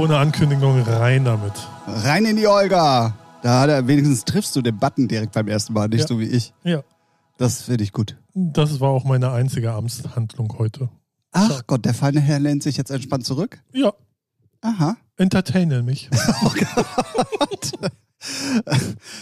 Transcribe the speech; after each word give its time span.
Ohne 0.00 0.16
Ankündigung 0.16 0.80
rein 0.82 1.26
damit. 1.26 1.52
Rein 1.86 2.24
in 2.24 2.36
die 2.36 2.46
Olga. 2.46 3.14
Da 3.42 3.60
hat 3.60 3.68
er, 3.68 3.86
wenigstens 3.86 4.24
triffst 4.24 4.56
du 4.56 4.62
den 4.62 4.78
Button 4.78 5.08
direkt 5.08 5.32
beim 5.32 5.46
ersten 5.46 5.74
Mal, 5.74 5.88
nicht 5.88 6.00
Ja. 6.00 6.06
so 6.06 6.18
wie 6.18 6.24
ich. 6.24 6.54
Ja, 6.64 6.82
Das 7.36 7.62
finde 7.62 7.84
ich 7.84 7.92
gut. 7.92 8.16
das 8.34 8.80
war 8.80 8.88
auch 8.90 9.04
meine 9.04 9.30
einzige 9.30 9.72
Amtshandlung 9.72 10.54
heute. 10.58 10.88
Ach 11.32 11.62
Gott, 11.66 11.84
der 11.84 11.92
feine 11.92 12.20
Herr 12.20 12.38
lehnt 12.40 12.62
sich 12.62 12.78
jetzt 12.78 12.90
entspannt 12.90 13.26
zurück. 13.26 13.58
Ja, 13.74 13.92
Aha. 14.62 14.96
entertainen 15.18 15.84
mich. 15.84 16.08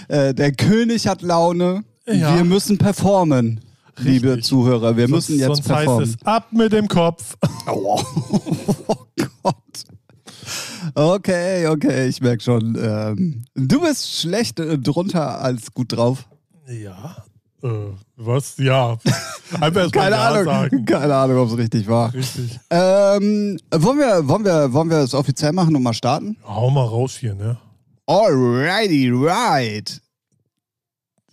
Äh, 0.09 0.35
der 0.35 0.51
König 0.53 1.07
hat 1.07 1.23
Laune. 1.23 1.85
Ja. 2.07 2.35
Wir 2.37 2.43
müssen 2.45 2.79
performen, 2.79 3.61
liebe 3.97 4.29
Richtig. 4.31 4.47
Zuhörer. 4.47 4.97
Wir 4.97 5.07
müssen 5.07 5.37
jetzt 5.39 5.47
Sonst 5.47 5.61
heißt 5.71 5.85
performen. 5.85 6.09
es 6.21 6.27
ab 6.27 6.49
mit 6.53 6.73
dem 6.73 6.89
Kopf. 6.89 7.37
Oh, 7.69 8.03
oh 8.89 8.97
Gott. 9.43 9.55
Okay, 10.95 11.67
okay, 11.67 12.09
ich 12.09 12.21
merke 12.21 12.43
schon. 12.43 12.77
Ähm, 12.81 13.45
du 13.55 13.81
bist 13.81 14.13
schlecht 14.21 14.61
äh, 14.61 14.79
drunter 14.79 15.41
als 15.41 15.73
gut 15.75 15.93
drauf. 15.93 16.29
Ja. 16.69 17.17
Äh, 17.63 17.69
was? 18.17 18.57
Ja. 18.59 18.99
Einfach 19.61 19.83
erst 19.83 19.95
mal 19.95 20.03
Keine 20.03 20.17
ja 20.17 20.29
Ahnung, 20.29 20.45
sagen. 20.45 20.85
keine 20.85 21.15
Ahnung, 21.17 21.39
ob 21.39 21.49
es 21.51 21.57
richtig 21.57 21.89
war. 21.89 22.13
Richtig. 22.15 22.59
Ähm, 22.71 23.59
wollen 23.73 23.99
wir, 23.99 24.29
wollen 24.29 24.45
wir, 24.45 24.73
wollen 24.73 24.91
wir 24.91 24.99
es 24.99 25.15
offiziell 25.15 25.53
machen 25.53 25.75
und 25.75 25.83
mal 25.83 25.95
starten? 25.95 26.37
Hau 26.45 26.71
mal 26.71 26.85
raus 26.85 27.17
hier, 27.19 27.35
ne? 27.35 27.59
Alrighty, 28.07 29.11
right. 29.13 30.01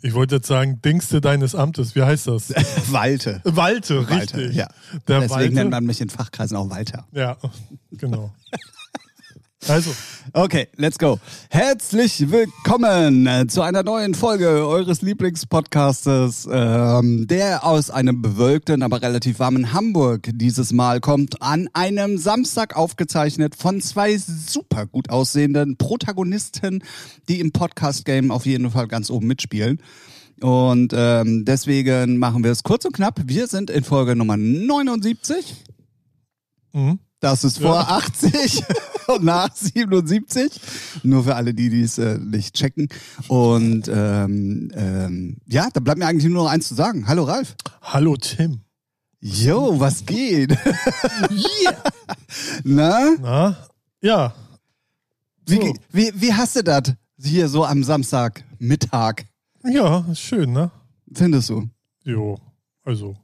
Ich 0.02 0.14
wollte 0.14 0.36
jetzt 0.36 0.48
sagen, 0.48 0.82
Dingste 0.84 1.20
deines 1.20 1.56
Amtes. 1.56 1.96
Wie 1.96 2.04
heißt 2.04 2.28
das? 2.28 2.50
Walte. 2.92 3.42
Walte, 3.44 4.08
Walte, 4.10 4.38
richtig. 4.38 4.56
ja. 4.56 4.68
Der 5.08 5.22
Deswegen 5.22 5.30
Walte. 5.32 5.54
nennt 5.56 5.72
man 5.72 5.84
mich 5.86 6.00
in 6.00 6.10
Fachkreisen 6.10 6.56
auch 6.58 6.70
Walter. 6.70 7.08
Ja, 7.12 7.38
genau. 7.92 8.32
Also, 9.68 9.92
Okay, 10.34 10.68
let's 10.76 10.98
go. 10.98 11.20
Herzlich 11.50 12.32
willkommen 12.32 13.48
zu 13.48 13.62
einer 13.62 13.84
neuen 13.84 14.16
Folge 14.16 14.48
eures 14.68 15.02
Lieblingspodcastes, 15.02 16.48
ähm, 16.52 17.28
der 17.28 17.64
aus 17.64 17.92
einem 17.92 18.22
bewölkten, 18.22 18.82
aber 18.82 19.02
relativ 19.02 19.40
warmen 19.40 19.72
Hamburg 19.72 20.30
dieses 20.34 20.74
Mal 20.74 21.00
kommt, 21.00 21.42
an 21.42 21.70
einem 21.74 22.18
Samstag 22.18 22.76
aufgezeichnet 22.76 23.56
von 23.56 23.82
zwei 23.82 24.18
super 24.18 24.88
gut 24.88 25.10
aussehenden 25.10 25.78
Protagonisten, 25.78 26.84
die 27.30 27.40
im 27.40 27.52
Podcast-Game 27.52 28.32
auf 28.32 28.46
jeden 28.46 28.72
Fall 28.72 28.88
ganz 28.88 29.12
oben 29.12 29.28
mitspielen. 29.28 29.80
Und 30.42 30.92
ähm, 30.94 31.46
deswegen 31.46 32.18
machen 32.18 32.44
wir 32.44 32.52
es 32.52 32.64
kurz 32.64 32.84
und 32.86 32.94
knapp. 32.94 33.22
Wir 33.26 33.48
sind 33.48 33.70
in 33.70 33.84
Folge 33.84 34.16
Nummer 34.16 34.38
79. 34.38 35.56
mhm. 36.74 37.00
Das 37.22 37.44
ist 37.44 37.60
vor 37.60 37.90
80 37.90 38.64
und 38.68 38.68
nach 39.22 39.56
77. 39.56 40.60
Nur 41.04 41.24
für 41.24 41.36
alle, 41.36 41.54
die 41.54 41.70
dies 41.70 41.98
äh, 41.98 42.18
nicht 42.18 42.56
checken. 42.56 42.88
Und 43.28 43.88
ähm, 43.94 44.72
ähm, 44.74 45.38
ja, 45.48 45.70
da 45.74 45.80
bleibt 45.80 46.00
mir 46.00 46.08
eigentlich 46.08 46.32
nur 46.32 46.44
noch 46.44 46.50
eins 46.52 46.68
zu 46.68 46.76
sagen. 46.76 47.08
Hallo 47.08 47.24
Ralf. 47.24 47.56
hallo 47.82 48.16
Tim. 48.18 48.62
Yo, 49.20 49.80
was 49.80 50.06
geht? 50.06 50.56
Na? 52.64 53.16
Na? 53.20 53.58
Ja. 54.02 54.34
Wie, 55.48 55.56
So. 55.56 55.74
wie, 55.92 56.12
wie 56.16 56.34
hast 56.34 56.56
du 56.56 56.64
das 56.64 56.94
hier 57.22 57.48
so 57.48 57.66
am 57.66 57.84
Samstag 57.84 58.44
Mittag? 58.60 59.26
Ja, 59.64 60.06
ist 60.12 60.20
schön, 60.20 60.52
ne? 60.54 60.70
Findest 61.14 61.50
du? 61.50 61.68
Jo, 62.04 62.38
also. 62.84 63.16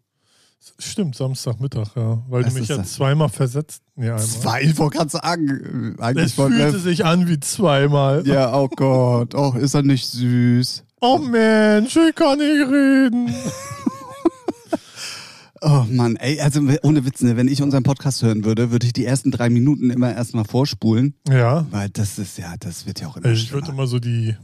Stimmt, 0.77 1.15
Samstagmittag, 1.15 1.95
ja. 1.95 2.23
Weil 2.29 2.45
Was 2.45 2.53
du 2.53 2.59
mich 2.59 2.69
ja 2.69 2.77
das? 2.77 2.93
zweimal 2.93 3.29
versetzt. 3.29 3.81
Einmal. 3.97 4.19
Zwei, 4.19 4.61
ich 4.61 4.77
wollte 4.77 4.97
gerade 4.97 5.09
sagen. 5.09 5.95
äh, 5.97 6.01
Eigentlich 6.01 6.25
Es 6.27 6.33
fühlte 6.33 6.79
sich 6.79 7.03
an 7.05 7.27
wie 7.27 7.39
zweimal. 7.39 8.25
Ja, 8.27 8.53
oh 8.55 8.67
Gott. 8.67 9.33
Oh, 9.35 9.53
ist 9.59 9.73
er 9.73 9.81
nicht 9.83 10.05
süß? 10.07 10.83
Oh 11.01 11.17
Mensch, 11.17 11.95
ich 11.97 12.15
kann 12.15 12.37
nicht 12.37 12.67
reden. 12.67 13.33
Oh 15.63 15.85
Mann, 15.91 16.15
ey, 16.15 16.39
also 16.41 16.59
ohne 16.81 17.05
Witz, 17.05 17.21
ne, 17.21 17.37
wenn 17.37 17.47
ich 17.47 17.61
unseren 17.61 17.83
Podcast 17.83 18.23
hören 18.23 18.45
würde, 18.45 18.71
würde 18.71 18.87
ich 18.87 18.93
die 18.93 19.05
ersten 19.05 19.29
drei 19.29 19.51
Minuten 19.51 19.91
immer 19.91 20.11
erstmal 20.11 20.43
vorspulen, 20.43 21.13
Ja. 21.29 21.67
weil 21.69 21.87
das 21.89 22.17
ist 22.17 22.39
ja, 22.39 22.55
das 22.59 22.87
wird 22.87 22.99
ja 22.99 23.07
auch 23.07 23.17
immer 23.17 23.27
ich 23.27 23.51
würde 23.53 23.69
immer 23.69 23.85
so 23.85 23.99
die. 23.99 24.35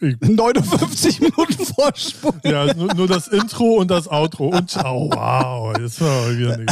Ich, 0.00 0.20
59 0.20 1.20
Minuten 1.20 1.64
vorspulen. 1.66 2.40
ja, 2.44 2.72
nur, 2.74 2.92
nur 2.94 3.06
das 3.08 3.28
Intro 3.28 3.74
und 3.74 3.90
das 3.90 4.08
Outro. 4.10 4.48
Und 4.48 4.70
ciao, 4.70 5.08
wow. 5.12 5.72
Das 5.78 6.00
war 6.00 6.36
wieder 6.36 6.54
eine 6.54 6.66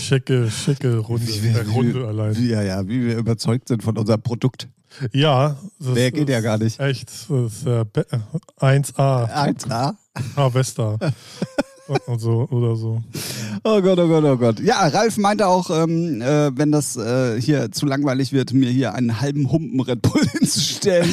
schicke, 0.00 0.50
schicke 0.50 0.98
Runde. 0.98 1.24
äh, 1.30 1.70
Runde 1.70 2.06
allein. 2.06 2.36
Wie, 2.36 2.48
ja, 2.48 2.62
ja, 2.62 2.86
wie 2.88 3.06
wir 3.06 3.16
überzeugt 3.16 3.68
sind 3.68 3.82
von 3.82 3.96
unserem 3.96 4.22
Produkt. 4.22 4.68
Ja. 5.12 5.56
Das 5.78 5.94
Wer 5.94 6.10
geht 6.10 6.28
ist 6.28 6.32
ja 6.32 6.40
gar 6.40 6.58
nicht. 6.58 6.80
Echt. 6.80 7.08
Das 7.28 7.52
ist 7.52 7.66
äh, 7.66 7.84
Be- 7.92 8.06
1A. 8.58 9.30
1A. 9.30 9.94
Harvester. 10.36 10.98
Und, 11.88 12.20
so, 12.20 12.46
oder 12.50 12.76
so. 12.76 13.02
Oh 13.64 13.80
Gott, 13.80 13.98
oh 13.98 14.08
Gott, 14.08 14.24
oh 14.24 14.36
Gott. 14.36 14.60
Ja, 14.60 14.86
Ralf 14.88 15.18
meinte 15.18 15.46
auch, 15.46 15.70
ähm, 15.70 16.20
äh, 16.20 16.56
wenn 16.56 16.70
das 16.70 16.96
äh, 16.96 17.40
hier 17.40 17.70
zu 17.72 17.86
langweilig 17.86 18.32
wird, 18.32 18.52
mir 18.52 18.70
hier 18.70 18.94
einen 18.94 19.20
halben 19.20 19.50
Humpen 19.50 19.80
Red 19.80 20.02
Bull 20.02 20.22
hinzustellen. 20.32 21.12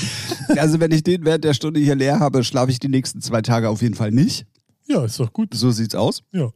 also 0.57 0.79
wenn 0.79 0.91
ich 0.91 1.03
den 1.03 1.25
während 1.25 1.43
der 1.43 1.53
Stunde 1.53 1.79
hier 1.79 1.95
leer 1.95 2.19
habe, 2.19 2.43
schlafe 2.43 2.71
ich 2.71 2.79
die 2.79 2.89
nächsten 2.89 3.21
zwei 3.21 3.41
Tage 3.41 3.69
auf 3.69 3.81
jeden 3.81 3.95
Fall 3.95 4.11
nicht. 4.11 4.45
Ja, 4.87 5.03
ist 5.03 5.19
doch 5.19 5.33
gut. 5.33 5.53
So 5.53 5.71
sieht's 5.71 5.95
aus. 5.95 6.21
Ja. 6.31 6.49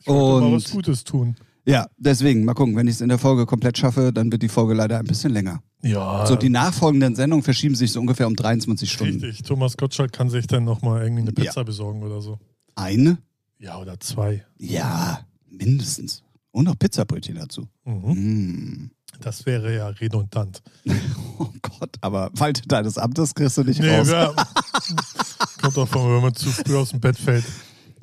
Ich 0.00 0.06
wollte 0.06 0.46
mal 0.46 0.56
was 0.56 0.70
Gutes 0.70 1.04
tun. 1.04 1.36
Ja, 1.66 1.86
deswegen, 1.98 2.44
mal 2.44 2.54
gucken, 2.54 2.74
wenn 2.74 2.88
ich 2.88 2.94
es 2.94 3.00
in 3.00 3.10
der 3.10 3.18
Folge 3.18 3.46
komplett 3.46 3.78
schaffe, 3.78 4.12
dann 4.12 4.32
wird 4.32 4.42
die 4.42 4.48
Folge 4.48 4.74
leider 4.74 4.98
ein 4.98 5.06
bisschen 5.06 5.32
länger. 5.32 5.62
Ja. 5.82 6.26
So, 6.26 6.36
die 6.36 6.48
nachfolgenden 6.48 7.14
Sendungen 7.14 7.42
verschieben 7.42 7.74
sich 7.74 7.92
so 7.92 8.00
ungefähr 8.00 8.26
um 8.26 8.36
23 8.36 8.90
Stunden. 8.90 9.20
Richtig. 9.20 9.46
Thomas 9.46 9.76
Gottschalk 9.76 10.12
kann 10.12 10.30
sich 10.30 10.46
dann 10.46 10.64
nochmal 10.64 11.02
irgendwie 11.02 11.22
eine 11.22 11.32
Pizza 11.32 11.64
besorgen 11.64 12.02
oder 12.02 12.20
so. 12.20 12.38
Eine? 12.74 13.18
Ja, 13.60 13.78
oder 13.78 14.00
zwei. 14.00 14.44
Ja, 14.58 15.20
mindestens. 15.48 16.22
Und 16.50 16.64
noch 16.64 16.78
Pizzabrötchen 16.78 17.36
dazu. 17.36 17.68
Mhm. 17.84 18.12
Mm. 18.12 18.90
Das 19.20 19.44
wäre 19.46 19.74
ja 19.76 19.88
redundant. 19.88 20.62
Oh 21.38 21.48
Gott, 21.62 21.96
aber 22.02 22.30
Falte 22.34 22.60
deines 22.68 22.98
Amtes 22.98 23.34
kriegst 23.34 23.56
du 23.56 23.64
nicht 23.64 23.80
Nee, 23.80 23.96
raus. 23.98 24.08
ja. 24.10 24.34
Kommt 25.62 25.74
doch 25.76 25.88
von, 25.88 26.14
wenn 26.14 26.20
man 26.22 26.34
zu 26.34 26.50
früh 26.50 26.76
aus 26.76 26.90
dem 26.90 27.00
Bett 27.00 27.16
fällt. 27.16 27.44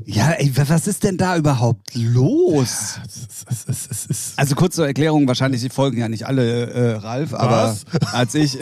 Ja, 0.05 0.31
ey, 0.31 0.55
wa- 0.57 0.63
was 0.67 0.87
ist 0.87 1.03
denn 1.03 1.17
da 1.17 1.37
überhaupt 1.37 1.93
los? 1.95 2.99
Es 3.07 3.65
es 3.77 4.09
es 4.09 4.33
Also 4.37 4.55
kurz 4.55 4.75
zur 4.75 4.87
Erklärung, 4.87 5.27
wahrscheinlich 5.27 5.61
die 5.61 5.69
folgen 5.69 5.99
ja 5.99 6.09
nicht 6.09 6.25
alle 6.25 6.65
äh, 6.71 6.91
Ralf, 6.95 7.33
aber 7.35 7.67
Was? 7.69 7.85
als 8.13 8.33
ich... 8.35 8.57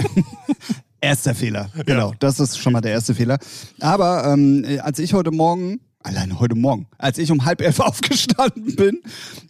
Erster 1.02 1.36
Fehler, 1.36 1.70
genau. 1.86 2.14
Das 2.20 2.40
ist 2.40 2.58
schon 2.58 2.74
mal 2.74 2.82
der 2.82 2.92
erste 2.92 3.14
Fehler. 3.16 3.38
Aber 3.80 4.26
ähm, 4.26 4.64
äh, 4.66 4.80
als 4.80 4.98
ich 5.00 5.14
heute 5.14 5.32
Morgen, 5.32 5.80
alleine 6.06 6.40
heute 6.40 6.56
Morgen, 6.56 6.88
als 6.98 7.18
ich 7.18 7.32
um 7.32 7.46
halb 7.46 7.62
elf 7.62 7.80
aufgestanden 7.82 8.76
bin, 8.76 9.02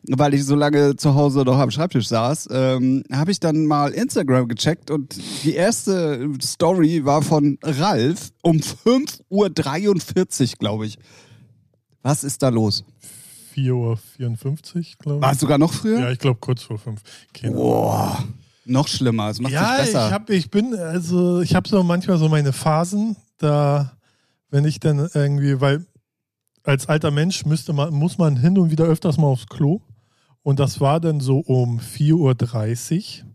weil 0.07 0.33
ich 0.33 0.45
so 0.45 0.55
lange 0.55 0.95
zu 0.95 1.13
Hause 1.15 1.39
noch 1.43 1.59
am 1.59 1.69
Schreibtisch 1.71 2.07
saß, 2.07 2.49
ähm, 2.51 3.03
habe 3.11 3.31
ich 3.31 3.39
dann 3.39 3.65
mal 3.65 3.91
Instagram 3.91 4.47
gecheckt 4.47 4.89
und 4.89 5.15
die 5.43 5.53
erste 5.53 6.29
Story 6.41 7.03
war 7.05 7.21
von 7.21 7.57
Ralf 7.63 8.31
um 8.41 8.57
5.43 8.57 9.21
Uhr, 9.29 10.57
glaube 10.59 10.85
ich. 10.85 10.97
Was 12.01 12.23
ist 12.23 12.41
da 12.43 12.49
los? 12.49 12.83
4.54 13.55 13.65
Uhr, 13.73 14.03
glaube 14.99 15.17
ich. 15.17 15.21
War 15.21 15.31
es 15.31 15.39
sogar 15.39 15.57
noch 15.57 15.73
früher? 15.73 15.99
Ja, 15.99 16.11
ich 16.11 16.19
glaube 16.19 16.39
kurz 16.39 16.63
vor 16.63 16.77
fünf. 16.77 17.01
Boah, 17.43 18.23
noch 18.65 18.87
schlimmer. 18.87 19.29
Es 19.29 19.39
macht 19.39 19.53
Ja, 19.53 19.77
sich 19.77 19.87
ich, 19.87 19.93
besser. 19.93 20.11
hab, 20.11 20.29
ich 20.29 20.49
bin, 20.49 20.75
also 20.75 21.41
ich 21.41 21.55
habe 21.55 21.67
so 21.67 21.83
manchmal 21.83 22.17
so 22.17 22.29
meine 22.29 22.53
Phasen, 22.53 23.15
da, 23.37 23.93
wenn 24.51 24.65
ich 24.65 24.79
dann 24.79 25.09
irgendwie, 25.13 25.59
weil 25.61 25.85
als 26.65 26.87
alter 26.87 27.11
Mensch 27.11 27.45
müsste 27.45 27.73
man, 27.73 27.93
muss 27.93 28.17
man 28.17 28.37
hin 28.37 28.57
und 28.57 28.71
wieder 28.71 28.85
öfters 28.85 29.17
mal 29.17 29.27
aufs 29.27 29.47
Klo. 29.47 29.81
Und 30.41 30.59
das 30.59 30.79
war 30.79 30.99
dann 30.99 31.19
so 31.19 31.39
um 31.39 31.79
4.30 31.79 33.23
Uhr. 33.23 33.25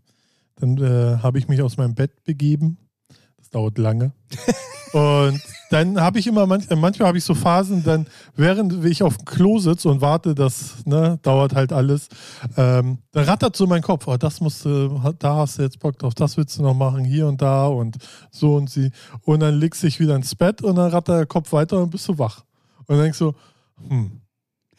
Dann 0.55 0.77
äh, 0.77 1.17
habe 1.21 1.39
ich 1.39 1.47
mich 1.47 1.61
aus 1.61 1.77
meinem 1.77 1.95
Bett 1.95 2.23
begeben. 2.23 2.77
Das 3.37 3.49
dauert 3.49 3.77
lange. 3.77 4.13
und 4.93 5.41
dann 5.71 5.99
habe 5.99 6.19
ich 6.19 6.27
immer, 6.27 6.45
manch, 6.45 6.69
manchmal 6.69 7.07
habe 7.07 7.17
ich 7.17 7.23
so 7.23 7.33
Phasen, 7.33 7.83
dann, 7.83 8.07
während 8.35 8.85
ich 8.85 9.03
auf 9.03 9.17
dem 9.17 9.25
Klo 9.25 9.57
sitze 9.59 9.89
und 9.89 10.01
warte, 10.01 10.35
das 10.35 10.85
ne, 10.85 11.17
dauert 11.21 11.55
halt 11.55 11.73
alles, 11.73 12.09
ähm, 12.57 12.99
dann 13.11 13.23
rattert 13.23 13.55
so 13.55 13.67
mein 13.67 13.81
Kopf, 13.81 14.07
oh, 14.07 14.17
das 14.17 14.41
musst 14.41 14.65
du, 14.65 15.01
da 15.17 15.35
hast 15.37 15.57
du 15.57 15.63
jetzt 15.63 15.79
Bock 15.79 15.97
drauf, 15.97 16.13
das 16.13 16.35
willst 16.35 16.59
du 16.59 16.63
noch 16.63 16.73
machen, 16.73 17.05
hier 17.05 17.27
und 17.27 17.41
da 17.41 17.67
und 17.67 17.97
so 18.31 18.55
und 18.55 18.69
sie. 18.69 18.91
Und 19.21 19.39
dann 19.39 19.55
legst 19.55 19.81
du 19.81 19.87
dich 19.87 19.99
wieder 19.99 20.15
ins 20.15 20.35
Bett 20.35 20.61
und 20.61 20.75
dann 20.75 20.91
rattert 20.91 21.19
der 21.19 21.25
Kopf 21.25 21.53
weiter 21.53 21.81
und 21.81 21.89
bist 21.89 22.07
du 22.09 22.17
wach. 22.17 22.43
Und 22.91 22.97
dann 22.97 23.03
denkst 23.05 23.19
du, 23.19 23.33
hm. 23.87 24.11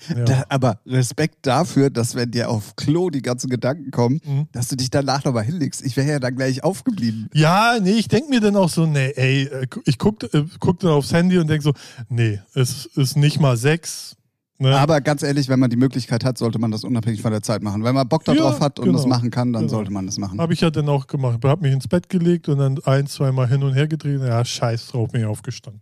Ja. 0.08 0.24
Da, 0.24 0.44
aber 0.48 0.80
Respekt 0.84 1.46
dafür, 1.46 1.88
dass 1.88 2.16
wenn 2.16 2.32
dir 2.32 2.50
auf 2.50 2.74
Klo 2.74 3.08
die 3.08 3.22
ganzen 3.22 3.48
Gedanken 3.48 3.92
kommen, 3.92 4.20
Mhm. 4.26 4.48
dass 4.50 4.66
du 4.66 4.74
dich 4.74 4.90
danach 4.90 5.22
nochmal 5.24 5.44
hinlegst. 5.44 5.80
Ich 5.86 5.96
wäre 5.96 6.08
ja 6.10 6.18
dann 6.18 6.34
gleich 6.34 6.64
aufgeblieben. 6.64 7.28
Ja, 7.34 7.78
nee, 7.80 7.92
ich 7.92 8.08
denke 8.08 8.28
mir 8.28 8.40
dann 8.40 8.56
auch 8.56 8.68
so, 8.68 8.84
nee, 8.84 9.12
ey, 9.14 9.44
äh, 9.44 9.66
ich 9.84 9.98
guck, 9.98 10.24
äh, 10.34 10.44
guck 10.58 10.80
dann 10.80 10.90
aufs 10.90 11.12
Handy 11.12 11.38
und 11.38 11.48
denk 11.48 11.62
so, 11.62 11.72
nee, 12.08 12.40
es 12.54 12.86
ist 12.86 13.16
nicht 13.16 13.38
mal 13.40 13.56
sechs, 13.56 14.16
Ne? 14.58 14.78
Aber 14.78 15.00
ganz 15.00 15.24
ehrlich, 15.24 15.48
wenn 15.48 15.58
man 15.58 15.70
die 15.70 15.76
Möglichkeit 15.76 16.24
hat, 16.24 16.38
sollte 16.38 16.60
man 16.60 16.70
das 16.70 16.84
unabhängig 16.84 17.20
von 17.20 17.32
der 17.32 17.42
Zeit 17.42 17.62
machen. 17.64 17.82
Wenn 17.82 17.94
man 17.96 18.08
Bock 18.08 18.24
darauf 18.24 18.58
Ja, 18.58 18.64
hat 18.64 18.78
und 18.78 18.84
genau. 18.86 18.98
das 18.98 19.06
machen 19.08 19.30
kann, 19.30 19.52
dann 19.52 19.62
Genau. 19.62 19.72
sollte 19.74 19.90
man 19.92 20.06
das 20.06 20.18
machen. 20.18 20.40
Habe 20.40 20.52
ich 20.52 20.60
ja 20.60 20.70
dann 20.70 20.88
auch 20.88 21.08
gemacht. 21.08 21.40
Habe 21.44 21.62
mich 21.62 21.72
ins 21.72 21.88
Bett 21.88 22.08
gelegt 22.08 22.48
und 22.48 22.58
dann 22.58 22.78
ein, 22.84 23.08
zweimal 23.08 23.48
hin 23.48 23.64
und 23.64 23.72
her 23.74 23.88
gedreht. 23.88 24.20
Ja, 24.20 24.44
scheiß 24.44 24.86
drauf, 24.88 25.10
bin 25.10 25.22
ich 25.22 25.26
aufgestanden. 25.26 25.80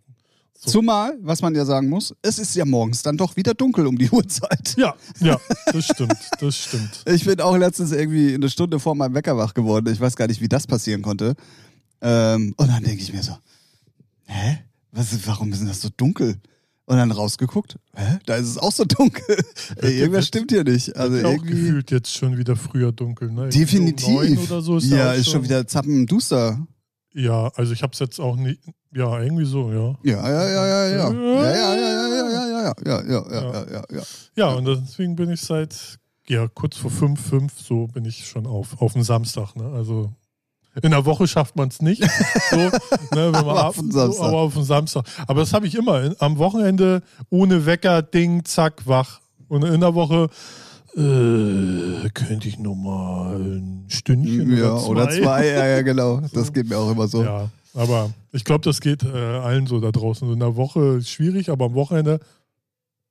So. 0.63 0.73
Zumal, 0.73 1.17
was 1.23 1.41
man 1.41 1.55
ja 1.55 1.65
sagen 1.65 1.89
muss, 1.89 2.15
es 2.21 2.39
ist 2.39 2.55
ja 2.55 2.67
morgens 2.67 3.03
dann 3.03 3.17
doch 3.17 3.35
wieder 3.35 3.55
dunkel 3.55 3.87
um 3.87 3.97
die 3.97 4.11
Uhrzeit. 4.11 4.77
Ja, 4.77 4.95
ja, 5.19 5.41
das 5.73 5.87
stimmt, 5.87 6.19
das 6.39 6.55
stimmt. 6.55 7.03
Ich 7.07 7.25
bin 7.25 7.41
auch 7.41 7.57
letztens 7.57 7.93
irgendwie 7.93 8.35
eine 8.35 8.51
Stunde 8.51 8.79
vor 8.79 8.95
meinem 8.95 9.15
Wecker 9.15 9.39
wach 9.39 9.55
geworden. 9.55 9.91
Ich 9.91 9.99
weiß 9.99 10.17
gar 10.17 10.27
nicht, 10.27 10.43
wie 10.43 10.51
das 10.51 10.67
passieren 10.67 11.01
konnte. 11.01 11.35
Ähm, 12.03 12.53
und 12.59 12.69
dann 12.69 12.83
denke 12.83 13.03
ich 13.03 13.11
mir 13.11 13.23
so, 13.23 13.39
hä? 14.27 14.59
Was, 14.93 15.27
warum 15.27 15.51
ist 15.51 15.61
denn 15.61 15.69
das 15.69 15.81
so 15.81 15.89
dunkel? 15.97 16.37
Und 16.85 16.97
dann 16.99 17.11
rausgeguckt, 17.11 17.79
hä? 17.95 18.19
Da 18.27 18.37
ist 18.37 18.49
es 18.49 18.59
auch 18.59 18.73
so 18.73 18.85
dunkel. 18.85 19.39
Ey, 19.77 19.99
irgendwas 19.99 20.27
stimmt 20.27 20.51
hier 20.51 20.65
nicht. 20.65 20.95
Also 20.95 21.27
auch 21.27 21.33
irgendwie. 21.33 21.53
gefühlt 21.53 21.91
jetzt 21.91 22.15
schon 22.15 22.37
wieder 22.37 22.57
früher 22.57 22.93
dunkel. 22.93 23.31
Ne? 23.31 23.49
Definitiv. 23.49 24.51
Um 24.51 24.61
so 24.61 24.77
ist 24.77 24.91
ja, 24.91 25.13
auch 25.13 25.15
ist 25.15 25.31
schon 25.31 25.43
wieder 25.43 25.67
zappenduster. 25.67 26.67
Ja, 27.15 27.49
also 27.55 27.73
ich 27.73 27.83
habe 27.83 27.95
es 27.95 27.99
jetzt 27.99 28.21
auch 28.21 28.37
nicht. 28.37 28.61
Ja, 28.93 29.21
irgendwie 29.21 29.45
so, 29.45 29.71
ja. 29.71 29.95
Ja, 30.03 30.29
ja, 30.29 30.49
ja, 30.49 30.67
ja, 30.67 30.87
ja. 30.89 31.11
Ja, 31.11 31.55
ja, 31.55 31.75
ja, 31.75 31.75
ja, 31.75 32.09
ja, 32.09 32.31
ja, 32.31 32.51
ja, 32.51 32.61
ja, 32.61 32.75
ja, 32.85 33.03
ja, 33.07 33.43
ja, 33.53 33.65
ja, 33.73 33.83
ja. 33.91 34.03
Ja, 34.37 34.49
und 34.55 34.65
deswegen 34.65 35.15
bin 35.15 35.31
ich 35.31 35.41
seit, 35.41 35.99
ja, 36.29 36.49
kurz 36.49 36.77
vor 36.77 36.91
fünf, 36.91 37.21
fünf, 37.21 37.53
so 37.61 37.87
bin 37.87 38.05
ich 38.05 38.27
schon 38.27 38.47
auf, 38.47 38.81
auf 38.83 38.95
den 38.95 39.05
Samstag. 39.05 39.55
Ne? 39.55 39.71
Also 39.73 40.11
in 40.83 40.91
der 40.91 41.05
Woche 41.05 41.27
schafft 41.29 41.57
man 41.57 41.69
es 41.69 41.81
nicht. 41.83 42.03
So, 42.51 42.57
ne, 42.57 42.71
wenn 43.11 43.31
man 43.33 43.37
Aber 43.45 43.61
ab, 43.61 43.67
auf 43.71 43.77
den 43.77 43.91
Samstag. 43.91 44.17
So, 44.17 44.23
aber 44.25 44.39
auf 44.39 44.55
den 44.55 44.65
Samstag. 44.65 45.05
Aber 45.27 45.41
das 45.41 45.53
habe 45.53 45.67
ich 45.67 45.75
immer. 45.75 46.13
Am 46.19 46.39
Wochenende 46.39 47.03
ohne 47.29 47.67
Wecker, 47.67 48.03
Ding, 48.03 48.45
zack, 48.45 48.87
wach. 48.87 49.21
Und 49.49 49.65
in 49.65 49.81
der 49.81 49.95
Woche 49.95 50.29
äh, 50.97 52.09
könnte 52.11 52.49
ich 52.49 52.59
noch 52.59 52.75
mal 52.75 53.41
ein 53.41 53.85
Stündchen 53.89 54.57
Ja, 54.57 54.75
oder 54.75 54.81
zwei. 54.81 54.91
oder 54.91 55.11
zwei, 55.11 55.47
ja, 55.47 55.67
ja, 55.67 55.83
genau. 55.83 56.21
Das 56.33 56.53
geht 56.53 56.69
mir 56.69 56.79
auch 56.79 56.91
immer 56.91 57.09
so. 57.09 57.23
Ja, 57.25 57.49
aber 57.75 58.13
ich 58.33 58.45
glaube, 58.45 58.65
das 58.65 58.81
geht 58.81 59.03
äh, 59.03 59.09
allen 59.09 59.67
so 59.67 59.81
da 59.81 59.91
draußen. 59.93 60.27
So 60.27 60.35
in 60.35 60.41
der 60.41 60.57
Woche 60.57 60.97
ist 60.99 61.11
schwierig, 61.11 61.51
aber 61.51 61.67
am 61.67 61.75
Wochenende, 61.75 62.21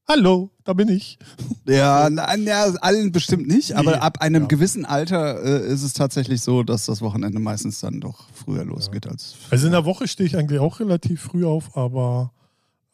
hallo, 0.08 0.50
da 0.64 0.74
bin 0.74 0.90
ich. 0.90 1.18
Ja, 1.66 2.10
na, 2.10 2.36
ja, 2.36 2.66
allen 2.82 3.12
bestimmt 3.12 3.48
nicht, 3.48 3.74
aber 3.74 3.92
Nee, 3.92 3.98
ab 3.98 4.22
einem 4.22 4.44
ja. 4.44 4.48
gewissen 4.48 4.86
Alter 4.86 5.44
äh, 5.44 5.68
ist 5.72 5.84
es 5.84 5.94
tatsächlich 5.94 6.42
so, 6.42 6.64
dass 6.64 6.86
das 6.86 7.02
Wochenende 7.02 7.40
meistens 7.40 7.80
dann 7.80 8.00
doch 8.02 8.28
früher 8.34 8.66
losgeht 8.66 9.08
als. 9.08 9.36
Also 9.50 9.68
in 9.68 9.72
der 9.72 9.86
Woche 9.86 10.08
stehe 10.08 10.28
ich 10.28 10.38
eigentlich 10.38 10.60
auch 10.60 10.80
relativ 10.80 11.22
früh 11.22 11.46
auf, 11.46 11.76
aber 11.78 12.32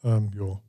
ähm, 0.03 0.31
ja, 0.37 0.59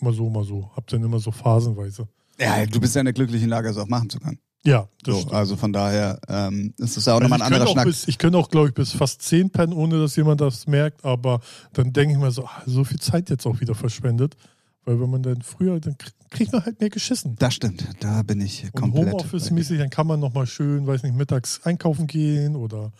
immer 0.00 0.12
so, 0.12 0.26
immer 0.26 0.44
so. 0.44 0.70
Hab 0.74 0.86
dann 0.88 1.02
immer 1.02 1.18
so 1.18 1.30
phasenweise. 1.30 2.08
Ja, 2.38 2.64
du 2.64 2.80
bist 2.80 2.94
ja 2.94 3.00
in 3.00 3.04
der 3.06 3.12
glücklichen 3.12 3.48
Lage, 3.50 3.68
es 3.68 3.76
auch 3.76 3.88
machen 3.88 4.08
zu 4.08 4.18
können. 4.18 4.38
Ja, 4.64 4.88
das 5.04 5.14
So, 5.14 5.20
stimmt. 5.22 5.34
also 5.34 5.56
von 5.56 5.72
daher 5.72 6.20
ähm, 6.28 6.74
ist 6.76 6.96
das 6.96 7.06
ja 7.06 7.12
auch 7.14 7.16
Also 7.20 7.28
nochmal 7.30 7.40
ein 7.46 7.52
anderer 7.52 7.70
Schnack. 7.72 7.86
bis, 7.86 8.06
ich 8.08 8.18
könnte 8.18 8.36
auch, 8.38 8.50
glaube 8.50 8.68
ich, 8.68 8.74
bis 8.74 8.92
fast 8.92 9.22
zehn 9.22 9.48
pennen, 9.50 9.72
ohne 9.72 9.98
dass 9.98 10.16
jemand 10.16 10.40
das 10.42 10.66
merkt, 10.66 11.04
aber 11.04 11.40
dann 11.72 11.92
denke 11.94 12.12
ich 12.14 12.18
mir 12.20 12.30
so, 12.30 12.44
ah, 12.44 12.62
so 12.66 12.84
viel 12.84 13.00
Zeit 13.00 13.30
jetzt 13.30 13.46
auch 13.46 13.60
wieder 13.60 13.74
verschwendet. 13.74 14.36
Weil 14.84 14.98
wenn 15.00 15.10
man 15.10 15.22
dann 15.22 15.42
früher, 15.42 15.78
dann 15.80 15.94
krie- 15.94 16.12
kriegt 16.30 16.52
man 16.52 16.64
halt 16.64 16.80
mehr 16.80 16.88
geschissen. 16.90 17.36
Das 17.38 17.54
stimmt, 17.54 17.86
da 18.00 18.22
bin 18.22 18.40
ich 18.40 18.70
komplett. 18.74 19.12
Homeoffice-mäßig, 19.12 19.78
dann 19.78 19.90
kann 19.90 20.06
man 20.06 20.20
nochmal 20.20 20.46
schön, 20.46 20.86
weiß 20.86 21.02
nicht, 21.02 21.14
mittags 21.14 21.60
einkaufen 21.64 22.06
gehen 22.06 22.56
oder 22.56 22.90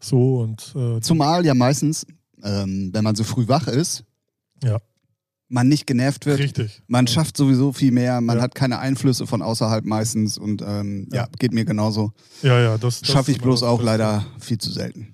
so 0.00 0.38
und 0.40 0.74
äh, 0.76 1.00
Zumal 1.00 1.44
ja 1.44 1.54
meistens, 1.54 2.06
ähm, 2.42 2.90
wenn 2.92 3.02
man 3.04 3.14
so 3.16 3.24
früh 3.24 3.46
wach 3.48 3.66
ist, 3.68 4.04
Ja. 4.62 4.78
Man 5.48 5.68
nicht 5.68 5.86
genervt 5.86 6.26
wird. 6.26 6.38
richtig. 6.38 6.82
Man 6.86 7.06
Ja. 7.06 7.12
schafft 7.12 7.36
sowieso 7.36 7.72
viel 7.72 7.92
mehr, 7.92 8.20
man 8.20 8.38
Ja. 8.38 8.42
hat 8.44 8.54
keine 8.54 8.78
Einflüsse 8.78 9.26
von 9.26 9.42
außerhalb 9.42 9.84
meistens 9.84 10.38
und 10.38 10.62
ähm, 10.62 11.08
ja. 11.12 11.22
Ja. 11.22 11.28
geht 11.38 11.52
mir 11.52 11.64
genauso. 11.64 12.12
Ja, 12.42 12.58
ja, 12.60 12.78
das, 12.78 13.00
das 13.00 13.10
Schaffe 13.10 13.30
ich 13.30 13.40
bloß 13.40 13.62
auch 13.62 13.78
Beste. 13.78 13.84
leider 13.86 14.26
viel 14.40 14.58
zu 14.58 14.70
selten. 14.72 15.08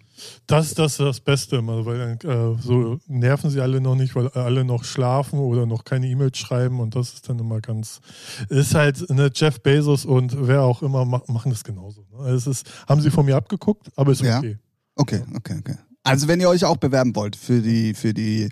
Das, 0.46 0.74
das 0.74 0.92
ist 0.92 1.00
das 1.00 1.20
Beste 1.20 1.56
immer, 1.56 1.86
weil 1.86 2.18
dann 2.20 2.30
äh, 2.56 2.62
so 2.62 2.98
nerven 3.06 3.48
sie 3.50 3.60
alle 3.62 3.80
noch 3.80 3.94
nicht, 3.96 4.14
weil 4.14 4.28
alle 4.28 4.64
noch 4.64 4.84
schlafen 4.84 5.38
oder 5.38 5.64
noch 5.64 5.84
keine 5.84 6.08
E-Mails 6.08 6.36
schreiben 6.36 6.78
und 6.80 6.94
das 6.94 7.14
ist 7.14 7.28
dann 7.28 7.38
immer 7.38 7.60
ganz. 7.62 8.00
Ist 8.50 8.74
halt, 8.74 9.08
ne, 9.08 9.30
Jeff 9.34 9.60
Bezos 9.62 10.04
und 10.04 10.46
wer 10.46 10.60
auch 10.62 10.82
immer 10.82 11.06
ma 11.06 11.22
machen 11.26 11.50
das 11.50 11.64
genauso. 11.64 12.06
Ne? 12.12 12.28
Es 12.30 12.46
ist, 12.46 12.70
haben 12.86 13.00
sie 13.00 13.10
von 13.10 13.24
mir 13.24 13.36
abgeguckt, 13.36 13.88
aber 13.96 14.12
ist 14.12 14.20
okay. 14.20 14.58
Okay, 14.96 15.22
okay, 15.34 15.56
okay. 15.60 15.76
Also 16.02 16.28
wenn 16.28 16.40
ihr 16.40 16.48
euch 16.48 16.64
auch 16.64 16.78
bewerben 16.78 17.14
wollt 17.14 17.36
für 17.36 17.60
die 17.60 17.92
für 17.94 18.14
die 18.14 18.48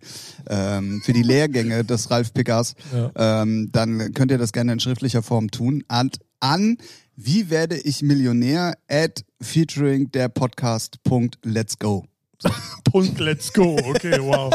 ähm, 0.50 1.00
für 1.04 1.12
die 1.14 1.22
Lehrgänge 1.22 1.82
des 1.84 2.10
Ralf 2.10 2.34
Pickers, 2.34 2.74
Ja. 2.92 3.42
ähm, 3.42 3.70
dann 3.72 4.12
könnt 4.12 4.30
ihr 4.30 4.38
das 4.38 4.52
gerne 4.52 4.72
in 4.74 4.80
schriftlicher 4.80 5.22
Form 5.22 5.50
tun. 5.50 5.82
An, 5.88 6.10
an 6.40 6.76
wie 7.16 7.48
werde 7.50 7.76
ich 7.78 8.02
Millionär 8.02 8.76
at 8.88 9.24
featuring 9.40 10.10
der 10.12 10.28
Podcast 10.28 11.02
Let's 11.42 11.78
go. 11.78 12.04
Punkt, 12.84 13.18
let's 13.18 13.52
go. 13.52 13.76
Okay, 13.82 14.18
wow. 14.20 14.52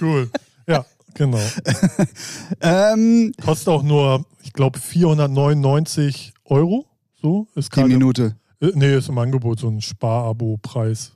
Cool. 0.00 0.28
Ja, 0.66 0.84
genau. 1.14 1.40
Ähm, 2.60 3.32
Kostet 3.42 3.68
auch 3.68 3.82
nur, 3.82 4.26
ich 4.42 4.52
glaube, 4.52 4.78
499 4.78 6.32
Euro. 6.44 6.86
So 7.20 7.46
ist 7.54 7.70
die. 7.70 7.94
Minute. 7.94 8.36
Äh, 8.60 8.72
nee, 8.74 8.96
ist 8.96 9.08
im 9.08 9.18
Angebot 9.18 9.60
so 9.60 9.68
ein 9.68 9.80
Spar-Abo-Preis. 9.80 11.12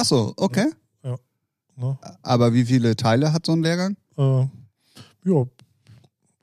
Ach 0.00 0.04
so, 0.06 0.32
okay. 0.36 0.66
Ne? 1.76 1.98
Aber 2.22 2.52
wie 2.52 2.64
viele 2.66 2.94
Teile 2.96 3.32
hat 3.32 3.46
so 3.46 3.52
ein 3.52 3.62
Lehrgang? 3.62 3.96
Äh, 4.18 4.46
ja, 5.24 5.44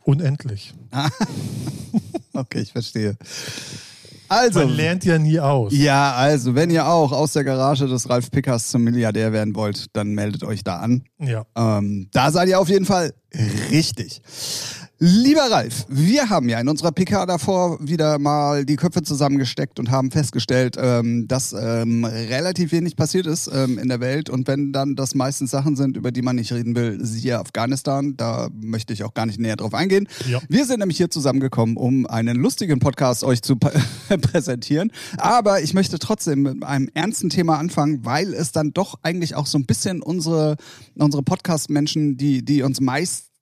unendlich. 0.04 0.74
Okay, 2.33 2.59
ich 2.59 2.71
verstehe. 2.71 3.18
Also, 4.30 4.59
Man 4.59 4.69
lernt 4.69 5.04
ja 5.06 5.18
nie 5.18 5.39
aus. 5.39 5.74
ja, 5.75 6.13
also, 6.13 6.54
wenn 6.54 6.69
ihr 6.69 6.88
auch 6.88 7.12
aus 7.12 7.33
der 7.33 7.44
Garage 7.44 7.88
des 7.88 8.07
Ralf 8.09 8.30
Pickers 8.30 8.69
zum 8.69 8.83
Milliardär 8.83 9.33
werden 9.33 9.56
wollt, 9.56 9.87
dann 9.94 10.09
meldet 10.09 10.44
euch 10.44 10.64
da 10.64 10.78
an. 10.78 11.04
Ja. 11.18 11.47
Ähm, 11.56 12.09
da 12.11 12.31
seid 12.31 12.47
ihr 12.49 12.59
auf 12.59 12.69
jeden 12.69 12.85
Fall 12.85 13.11
richtig. 13.71 14.21
Lieber 14.99 15.51
Ralf, 15.51 15.85
wir 15.89 16.31
haben 16.31 16.49
ja 16.49 16.59
in 16.59 16.68
unserer 16.68 16.92
PK 16.92 17.27
davor 17.27 17.77
wieder 17.80 18.18
mal 18.18 18.66
die 18.66 18.77
Köpfe 18.77 19.04
zusammengesteckt 19.04 19.80
und 19.80 19.92
haben 19.92 20.09
festgestellt, 20.09 20.75
ähm, 20.80 21.27
dass 21.27 21.54
ähm, 21.54 22.04
relativ 22.04 22.71
wenig 22.71 22.95
passiert 22.95 23.27
ist 23.27 23.47
ähm, 23.54 23.77
in 23.77 23.89
der 23.89 23.99
Welt 23.99 24.27
und 24.27 24.47
wenn 24.47 24.73
dann 24.73 24.95
das 24.95 25.13
meistens 25.13 25.51
Sachen 25.51 25.75
sind, 25.75 25.97
über 25.97 26.11
die 26.11 26.23
man 26.23 26.37
nicht 26.37 26.51
reden 26.51 26.75
will, 26.75 26.97
siehe 27.06 27.37
Afghanistan, 27.37 28.16
da 28.18 28.49
möchte 28.59 28.92
ich 28.92 29.04
auch 29.04 29.13
gar 29.13 29.27
nicht 29.27 29.39
näher 29.39 29.56
drauf 29.56 29.75
eingehen. 29.75 30.07
Ja. 30.27 30.42
Wir 30.49 30.66
sind 30.66 30.80
nämlich 30.80 30.97
hier 30.97 31.11
zusammengekommen, 31.11 31.77
um 31.77 32.07
einen 32.07 32.35
lustigen 32.35 32.80
Podcast 32.80 33.23
euch 33.23 33.44
zu 33.44 33.56
präsentieren. 34.21 34.92
Aber 35.18 35.61
ich 35.61 35.75
möchte 35.75 35.99
trotzdem 35.99 36.42
mit 36.42 36.63
einem 36.63 36.89
ernsten 36.95 37.30
Thema 37.30 37.59
anfangen, 37.59 38.04
weil 38.04 38.33
es 38.33 38.51
dann 38.51 38.71
doch 38.73 38.97
eigentlich 39.04 39.35
auch 39.35 39.45
so 39.45 39.59
ein 39.59 39.68
bisschen 39.68 40.01
unsere, 40.01 40.56
unsere 40.95 41.21
Podcast-Menschen, 41.21 42.18
die, 42.18 42.44
die 42.44 42.63
uns 42.63 42.81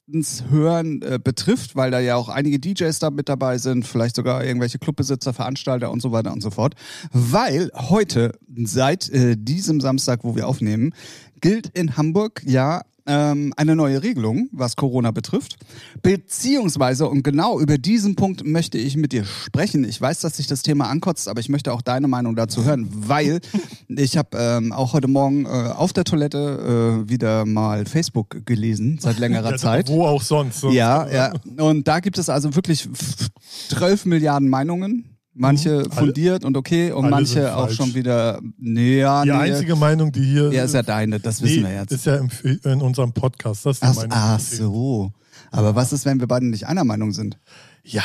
meistens 0.07 0.43
hören, 0.49 1.01
äh, 1.01 1.19
betrifft, 1.23 1.75
weil 1.75 1.91
da 1.91 1.99
ja 1.99 2.15
auch 2.15 2.29
einige 2.29 2.59
DJs 2.59 2.99
da 2.99 3.09
mit 3.09 3.29
dabei 3.29 3.57
sind, 3.57 3.85
vielleicht 3.85 4.15
sogar 4.15 4.43
irgendwelche 4.43 4.77
Clubbesitzer, 4.77 5.33
Veranstalter 5.33 5.91
und 5.91 6.01
so 6.01 6.11
weiter 6.11 6.31
und 6.31 6.41
so 6.41 6.51
fort. 6.51 6.75
Weil 7.11 7.71
heute, 7.73 8.33
seit 8.63 9.09
äh, 9.09 9.35
diesem 9.37 9.81
Samstag, 9.81 10.23
wo 10.23 10.35
wir 10.35 10.47
aufnehmen, 10.47 10.93
gilt 11.41 11.67
in 11.77 11.97
Hamburg 11.97 12.41
ja 12.45 12.81
ähm, 13.07 13.53
eine 13.57 13.75
neue 13.75 14.01
Regelung, 14.03 14.49
was 14.51 14.75
Corona 14.75 15.11
betrifft. 15.11 15.57
Beziehungsweise, 16.01 17.07
und 17.07 17.23
genau 17.23 17.59
über 17.59 17.77
diesen 17.77 18.15
Punkt 18.15 18.45
möchte 18.45 18.77
ich 18.77 18.95
mit 18.97 19.11
dir 19.11 19.25
sprechen. 19.25 19.83
Ich 19.83 19.99
weiß, 19.99 20.19
dass 20.21 20.37
sich 20.37 20.47
das 20.47 20.61
Thema 20.61 20.89
ankotzt, 20.89 21.27
aber 21.27 21.39
ich 21.39 21.49
möchte 21.49 21.73
auch 21.73 21.81
deine 21.81 22.07
Meinung 22.07 22.35
dazu 22.35 22.63
hören, 22.65 22.87
weil 22.91 23.41
ich 23.89 24.17
habe 24.17 24.37
ähm, 24.37 24.71
auch 24.71 24.93
heute 24.93 25.07
Morgen 25.07 25.45
äh, 25.45 25.49
auf 25.49 25.93
der 25.93 26.03
Toilette 26.03 27.03
äh, 27.05 27.09
wieder 27.09 27.45
mal 27.45 27.85
Facebook 27.85 28.45
gelesen, 28.45 28.97
seit 29.01 29.19
längerer 29.19 29.51
Ja, 29.55 29.57
Zeit. 29.57 29.89
Wo 29.89 30.05
auch 30.05 30.21
sonst. 30.21 30.61
sonst 30.61 30.73
Ja, 30.75 31.07
ja. 31.09 31.33
Und 31.57 31.87
da 31.87 31.99
gibt 31.99 32.17
es 32.17 32.29
also 32.29 32.55
wirklich 32.55 32.85
f- 32.85 33.29
12 33.69 34.05
Milliarden 34.05 34.49
Meinungen. 34.49 35.14
Manche 35.37 35.83
Mhm. 35.85 35.91
Fundiert 35.91 36.45
und 36.45 36.55
okay 36.55 36.91
und 36.93 37.11
alle 37.13 37.25
sind 37.25 37.41
manche 37.43 37.55
auch 37.57 37.65
falsch. 37.65 37.75
schon 37.75 37.93
wieder, 37.93 38.39
nee, 38.57 38.99
ja, 38.99 39.23
Die 39.23 39.29
nee. 39.31 39.35
einzige 39.35 39.75
Meinung, 39.75 40.11
die 40.11 40.23
hier. 40.23 40.49
Ja, 40.53 40.63
ist 40.63 40.73
ja 40.73 40.81
deine, 40.81 41.19
das 41.19 41.41
wissen 41.41 41.63
wir 41.63 41.73
jetzt. 41.73 41.91
Ist 41.91 42.05
ja 42.05 42.15
im, 42.15 42.29
in 42.63 42.81
unserem 42.81 43.11
Podcast. 43.11 43.65
Das 43.65 43.75
ist 43.77 43.83
die 43.83 43.87
Ach, 43.87 43.95
Meinung. 43.95 44.11
ach 44.13 44.37
die 44.39 44.55
so. 44.55 45.11
Aber 45.51 45.75
was 45.75 45.91
ist, 45.93 46.05
wenn 46.05 46.19
wir 46.21 46.27
beide 46.27 46.45
nicht 46.45 46.67
einer 46.67 46.85
Meinung 46.85 47.11
sind? 47.11 47.37
Ja, 47.83 48.03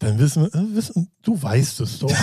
dann 0.00 0.18
wissen 0.18 0.42
wir, 0.42 0.54
äh, 0.60 0.74
wissen, 0.74 1.08
du 1.22 1.40
weißt 1.40 1.80
es 1.80 2.00
doch. 2.00 2.10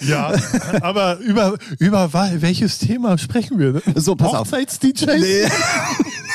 ja, 0.00 0.32
aber 0.80 1.18
über, 1.18 1.56
über 1.78 2.12
wa- 2.12 2.30
welches 2.36 2.78
Thema 2.78 3.18
sprechen 3.18 3.58
wir? 3.58 3.82
So, 3.94 4.16
pass 4.16 4.32
auf. 4.34 4.52
Hochzeits-DJs? 4.52 5.20
Nee. 5.20 5.48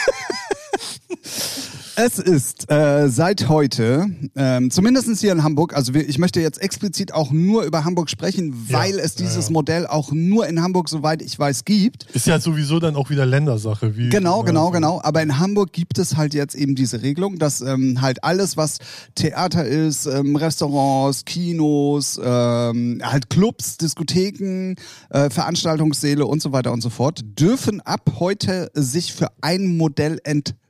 Es 1.96 2.18
ist 2.18 2.72
äh, 2.72 3.08
seit 3.08 3.50
heute, 3.50 4.08
ähm, 4.36 4.72
zumindest 4.72 5.04
hier 5.20 5.32
in 5.32 5.44
Hamburg, 5.44 5.76
also 5.76 5.94
wir, 5.94 6.10
ich 6.10 6.18
möchte 6.18 6.42
jetzt 6.42 6.60
explizit 6.60 7.14
auch 7.14 7.32
nur 7.32 7.64
über 7.64 7.86
Hamburg 7.86 8.10
sprechen, 8.10 8.68
weil 8.70 8.96
Ja, 8.96 9.04
es 9.04 9.14
dieses 9.14 9.48
ja. 9.48 9.52
Modell 9.52 9.86
auch 9.86 10.12
nur 10.12 10.48
in 10.48 10.62
Hamburg, 10.64 10.90
soweit 10.90 11.22
ich 11.22 11.38
weiß, 11.38 11.66
gibt. 11.66 12.06
Ist 12.14 12.26
ja 12.26 12.40
sowieso 12.40 12.80
dann 12.80 12.96
auch 12.96 13.12
wieder 13.12 13.28
Ländersache. 13.28 13.96
Wie, 13.96 14.10
Genau, 14.10 14.40
ja, 14.40 14.46
genau, 14.46 14.72
genau. 14.72 15.02
Aber 15.04 15.22
in 15.22 15.38
Hamburg 15.38 15.72
gibt 15.72 16.00
es 16.00 16.18
halt 16.18 16.34
jetzt 16.34 16.56
eben 16.56 16.74
diese 16.74 17.04
Regelung, 17.04 17.38
dass 17.38 17.62
ähm, 17.62 18.02
halt 18.02 18.24
alles, 18.24 18.58
was 18.58 18.80
Theater 19.14 19.64
ist, 19.64 20.08
ähm, 20.08 20.36
Restaurants, 20.36 21.26
Kinos, 21.26 22.20
ähm, 22.24 23.02
halt 23.04 23.30
Clubs, 23.30 23.78
Diskotheken, 23.78 24.76
äh, 25.12 25.30
Veranstaltungssäle 25.30 26.26
und 26.26 26.42
so 26.42 26.52
weiter 26.52 26.72
und 26.72 26.82
so 26.82 26.90
fort, 26.90 27.22
dürfen 27.24 27.82
ab 27.82 28.14
heute 28.20 28.72
sich 28.74 29.14
für 29.14 29.28
ein 29.42 29.78
Modell 29.78 30.20
entscheiden. 30.24 30.63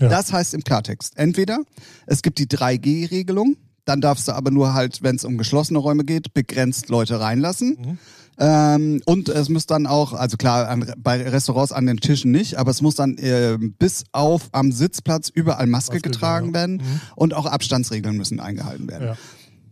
Ja. 0.00 0.08
Das 0.08 0.32
heißt 0.32 0.54
im 0.54 0.64
Klartext, 0.64 1.16
entweder 1.16 1.60
es 2.06 2.22
gibt 2.22 2.38
die 2.38 2.46
3G-Regelung, 2.46 3.56
dann 3.84 4.00
darfst 4.00 4.28
du 4.28 4.32
aber 4.32 4.50
nur 4.50 4.74
halt, 4.74 5.02
wenn 5.02 5.16
es 5.16 5.24
um 5.24 5.38
geschlossene 5.38 5.78
Räume 5.78 6.04
geht, 6.04 6.34
begrenzt 6.34 6.88
Leute 6.88 7.18
reinlassen. 7.20 7.78
Mhm. 7.78 7.98
Ähm, 8.38 9.02
und 9.04 9.28
es 9.28 9.48
muss 9.48 9.66
dann 9.66 9.86
auch, 9.86 10.14
also 10.14 10.36
klar, 10.36 10.68
an, 10.68 10.90
bei 10.96 11.22
Restaurants 11.28 11.72
an 11.72 11.86
den 11.86 11.98
Tischen 11.98 12.30
nicht, 12.30 12.56
aber 12.56 12.70
es 12.70 12.80
muss 12.80 12.94
dann 12.94 13.18
äh, 13.18 13.58
bis 13.60 14.04
auf 14.12 14.48
am 14.52 14.72
Sitzplatz 14.72 15.28
überall 15.28 15.66
Maske, 15.66 15.96
Maske, 15.96 16.10
getragen 16.10 16.48
ja. 16.48 16.54
werden 16.54 16.76
Mhm. 16.76 17.00
und 17.16 17.34
auch 17.34 17.46
Abstandsregeln 17.46 18.16
müssen 18.16 18.40
eingehalten 18.40 18.88
werden. 18.88 19.08
Ja. 19.08 19.16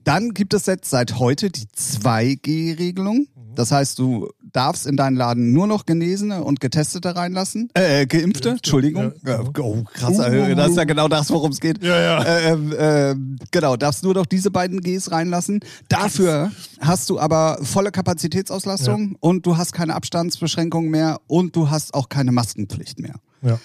Dann 0.05 0.35
gibt 0.35 0.55
es 0.55 0.67
jetzt 0.67 0.91
seit 0.91 1.19
heute 1.19 1.51
die 1.51 1.67
2G-Regelung. 1.67 3.27
Das 3.55 3.73
heißt, 3.73 3.99
du 3.99 4.29
darfst 4.53 4.87
in 4.87 4.97
deinen 4.97 5.17
Laden 5.17 5.53
nur 5.53 5.67
noch 5.67 5.87
Genesene 5.87 6.43
und 6.45 6.61
Getestete 6.61 7.17
reinlassen. 7.17 7.69
Äh, 7.75 8.07
Geimpfte, 8.07 8.51
Entschuldigung. 8.51 9.13
ja. 9.25 9.41
Äh, 9.41 9.45
Oh, 9.59 9.85
krass, 9.93 10.19
äh, 10.19 10.55
das 10.55 10.71
ist 10.71 10.77
ja 10.77 10.85
genau 10.85 11.09
das, 11.09 11.31
worum 11.31 11.53
es 11.53 11.61
geht. 11.61 11.83
Ja, 11.83 12.01
ja. 12.01 12.23
Äh, 12.23 12.53
ähm, 12.53 12.75
ähm, 12.79 13.37
genau, 13.51 13.77
darfst 13.77 14.03
nur 14.03 14.15
noch 14.15 14.27
diese 14.27 14.51
beiden 14.51 14.81
Gs 14.81 15.11
reinlassen. 15.11 15.61
Dafür 15.89 16.51
hast 16.81 17.11
du 17.11 17.19
aber 17.19 17.59
volle 17.63 17.91
Kapazitätsauslastung 17.91 19.17
und 19.21 19.47
du 19.47 19.57
hast 19.57 19.73
keine 19.73 19.95
Abstandsbeschränkungen 19.95 20.91
mehr 20.91 21.21
und 21.27 21.55
du 21.57 21.71
hast 21.71 21.95
auch 21.95 22.09
keine 22.09 22.33
Maskenpflicht 22.33 22.99
mehr. 22.99 23.17
Ja. 23.43 23.59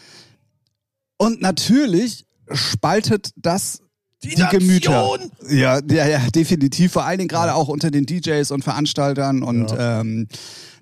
Und 1.18 1.42
natürlich 1.42 2.26
spaltet 2.52 3.32
das 3.36 3.82
die, 4.24 4.36
Nation! 4.36 4.60
Gemüter. 4.60 5.18
Ja, 5.50 5.80
ja, 5.90 6.08
ja, 6.08 6.20
definitiv. 6.34 6.94
Vor 6.94 7.06
allen 7.06 7.20
Dingen 7.20 7.28
gerade 7.28 7.54
auch 7.56 7.68
unter 7.68 7.92
den 7.92 8.06
DJs 8.06 8.50
und 8.52 8.64
Veranstaltern 8.64 9.44
und 9.44 9.74
ähm, 9.78 10.28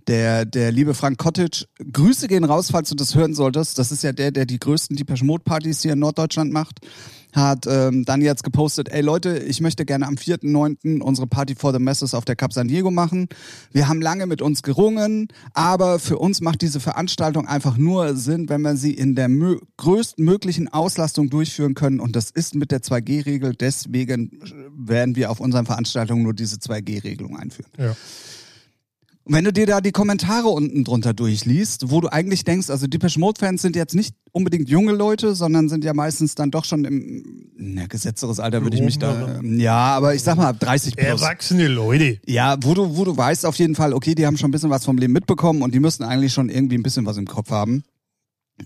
der, 0.07 0.45
der 0.45 0.71
liebe 0.71 0.93
Frank 0.93 1.17
Cottage. 1.17 1.65
Grüße 1.91 2.27
gehen 2.27 2.43
raus, 2.43 2.69
falls 2.71 2.89
du 2.89 2.95
das 2.95 3.15
hören 3.15 3.33
solltest. 3.33 3.77
Das 3.79 3.91
ist 3.91 4.03
ja 4.03 4.11
der, 4.11 4.31
der 4.31 4.45
die 4.45 4.59
größten 4.59 4.95
Depeche 4.95 5.25
Mode 5.25 5.43
Partys 5.43 5.81
hier 5.81 5.93
in 5.93 5.99
Norddeutschland 5.99 6.51
macht. 6.51 6.79
Hat 7.33 7.65
ähm, 7.67 8.05
dann 8.05 8.21
jetzt 8.21 8.43
gepostet, 8.43 8.89
ey 8.89 9.01
Leute, 9.01 9.39
ich 9.39 9.59
möchte 9.59 9.85
gerne 9.85 10.05
am 10.05 10.15
4.9. 10.15 11.01
unsere 11.01 11.25
Party 11.25 11.55
for 11.55 11.73
the 11.73 11.79
Masses 11.79 12.13
auf 12.13 12.25
der 12.25 12.35
Cap 12.35 12.53
San 12.53 12.67
Diego 12.67 12.91
machen. 12.91 13.27
Wir 13.71 13.87
haben 13.87 14.01
lange 14.03 14.27
mit 14.27 14.43
uns 14.43 14.61
gerungen, 14.61 15.29
aber 15.53 15.97
für 15.97 16.19
uns 16.19 16.41
macht 16.41 16.61
diese 16.61 16.79
Veranstaltung 16.79 17.47
einfach 17.47 17.75
nur 17.75 18.15
Sinn, 18.15 18.49
wenn 18.49 18.61
wir 18.61 18.75
sie 18.75 18.93
in 18.93 19.15
der 19.15 19.29
mö 19.29 19.57
größtmöglichen 19.77 20.67
Auslastung 20.67 21.31
durchführen 21.31 21.73
können. 21.73 21.99
Und 21.99 22.15
das 22.15 22.29
ist 22.29 22.53
mit 22.53 22.69
der 22.69 22.81
2G-Regel. 22.81 23.55
Deswegen 23.55 24.39
werden 24.77 25.15
wir 25.15 25.31
auf 25.31 25.39
unseren 25.39 25.65
Veranstaltungen 25.65 26.21
nur 26.21 26.33
diese 26.33 26.57
2G-Regelung 26.57 27.35
einführen. 27.35 27.71
Ja. 27.79 27.95
Und 29.25 29.35
wenn 29.35 29.45
du 29.45 29.53
dir 29.53 29.65
da 29.65 29.79
die 29.79 29.93
Kommentare 29.93 30.49
unten 30.49 30.83
drunter 30.83 31.13
durchliest, 31.13 31.89
wo 31.89 32.01
du 32.01 32.09
eigentlich 32.11 32.43
denkst, 32.43 32.69
also 32.69 32.87
Depeche 32.87 33.19
Mode-Fans 33.19 33.61
sind 33.61 33.77
jetzt 33.77 33.95
nicht 33.95 34.15
unbedingt 34.33 34.67
junge 34.67 34.91
Leute, 34.91 35.33
sondern 35.33 35.69
sind 35.69 35.85
ja 35.85 35.93
meistens 35.93 36.35
dann 36.35 36.51
doch 36.51 36.65
schon 36.65 36.83
im 36.83 37.51
na, 37.55 37.85
gesetzteres 37.85 38.41
Alter, 38.41 38.63
würde 38.63 38.75
ich 38.75 38.83
mich 38.83 38.99
da. 38.99 39.39
Ja, 39.41 39.95
aber 39.95 40.13
ich 40.13 40.23
sag 40.23 40.35
mal 40.35 40.51
30 40.51 40.97
plus. 40.97 41.21
Erwachsene 41.21 41.69
Leute. 41.69 42.19
Ja, 42.25 42.57
wo 42.61 42.73
du, 42.73 42.97
wo 42.97 43.05
du 43.05 43.15
weißt 43.15 43.45
auf 43.45 43.55
jeden 43.55 43.75
Fall, 43.75 43.93
okay, 43.93 44.13
die 44.13 44.25
haben 44.25 44.37
schon 44.37 44.49
ein 44.49 44.51
bisschen 44.51 44.69
was 44.69 44.83
vom 44.83 44.97
Leben 44.97 45.13
mitbekommen 45.13 45.61
und 45.61 45.73
die 45.73 45.79
müssten 45.79 46.03
eigentlich 46.03 46.33
schon 46.33 46.49
irgendwie 46.49 46.77
ein 46.77 46.83
bisschen 46.83 47.05
was 47.05 47.15
im 47.15 47.25
Kopf 47.25 47.49
haben. 47.49 47.83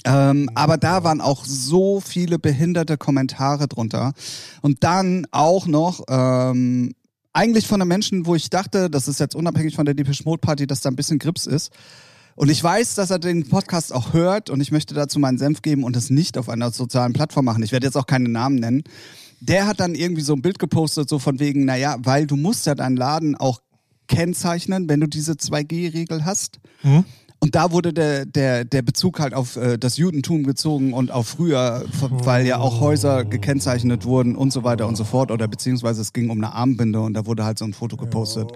Ähm, 0.05 0.49
aber 0.53 0.77
da 0.77 1.03
waren 1.03 1.21
auch 1.21 1.45
so 1.45 2.01
viele 2.01 2.39
behinderte 2.39 2.97
Kommentare 2.97 3.67
drunter. 3.67 4.13
Und 4.61 4.83
dann 4.83 5.27
auch 5.31 5.65
noch, 5.67 6.03
ähm, 6.09 6.93
eigentlich 7.37 7.67
von 7.67 7.79
einem 7.79 7.89
Menschen, 7.89 8.25
wo 8.25 8.33
ich 8.33 8.49
dachte, 8.49 8.89
das 8.89 9.07
ist 9.07 9.19
jetzt 9.19 9.35
unabhängig 9.35 9.75
von 9.75 9.85
der 9.85 9.93
Depeche 9.93 10.23
Mode 10.25 10.39
Party, 10.39 10.65
dass 10.65 10.81
da 10.81 10.89
ein 10.89 10.95
bisschen 10.95 11.19
Grips 11.19 11.45
ist. 11.45 11.71
Und 12.35 12.49
ich 12.49 12.63
weiß, 12.63 12.95
dass 12.95 13.11
er 13.11 13.19
den 13.19 13.47
Podcast 13.47 13.93
auch 13.93 14.13
hört 14.13 14.49
und 14.49 14.59
ich 14.59 14.71
möchte 14.71 14.95
dazu 14.95 15.19
meinen 15.19 15.37
Senf 15.37 15.61
geben 15.61 15.83
und 15.83 15.95
es 15.95 16.09
nicht 16.09 16.37
auf 16.39 16.49
einer 16.49 16.71
sozialen 16.71 17.13
Plattform 17.13 17.45
machen. 17.45 17.61
Ich 17.61 17.71
werde 17.71 17.85
jetzt 17.85 17.95
auch 17.95 18.07
keine 18.07 18.29
Namen 18.29 18.55
nennen. 18.55 18.83
Der 19.39 19.67
hat 19.67 19.79
dann 19.79 19.93
irgendwie 19.93 20.23
so 20.23 20.33
ein 20.33 20.41
Bild 20.41 20.57
gepostet, 20.57 21.09
so 21.09 21.19
von 21.19 21.39
wegen, 21.39 21.65
naja, 21.65 21.97
weil 21.99 22.25
du 22.25 22.37
musst 22.37 22.65
ja 22.65 22.73
deinen 22.73 22.97
Laden 22.97 23.35
auch 23.35 23.61
kennzeichnen, 24.07 24.89
wenn 24.89 24.99
du 24.99 25.07
diese 25.07 25.33
2G-Regel 25.33 26.25
hast. 26.25 26.59
Mhm. 26.81 27.05
Und 27.39 27.53
da 27.55 27.71
wurde 27.71 27.93
der, 27.93 28.25
der, 28.25 28.65
der 28.65 28.81
Bezug 28.81 29.19
halt 29.19 29.33
auf 29.33 29.57
äh, 29.57 29.77
das 29.77 29.97
Judentum 29.97 30.43
gezogen 30.43 30.93
und 30.93 31.11
auf 31.11 31.27
früher, 31.27 31.85
weil 32.09 32.45
ja 32.47 32.57
auch 32.57 32.79
Häuser 32.79 33.25
gekennzeichnet 33.25 34.05
wurden 34.05 34.35
und 34.35 34.51
so 34.51 34.63
weiter 34.63 34.87
und 34.87 34.95
so 34.95 35.03
fort. 35.03 35.31
Oder 35.31 35.47
beziehungsweise 35.47 36.01
es 36.01 36.13
ging 36.13 36.29
um 36.29 36.39
eine 36.39 36.53
Armbinde 36.53 36.99
und 36.99 37.13
da 37.13 37.25
wurde 37.25 37.45
halt 37.45 37.59
so 37.59 37.65
ein 37.65 37.73
Foto 37.73 37.95
gepostet. 37.95 38.51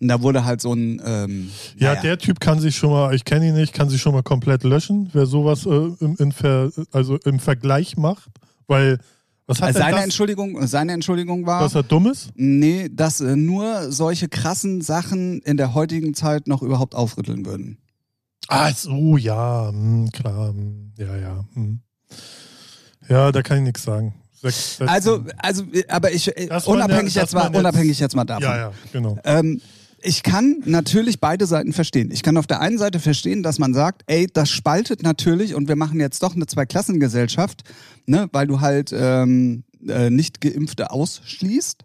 Und 0.00 0.08
da 0.08 0.22
wurde 0.22 0.44
halt 0.44 0.60
so 0.60 0.72
ein. 0.72 1.00
Ähm, 1.04 1.50
Ja, 1.76 1.90
naja. 1.90 2.02
der 2.02 2.18
Typ 2.18 2.40
kann 2.40 2.60
sich 2.60 2.76
schon 2.76 2.90
mal, 2.90 3.14
ich 3.14 3.24
kenne 3.24 3.48
ihn 3.48 3.54
nicht, 3.54 3.72
kann 3.72 3.88
sich 3.88 4.00
schon 4.00 4.12
mal 4.12 4.22
komplett 4.22 4.62
löschen, 4.62 5.08
wer 5.12 5.26
sowas 5.26 5.66
äh, 5.66 5.70
im, 6.00 6.16
in 6.18 6.32
Ver, 6.32 6.70
also 6.92 7.16
im 7.24 7.38
Vergleich 7.40 7.96
macht. 7.96 8.28
Weil, 8.66 8.98
was 9.46 9.60
hat 9.60 9.70
er 9.70 9.74
seine 9.74 9.96
das, 9.96 10.04
Entschuldigung, 10.04 10.66
seine 10.66 10.92
Entschuldigung 10.92 11.46
war. 11.46 11.62
dass 11.62 11.74
er 11.74 11.82
dumm 11.82 12.06
ist? 12.06 12.30
Nee, 12.34 12.88
dass 12.92 13.20
äh, 13.20 13.36
nur 13.36 13.90
solche 13.92 14.28
krassen 14.28 14.80
Sachen 14.82 15.40
in 15.40 15.56
der 15.56 15.74
heutigen 15.74 16.14
Zeit 16.14 16.46
noch 16.48 16.62
überhaupt 16.62 16.94
aufrütteln 16.94 17.44
würden. 17.44 17.78
Ah, 18.48 18.72
so, 18.72 19.16
ja, 19.16 19.68
hm, 19.70 20.10
klar, 20.12 20.48
hm, 20.48 20.92
ja, 20.98 21.16
ja. 21.16 21.44
Hm. 21.54 21.80
Ja, 23.08 23.32
da 23.32 23.42
kann 23.42 23.58
ich 23.58 23.62
nichts 23.64 23.82
sagen. 23.82 24.14
Sechs, 24.40 24.76
sechs, 24.78 24.90
Also, 24.90 25.24
also, 25.38 25.64
aber 25.88 26.12
ich 26.12 26.28
äh, 26.36 26.46
man 26.48 26.62
unabhängig 26.64 27.14
jetzt 27.14 27.34
mal, 27.34 27.46
jetzt- 27.46 27.56
unabhängig 27.56 27.98
jetzt 27.98 28.14
mal 28.16 28.24
davon. 28.24 28.42
ja, 28.44 28.56
ja, 28.56 28.72
genau. 28.92 29.18
Ähm, 29.24 29.60
ich 30.06 30.22
kann 30.22 30.62
natürlich 30.66 31.18
beide 31.20 31.46
Seiten 31.46 31.72
verstehen. 31.72 32.10
Ich 32.10 32.22
kann 32.22 32.36
auf 32.36 32.46
der 32.46 32.60
einen 32.60 32.76
Seite 32.76 33.00
verstehen, 33.00 33.42
dass 33.42 33.58
man 33.58 33.72
sagt, 33.72 34.02
ey, 34.06 34.26
das 34.30 34.50
spaltet 34.50 35.02
natürlich 35.02 35.54
und 35.54 35.66
wir 35.68 35.76
machen 35.76 35.98
jetzt 35.98 36.22
doch 36.22 36.34
eine 36.34 36.46
Zweiklassengesellschaft, 36.46 37.62
ne, 38.04 38.28
weil 38.32 38.46
du 38.46 38.60
halt 38.60 38.90
ähm, 38.94 39.64
äh, 39.88 40.10
nicht 40.10 40.42
Geimpfte 40.42 40.90
ausschließt. 40.90 41.84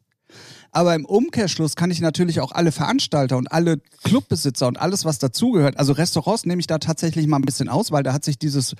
Aber 0.71 0.93
im 0.95 1.05
Umkehrschluss 1.05 1.75
kann 1.75 1.91
ich 1.91 1.99
natürlich 2.01 2.41
auch 2.41 2.51
alle 2.51 2.71
Veranstalter 2.71 3.37
und 3.37 3.51
alle 3.51 3.77
Clubbesitzer 4.03 4.67
und 4.67 4.79
alles, 4.79 5.05
was 5.05 5.19
dazugehört, 5.19 5.77
also 5.77 5.93
Restaurants 5.93 6.45
nehme 6.45 6.59
ich 6.59 6.67
da 6.67 6.77
tatsächlich 6.77 7.27
mal 7.27 7.37
ein 7.37 7.43
bisschen 7.43 7.69
aus, 7.69 7.91
weil 7.91 8.03
da 8.03 8.13
hat 8.13 8.23
sich 8.23 8.37
dieses, 8.37 8.75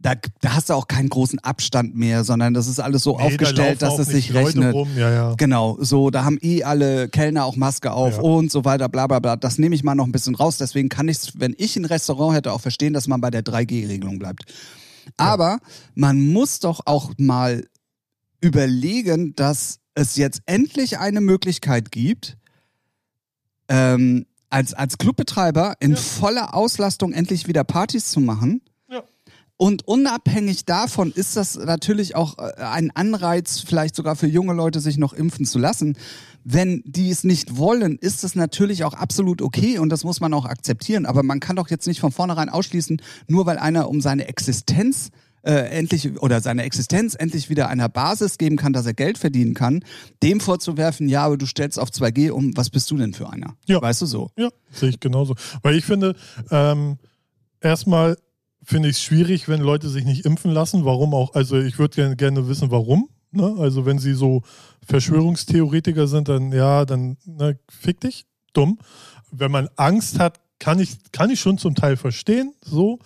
da, 0.00 0.14
da 0.40 0.54
hast 0.54 0.70
du 0.70 0.74
auch 0.74 0.88
keinen 0.88 1.08
großen 1.08 1.38
Abstand 1.40 1.94
mehr, 1.94 2.24
sondern 2.24 2.54
das 2.54 2.68
ist 2.68 2.80
alles 2.80 3.02
so 3.02 3.12
Nee, 3.12 3.18
da 3.18 3.24
aufgestellt, 3.24 3.80
laufen 3.82 3.96
dass 3.98 4.06
es 4.06 4.12
sich 4.14 4.30
Leute 4.30 4.46
rechnet. 4.48 4.74
Rum. 4.74 4.88
Ja, 4.96 5.10
ja. 5.10 5.34
Genau, 5.36 5.76
so, 5.80 6.10
da 6.10 6.24
haben 6.24 6.38
eh 6.40 6.62
alle 6.62 7.08
Kellner 7.08 7.44
auch 7.44 7.56
Maske 7.56 7.92
auf 7.92 8.16
Ja. 8.16 8.22
und 8.22 8.50
so 8.50 8.64
weiter, 8.64 8.88
bla 8.88 9.06
bla 9.06 9.18
bla. 9.18 9.36
Das 9.36 9.58
nehme 9.58 9.74
ich 9.74 9.82
mal 9.84 9.94
noch 9.94 10.06
ein 10.06 10.12
bisschen 10.12 10.34
raus. 10.34 10.56
Deswegen 10.58 10.88
kann 10.88 11.08
ich 11.08 11.32
wenn 11.36 11.54
ich 11.58 11.76
ein 11.76 11.84
Restaurant 11.84 12.34
hätte, 12.36 12.52
auch 12.52 12.60
verstehen, 12.60 12.92
dass 12.92 13.08
man 13.08 13.20
bei 13.20 13.30
der 13.30 13.42
3G-Regelung 13.42 14.18
bleibt. 14.18 14.44
Aber 15.16 15.58
man 15.94 16.32
muss 16.32 16.60
doch 16.60 16.80
auch 16.84 17.12
mal 17.18 17.64
überlegen, 18.40 19.34
dass 19.34 19.78
es 19.96 20.16
jetzt 20.16 20.42
endlich 20.46 20.98
eine 20.98 21.20
Möglichkeit 21.20 21.90
gibt, 21.90 22.36
ähm, 23.68 24.26
als, 24.50 24.74
als 24.74 24.98
Clubbetreiber 24.98 25.74
in 25.80 25.92
Ja. 25.92 25.96
voller 25.96 26.54
Auslastung 26.54 27.12
endlich 27.12 27.48
wieder 27.48 27.64
Partys 27.64 28.10
zu 28.10 28.20
machen. 28.20 28.60
Ja. 28.88 29.02
Und 29.56 29.88
unabhängig 29.88 30.66
davon 30.66 31.10
ist 31.12 31.36
das 31.36 31.56
natürlich 31.56 32.14
auch 32.14 32.38
äh, 32.38 32.52
ein 32.62 32.92
Anreiz, 32.94 33.60
vielleicht 33.60 33.96
sogar 33.96 34.14
für 34.14 34.28
junge 34.28 34.52
Leute, 34.52 34.80
sich 34.80 34.98
noch 34.98 35.12
impfen 35.14 35.46
zu 35.46 35.58
lassen. 35.58 35.96
Wenn 36.44 36.82
die 36.84 37.10
es 37.10 37.24
nicht 37.24 37.56
wollen, 37.56 37.98
ist 37.98 38.22
das 38.22 38.36
natürlich 38.36 38.84
auch 38.84 38.94
absolut 38.94 39.42
okay 39.42 39.78
und 39.78 39.88
das 39.88 40.04
muss 40.04 40.20
man 40.20 40.32
auch 40.32 40.44
akzeptieren. 40.44 41.06
Aber 41.06 41.24
man 41.24 41.40
kann 41.40 41.56
doch 41.56 41.70
jetzt 41.70 41.88
nicht 41.88 41.98
von 41.98 42.12
vornherein 42.12 42.50
ausschließen, 42.50 43.02
nur 43.26 43.46
weil 43.46 43.58
einer 43.58 43.88
um 43.88 44.00
seine 44.00 44.28
Existenz 44.28 45.08
äh, 45.08 45.10
endlich 45.52 46.20
oder 46.20 46.40
seine 46.40 46.64
Existenz 46.64 47.14
endlich 47.14 47.48
wieder 47.48 47.68
einer 47.68 47.88
Basis 47.88 48.38
geben 48.38 48.56
kann, 48.56 48.72
dass 48.72 48.86
er 48.86 48.94
Geld 48.94 49.18
verdienen 49.18 49.54
kann, 49.54 49.84
dem 50.22 50.40
vorzuwerfen, 50.40 51.08
ja, 51.08 51.24
aber 51.24 51.36
du 51.36 51.46
stellst 51.46 51.78
auf 51.78 51.90
2G 51.90 52.30
um, 52.30 52.56
was 52.56 52.70
bist 52.70 52.90
du 52.90 52.96
denn 52.96 53.14
für 53.14 53.30
einer? 53.30 53.56
Ja. 53.66 53.80
Weißt 53.80 54.02
du 54.02 54.06
so? 54.06 54.30
Ja, 54.36 54.48
sehe 54.72 54.90
ich 54.90 55.00
genauso. 55.00 55.34
Weil 55.62 55.76
ich 55.76 55.84
finde, 55.84 56.16
ähm, 56.50 56.98
erstmal 57.60 58.16
finde 58.62 58.88
ich 58.88 58.96
es 58.96 59.02
schwierig, 59.02 59.48
wenn 59.48 59.60
Leute 59.60 59.88
sich 59.88 60.04
nicht 60.04 60.24
impfen 60.24 60.50
lassen. 60.50 60.84
Warum 60.84 61.14
auch? 61.14 61.34
Also 61.34 61.58
ich 61.58 61.78
würde 61.78 61.94
gerne, 61.94 62.16
gerne 62.16 62.48
wissen, 62.48 62.70
warum. 62.70 63.08
Ne? 63.30 63.54
Also 63.58 63.86
wenn 63.86 63.98
sie 63.98 64.14
so 64.14 64.42
Verschwörungstheoretiker 64.84 66.08
sind, 66.08 66.28
dann 66.28 66.52
ja, 66.52 66.84
dann 66.84 67.16
ne, 67.24 67.58
fick 67.68 68.00
dich, 68.00 68.26
dumm. 68.52 68.78
Wenn 69.30 69.50
man 69.50 69.68
Angst 69.76 70.18
hat, 70.18 70.40
kann 70.58 70.80
ich, 70.80 70.96
kann 71.12 71.30
ich 71.30 71.40
schon 71.40 71.58
zum 71.58 71.74
Teil 71.74 71.96
verstehen, 71.96 72.54
so. 72.60 72.98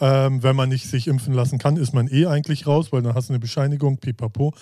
Ähm, 0.00 0.42
wenn 0.42 0.56
man 0.56 0.68
nicht 0.68 0.88
sich 0.88 1.06
impfen 1.06 1.34
lassen 1.34 1.58
kann, 1.58 1.76
ist 1.76 1.94
man 1.94 2.08
eh 2.08 2.26
eigentlich 2.26 2.66
raus, 2.66 2.92
weil 2.92 3.02
dann 3.02 3.14
hast 3.14 3.28
du 3.28 3.32
eine 3.32 3.38
Bescheinigung, 3.38 3.98
pipapo. 3.98 4.52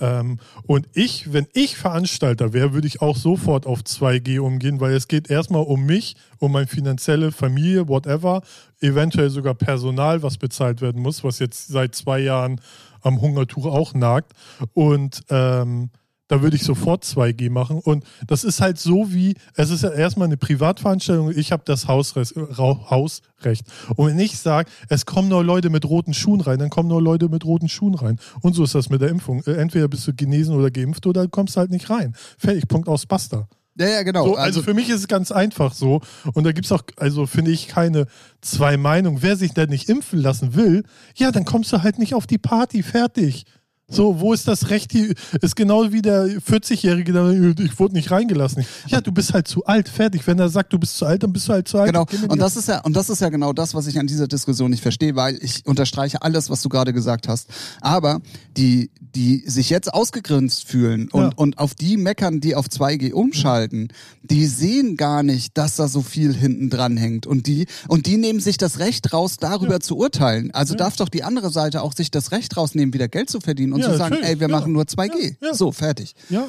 Ähm, 0.00 0.38
und 0.66 0.88
ich, 0.92 1.32
wenn 1.32 1.48
ich 1.54 1.76
Veranstalter 1.76 2.52
wäre, 2.52 2.72
würde 2.72 2.86
ich 2.86 3.02
auch 3.02 3.16
sofort 3.16 3.66
auf 3.66 3.80
2G 3.80 4.38
umgehen, 4.38 4.80
weil 4.80 4.94
es 4.94 5.08
geht 5.08 5.28
erstmal 5.28 5.62
um 5.62 5.84
mich, 5.86 6.14
um 6.38 6.52
meine 6.52 6.68
finanzielle 6.68 7.32
Familie, 7.32 7.88
whatever, 7.88 8.42
eventuell 8.80 9.30
sogar 9.30 9.54
Personal, 9.54 10.22
was 10.22 10.38
bezahlt 10.38 10.80
werden 10.80 11.02
muss, 11.02 11.24
was 11.24 11.40
jetzt 11.40 11.66
seit 11.66 11.94
zwei 11.96 12.20
Jahren 12.20 12.60
am 13.02 13.20
Hungertuch 13.20 13.66
auch 13.66 13.94
nagt. 13.94 14.32
Und 14.72 15.22
ähm, 15.30 15.90
da 16.28 16.42
würde 16.42 16.56
ich 16.56 16.64
sofort 16.64 17.04
2G 17.04 17.50
machen. 17.50 17.78
Und 17.78 18.04
das 18.26 18.44
ist 18.44 18.60
halt 18.60 18.78
so 18.78 19.12
wie, 19.12 19.34
es 19.54 19.70
ist 19.70 19.82
ja 19.82 19.90
erstmal 19.90 20.26
eine 20.26 20.36
Privatveranstaltung, 20.36 21.30
ich 21.30 21.52
habe 21.52 21.62
das 21.64 21.88
Hausrecht, 21.88 22.34
Hausrecht. 22.36 23.66
Und 23.96 24.08
wenn 24.08 24.18
ich 24.18 24.38
sage, 24.38 24.70
es 24.88 25.06
kommen 25.06 25.28
nur 25.28 25.44
Leute 25.44 25.70
mit 25.70 25.84
roten 25.84 26.14
Schuhen 26.14 26.40
rein, 26.40 26.58
dann 26.58 26.70
kommen 26.70 26.88
nur 26.88 27.02
Leute 27.02 27.28
mit 27.28 27.44
roten 27.44 27.68
Schuhen 27.68 27.94
rein. 27.94 28.18
Und 28.40 28.54
so 28.54 28.64
ist 28.64 28.74
das 28.74 28.90
mit 28.90 29.00
der 29.00 29.08
Impfung. 29.08 29.42
Äh, 29.44 29.52
entweder 29.52 29.88
bist 29.88 30.06
du 30.06 30.14
genesen 30.14 30.54
oder 30.54 30.70
geimpft 30.70 31.06
oder 31.06 31.22
du 31.22 31.28
kommst 31.28 31.56
halt 31.56 31.70
nicht 31.70 31.90
rein. 31.90 32.14
Fertig, 32.38 32.68
Punkt 32.68 32.88
aus, 32.88 33.06
basta. 33.06 33.48
Ja, 33.78 33.88
ja, 33.88 34.02
genau. 34.02 34.24
So, 34.24 34.30
also, 34.30 34.42
also, 34.42 34.62
für 34.62 34.74
mich 34.74 34.88
ist 34.88 35.00
es 35.00 35.08
ganz 35.08 35.30
einfach 35.30 35.74
so. 35.74 36.00
Und 36.32 36.44
da 36.44 36.52
gibt 36.52 36.64
es 36.64 36.72
auch, 36.72 36.82
also 36.96 37.26
finde 37.26 37.50
ich, 37.50 37.68
keine 37.68 38.06
zwei 38.40 38.76
Meinungen. 38.78 39.22
Wer 39.22 39.36
sich 39.36 39.52
denn 39.52 39.68
nicht 39.68 39.88
impfen 39.90 40.18
lassen 40.18 40.54
will, 40.54 40.84
ja, 41.14 41.30
dann 41.30 41.44
kommst 41.44 41.72
du 41.72 41.82
halt 41.82 41.98
nicht 41.98 42.14
auf 42.14 42.26
die 42.26 42.38
Party. 42.38 42.82
Fertig. 42.82 43.44
So, 43.88 44.18
wo 44.18 44.32
ist 44.32 44.48
das 44.48 44.70
Recht? 44.70 44.90
Hier? 44.90 45.14
Ist 45.40 45.54
genau 45.54 45.92
wie 45.92 46.02
der 46.02 46.26
40-Jährige, 46.26 47.12
der 47.12 47.30
ich 47.64 47.78
wurde 47.78 47.94
nicht 47.94 48.10
reingelassen. 48.10 48.66
Ja, 48.88 49.00
du 49.00 49.12
bist 49.12 49.32
halt 49.32 49.46
zu 49.46 49.64
alt, 49.64 49.88
fertig. 49.88 50.26
Wenn 50.26 50.40
er 50.40 50.48
sagt, 50.48 50.72
du 50.72 50.78
bist 50.78 50.96
zu 50.96 51.06
alt, 51.06 51.22
dann 51.22 51.32
bist 51.32 51.46
du 51.48 51.52
halt 51.52 51.68
zu 51.68 51.78
alt. 51.78 51.92
Genau. 51.92 52.04
Und 52.28 52.40
das 52.40 52.56
ist 52.56 52.68
ja, 52.68 52.80
und 52.80 52.96
das 52.96 53.08
ist 53.10 53.20
ja 53.20 53.28
genau 53.28 53.52
das, 53.52 53.74
was 53.74 53.86
ich 53.86 53.98
an 54.00 54.08
dieser 54.08 54.26
Diskussion 54.26 54.72
nicht 54.72 54.82
verstehe, 54.82 55.14
weil 55.14 55.38
ich 55.40 55.64
unterstreiche 55.66 56.22
alles, 56.22 56.50
was 56.50 56.62
du 56.62 56.68
gerade 56.68 56.92
gesagt 56.92 57.28
hast. 57.28 57.48
Aber 57.80 58.20
die, 58.56 58.90
die 59.14 59.44
sich 59.46 59.70
jetzt 59.70 59.94
ausgegrinst 59.94 60.66
fühlen 60.66 61.08
und, 61.12 61.22
ja. 61.22 61.30
und 61.36 61.58
auf 61.58 61.76
die 61.76 61.96
meckern, 61.96 62.40
die 62.40 62.56
auf 62.56 62.66
2G 62.66 63.12
umschalten, 63.12 63.88
die 64.22 64.46
sehen 64.46 64.96
gar 64.96 65.22
nicht, 65.22 65.56
dass 65.56 65.76
da 65.76 65.86
so 65.86 66.02
viel 66.02 66.34
hinten 66.34 66.70
dran 66.70 66.96
hängt. 66.96 67.26
Und 67.26 67.46
die, 67.46 67.66
und 67.86 68.06
die 68.06 68.16
nehmen 68.16 68.40
sich 68.40 68.56
das 68.56 68.80
Recht 68.80 69.12
raus, 69.12 69.36
darüber 69.38 69.74
ja. 69.74 69.80
zu 69.80 69.96
urteilen. 69.96 70.50
Also 70.50 70.74
ja. 70.74 70.78
darf 70.78 70.96
doch 70.96 71.08
die 71.08 71.22
andere 71.22 71.50
Seite 71.50 71.82
auch 71.82 71.92
sich 71.92 72.10
das 72.10 72.32
Recht 72.32 72.56
rausnehmen, 72.56 72.92
wieder 72.92 73.06
Geld 73.06 73.30
zu 73.30 73.40
verdienen 73.40 73.75
und 73.76 73.82
zu 73.84 73.96
sagen, 73.96 74.16
ey, 74.22 74.38
wir 74.40 74.48
machen 74.48 74.72
nur 74.72 74.84
2G. 74.84 75.36
So, 75.52 75.72
fertig. 75.72 76.14
Ja. 76.28 76.46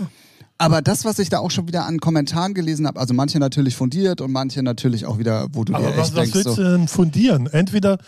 Aber 0.59 0.81
das, 0.81 1.05
was 1.05 1.19
ich 1.19 1.29
da 1.29 1.37
auch 1.39 1.51
schon 1.51 1.67
wieder 1.67 1.85
an 1.85 1.99
Kommentaren 1.99 2.55
gelesen 2.55 2.87
habe, 2.87 2.99
also 2.99 3.13
manche 3.13 3.37
natürlich 3.37 3.75
fundiert 3.75 4.21
und 4.21 4.31
manche 4.31 4.63
natürlich 4.63 5.05
auch 5.05 5.19
wieder, 5.19 5.47
wo 5.51 5.63
du 5.63 5.73
Aber 5.75 5.91
dir 5.91 5.97
was, 5.97 6.07
echt 6.07 6.15
was 6.15 6.23
denkst, 6.23 6.33
willst 6.33 6.49
so, 6.49 6.55
du 6.55 6.63
denn 6.63 6.87
fundieren? 6.87 7.47
Entweder 7.47 7.99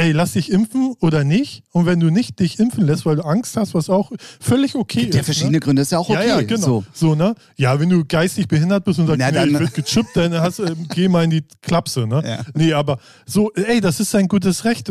ey, 0.00 0.12
lass 0.12 0.32
dich 0.32 0.50
impfen 0.50 0.94
oder 1.00 1.24
nicht. 1.24 1.62
Und 1.72 1.84
wenn 1.86 2.00
du 2.00 2.10
nicht 2.10 2.40
dich 2.40 2.58
impfen 2.58 2.84
lässt, 2.86 3.04
weil 3.04 3.16
du 3.16 3.22
Angst 3.24 3.56
hast, 3.56 3.74
was 3.74 3.90
auch 3.90 4.10
völlig 4.40 4.74
okay 4.74 5.00
gibt 5.02 5.10
ist. 5.10 5.16
ja 5.18 5.22
verschiedene 5.22 5.52
ne? 5.52 5.60
Gründe, 5.60 5.82
ist 5.82 5.92
ja 5.92 5.98
auch 5.98 6.08
okay. 6.08 6.26
Ja, 6.26 6.40
ja, 6.40 6.42
genau. 6.42 6.66
So. 6.66 6.84
So. 6.92 7.14
ne? 7.14 7.34
Ja, 7.56 7.78
wenn 7.78 7.90
du 7.90 8.04
geistig 8.04 8.48
behindert 8.48 8.84
bist 8.84 8.98
und 8.98 9.06
sagst, 9.06 9.18
Na, 9.20 9.30
nee, 9.30 9.36
dann- 9.36 9.50
ich 9.54 9.60
wird 9.60 9.74
gechippt, 9.74 10.16
dann 10.16 10.32
hast, 10.34 10.58
du, 10.60 10.74
geh 10.94 11.08
mal 11.08 11.24
in 11.24 11.30
die 11.30 11.44
Klapse, 11.60 12.06
ne? 12.06 12.22
Ja. 12.24 12.40
Nee, 12.54 12.72
aber 12.72 12.98
so, 13.26 13.52
ey, 13.52 13.80
das 13.80 14.00
ist 14.00 14.10
sein 14.10 14.26
gutes 14.26 14.64
Recht. 14.64 14.90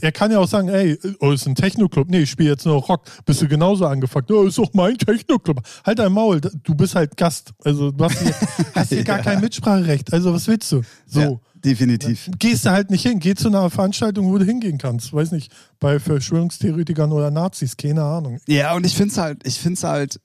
Er 0.00 0.12
kann 0.12 0.30
ja 0.30 0.38
auch 0.38 0.48
sagen, 0.48 0.68
ey, 0.68 0.98
oh, 1.20 1.32
ist 1.32 1.46
ein 1.46 1.54
Techno-Club. 1.54 2.08
Nee, 2.08 2.20
ich 2.20 2.30
spiele 2.30 2.50
jetzt 2.50 2.64
nur 2.64 2.76
Rock. 2.82 3.02
Bist 3.26 3.42
du 3.42 3.48
genauso 3.48 3.86
angefuckt? 3.86 4.30
Oh, 4.30 4.44
ist 4.44 4.58
doch 4.58 4.72
mein 4.72 4.96
Techno-Club. 4.96 5.60
Halt 5.84 5.98
dein 5.98 6.12
Maul, 6.12 6.40
du 6.40 6.74
bist 6.74 6.94
halt 6.94 7.16
Gast. 7.16 7.52
Also 7.64 7.90
du 7.90 8.04
hast 8.04 8.18
hier, 8.20 8.34
hast 8.74 8.88
hier 8.88 9.04
gar 9.04 9.18
Ja. 9.18 9.22
kein 9.24 9.40
Mitspracherecht. 9.40 10.12
Also 10.12 10.32
was 10.32 10.46
willst 10.48 10.72
du? 10.72 10.82
So. 11.06 11.40
Definitiv. 11.66 12.30
Gehst 12.38 12.64
du 12.64 12.70
halt 12.70 12.90
nicht 12.90 13.02
hin. 13.02 13.18
Geh 13.18 13.34
zu 13.34 13.48
einer 13.48 13.68
Veranstaltung, 13.70 14.30
wo 14.30 14.38
du 14.38 14.44
hingehen 14.44 14.78
kannst. 14.78 15.12
Weiß 15.12 15.32
nicht, 15.32 15.52
bei 15.80 15.98
Verschwörungstheoretikern 15.98 17.10
oder 17.10 17.32
Nazis, 17.32 17.76
keine 17.76 18.04
Ahnung. 18.04 18.38
Ja, 18.46 18.74
und 18.76 18.86
ich 18.86 18.94
finde 18.94 19.10
es 19.10 19.18
halt, 19.18 19.44
ich 19.44 19.58
finde 19.58 19.74
es 19.74 19.82
halt 19.82 20.20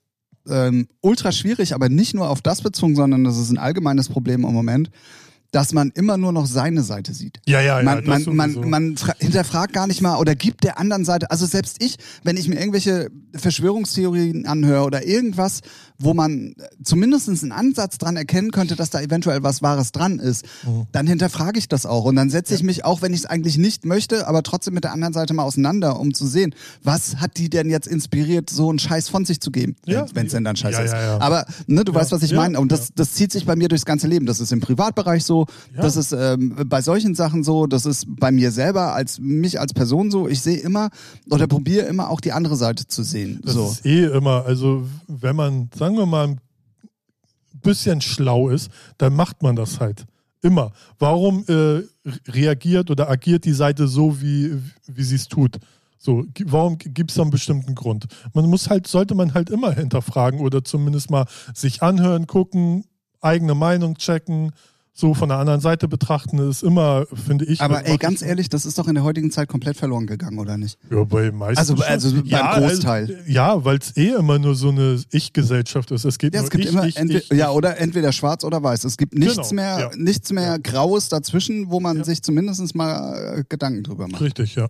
ähm, 0.48 0.86
ultra 1.00 1.32
schwierig, 1.32 1.74
aber 1.74 1.88
nicht 1.88 2.14
nur 2.14 2.30
auf 2.30 2.42
das 2.42 2.62
bezogen, 2.62 2.94
sondern 2.94 3.24
das 3.24 3.38
ist 3.38 3.50
ein 3.50 3.58
allgemeines 3.58 4.08
Problem 4.08 4.44
im 4.44 4.52
Moment, 4.52 4.90
dass 5.50 5.72
man 5.72 5.90
immer 5.94 6.16
nur 6.16 6.32
noch 6.32 6.46
seine 6.46 6.82
Seite 6.82 7.12
sieht. 7.12 7.40
Ja, 7.46 7.60
ja, 7.60 7.78
ja. 7.78 7.84
Man, 7.84 8.24
man, 8.34 8.70
man, 8.70 8.96
hinterfragt 9.18 9.72
gar 9.72 9.86
nicht 9.86 10.00
mal 10.00 10.16
oder 10.16 10.34
gibt 10.34 10.64
der 10.64 10.78
anderen 10.78 11.04
Seite, 11.04 11.30
also 11.30 11.44
selbst 11.44 11.82
ich, 11.82 11.96
wenn 12.22 12.36
ich 12.36 12.48
mir 12.48 12.58
irgendwelche 12.58 13.10
Verschwörungstheorien 13.34 14.46
anhöre 14.46 14.84
oder 14.84 15.06
irgendwas, 15.06 15.60
wo 16.02 16.14
man 16.14 16.54
zumindest 16.82 17.28
einen 17.28 17.52
Ansatz 17.52 17.98
dran 17.98 18.16
erkennen 18.16 18.50
könnte, 18.50 18.76
dass 18.76 18.90
da 18.90 19.00
eventuell 19.00 19.42
was 19.42 19.62
Wahres 19.62 19.92
dran 19.92 20.18
ist, 20.18 20.44
Mhm. 20.66 20.86
dann 20.92 21.06
hinterfrage 21.06 21.58
ich 21.58 21.68
das 21.68 21.86
auch. 21.86 22.04
Und 22.04 22.16
dann 22.16 22.30
setze 22.30 22.54
ich 22.54 22.62
mich, 22.62 22.84
auch 22.84 23.02
wenn 23.02 23.12
ich 23.12 23.20
es 23.20 23.26
eigentlich 23.26 23.58
nicht 23.58 23.84
möchte, 23.84 24.26
aber 24.26 24.42
trotzdem 24.42 24.74
mit 24.74 24.84
der 24.84 24.92
anderen 24.92 25.14
Seite 25.14 25.34
mal 25.34 25.44
auseinander, 25.44 25.98
um 26.00 26.14
zu 26.14 26.26
sehen, 26.26 26.54
was 26.82 27.16
hat 27.16 27.36
die 27.36 27.48
denn 27.50 27.70
jetzt 27.70 27.86
inspiriert, 27.86 28.50
so 28.50 28.68
einen 28.68 28.78
Scheiß 28.78 29.08
von 29.08 29.24
sich 29.24 29.40
zu 29.40 29.50
geben, 29.50 29.76
Ja. 29.86 30.06
wenn 30.14 30.26
es 30.26 30.32
denn 30.32 30.44
dann 30.44 30.56
Scheiß 30.56 30.74
Ja, 30.74 30.80
ist. 30.80 30.92
ja. 30.92 31.20
Aber 31.20 31.46
ne, 31.66 31.84
du 31.84 31.94
weißt, 31.94 32.12
was 32.12 32.22
ich 32.22 32.32
meine. 32.32 32.58
Und 32.60 32.72
das, 32.72 32.92
das 32.94 33.12
zieht 33.14 33.32
sich 33.32 33.46
bei 33.46 33.56
mir 33.56 33.68
durchs 33.68 33.84
ganze 33.84 34.06
Leben. 34.08 34.26
Das 34.26 34.40
ist 34.40 34.52
im 34.52 34.60
Privatbereich 34.60 35.24
so, 35.24 35.46
das 35.76 35.96
ist 35.96 36.12
ähm, 36.12 36.56
bei 36.66 36.82
solchen 36.82 37.14
Sachen 37.14 37.44
so, 37.44 37.66
das 37.66 37.86
ist 37.86 38.06
bei 38.08 38.30
mir 38.32 38.50
selber, 38.50 38.94
als 38.94 39.18
mich 39.20 39.60
als 39.60 39.72
Person 39.72 40.10
so. 40.10 40.28
Ich 40.28 40.40
sehe 40.40 40.58
immer 40.58 40.90
oder 41.30 41.46
probiere 41.46 41.86
immer 41.86 42.10
auch 42.10 42.20
die 42.20 42.32
andere 42.32 42.56
Seite 42.56 42.86
zu 42.86 43.02
sehen. 43.02 43.40
Das 43.44 43.54
so. 43.54 43.70
ist 43.70 43.86
eh 43.86 44.04
immer, 44.06 44.44
also 44.46 44.84
wenn 45.08 45.36
man, 45.36 45.68
sagen 45.76 45.91
wir 45.96 46.06
mal, 46.06 46.28
ein 46.28 46.40
bisschen 47.60 48.00
schlau 48.00 48.48
ist, 48.48 48.70
dann 48.98 49.14
macht 49.14 49.42
man 49.42 49.56
das 49.56 49.80
halt. 49.80 50.06
Immer. 50.42 50.72
Warum 50.98 51.44
äh, 51.46 51.82
reagiert 52.28 52.90
oder 52.90 53.08
agiert 53.08 53.44
die 53.44 53.52
Seite 53.52 53.86
so, 53.86 54.20
wie, 54.20 54.58
wie 54.86 55.04
sie 55.04 55.14
es 55.14 55.28
tut? 55.28 55.58
So, 55.98 56.24
warum 56.46 56.78
gibt 56.78 57.12
es 57.12 57.16
da 57.16 57.22
einen 57.22 57.30
bestimmten 57.30 57.76
Grund? 57.76 58.06
Man 58.34 58.50
muss 58.50 58.68
halt, 58.68 58.88
sollte 58.88 59.14
man 59.14 59.34
halt 59.34 59.50
immer 59.50 59.72
hinterfragen 59.72 60.40
oder 60.40 60.64
zumindest 60.64 61.12
mal 61.12 61.26
sich 61.54 61.80
anhören, 61.80 62.26
gucken, 62.26 62.84
eigene 63.20 63.54
Meinung 63.54 63.96
checken, 63.96 64.50
so 64.94 65.14
von 65.14 65.30
der 65.30 65.38
anderen 65.38 65.60
Seite 65.60 65.88
betrachten, 65.88 66.38
ist 66.50 66.62
immer, 66.62 67.06
finde 67.26 67.46
ich. 67.46 67.60
Aber 67.62 67.86
ey, 67.86 67.96
ganz 67.96 68.20
ich- 68.20 68.28
ehrlich, 68.28 68.50
das 68.50 68.66
ist 68.66 68.78
doch 68.78 68.88
in 68.88 68.94
der 68.94 69.04
heutigen 69.04 69.30
Zeit 69.30 69.48
komplett 69.48 69.76
verloren 69.78 70.06
gegangen, 70.06 70.38
oder 70.38 70.58
nicht? 70.58 70.78
Ja, 70.90 71.02
bei 71.04 71.32
meisten 71.32 71.58
Also- 71.58 71.76
also 71.82 72.12
beim 72.16 72.26
ja, 72.26 72.58
Großteil. 72.58 73.24
Ja, 73.26 73.64
weil 73.64 73.78
es 73.78 73.96
eh 73.96 74.10
immer 74.10 74.38
nur 74.38 74.54
so 74.54 74.68
eine 74.68 75.02
Ich-Gesellschaft 75.10 75.90
ist. 75.92 76.04
Es 76.04 76.18
geht 76.18 76.34
Ja, 76.34 76.42
es 76.42 76.50
gibt 76.50 76.64
ich, 76.66 76.70
immer 76.72 76.84
ich, 76.86 76.96
entweder, 76.98 77.20
ich, 77.20 77.30
ja 77.30 77.50
oder 77.50 77.78
entweder 77.78 78.12
schwarz 78.12 78.44
oder 78.44 78.62
weiß. 78.62 78.84
Es 78.84 78.98
gibt 78.98 79.14
nichts 79.14 79.36
Genau, 79.36 79.52
mehr, 79.54 79.78
ja. 79.78 79.90
nichts 79.96 80.30
mehr. 80.30 80.58
Graues 80.58 81.08
dazwischen, 81.08 81.70
wo 81.70 81.80
man 81.80 82.04
sich 82.04 82.22
zumindest 82.22 82.74
mal 82.74 83.38
äh, 83.38 83.44
Gedanken 83.48 83.84
drüber 83.84 84.08
macht. 84.08 84.20
Richtig, 84.20 84.54
ja. 84.56 84.66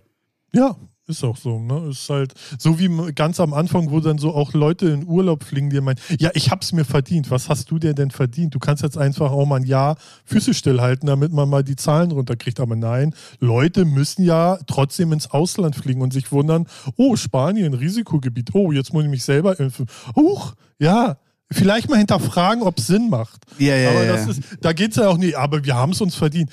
Ja, 0.53 0.77
ist 1.07 1.23
auch 1.23 1.37
so. 1.37 1.59
Ne? 1.59 1.89
Ist 1.89 2.09
halt 2.09 2.33
so 2.57 2.79
wie 2.79 2.89
ganz 3.13 3.39
am 3.39 3.53
Anfang, 3.53 3.91
wo 3.91 3.99
dann 3.99 4.17
so 4.17 4.33
auch 4.33 4.53
Leute 4.53 4.87
in 4.87 5.05
Urlaub 5.05 5.43
fliegen, 5.43 5.69
die 5.69 5.81
meinen, 5.81 5.99
ja, 6.19 6.31
ich 6.33 6.49
hab's 6.49 6.71
mir 6.71 6.85
verdient. 6.85 7.29
Was 7.29 7.49
hast 7.49 7.69
du 7.71 7.79
dir 7.79 7.93
denn 7.93 8.11
verdient? 8.11 8.55
Du 8.55 8.59
kannst 8.59 8.83
jetzt 8.83 8.97
einfach 8.97 9.31
auch 9.31 9.45
mal 9.45 9.57
ein 9.57 9.65
Jahr 9.65 9.97
Füße 10.25 10.53
stillhalten, 10.53 11.07
damit 11.07 11.33
man 11.33 11.49
mal 11.49 11.63
die 11.63 11.75
Zahlen 11.75 12.11
runterkriegt. 12.11 12.59
Aber 12.59 12.75
nein, 12.75 13.13
Leute 13.39 13.85
müssen 13.85 14.23
ja 14.23 14.57
trotzdem 14.67 15.11
ins 15.11 15.29
Ausland 15.29 15.75
fliegen 15.75 16.01
und 16.01 16.13
sich 16.13 16.31
wundern, 16.31 16.67
oh, 16.95 17.15
Spanien, 17.15 17.73
Risikogebiet, 17.73 18.53
oh, 18.53 18.71
jetzt 18.71 18.93
muss 18.93 19.03
ich 19.03 19.09
mich 19.09 19.23
selber 19.23 19.59
impfen. 19.59 19.87
Huch, 20.15 20.53
ja. 20.79 21.17
Vielleicht 21.51 21.87
mal 21.87 21.97
hinterfragen, 21.97 22.63
ob 22.63 22.79
es 22.79 22.87
Sinn 22.87 23.09
macht. 23.09 23.43
Ja, 23.59 23.75
ja, 23.75 23.91
aber 23.91 24.03
ja, 24.05 24.15
ist, 24.15 24.41
da 24.61 24.73
geht's 24.73 24.95
ja 24.95 25.07
auch 25.07 25.17
nicht, 25.17 25.37
aber 25.37 25.63
wir 25.63 25.75
haben 25.75 25.91
es 25.91 26.01
uns 26.01 26.15
verdient. 26.15 26.49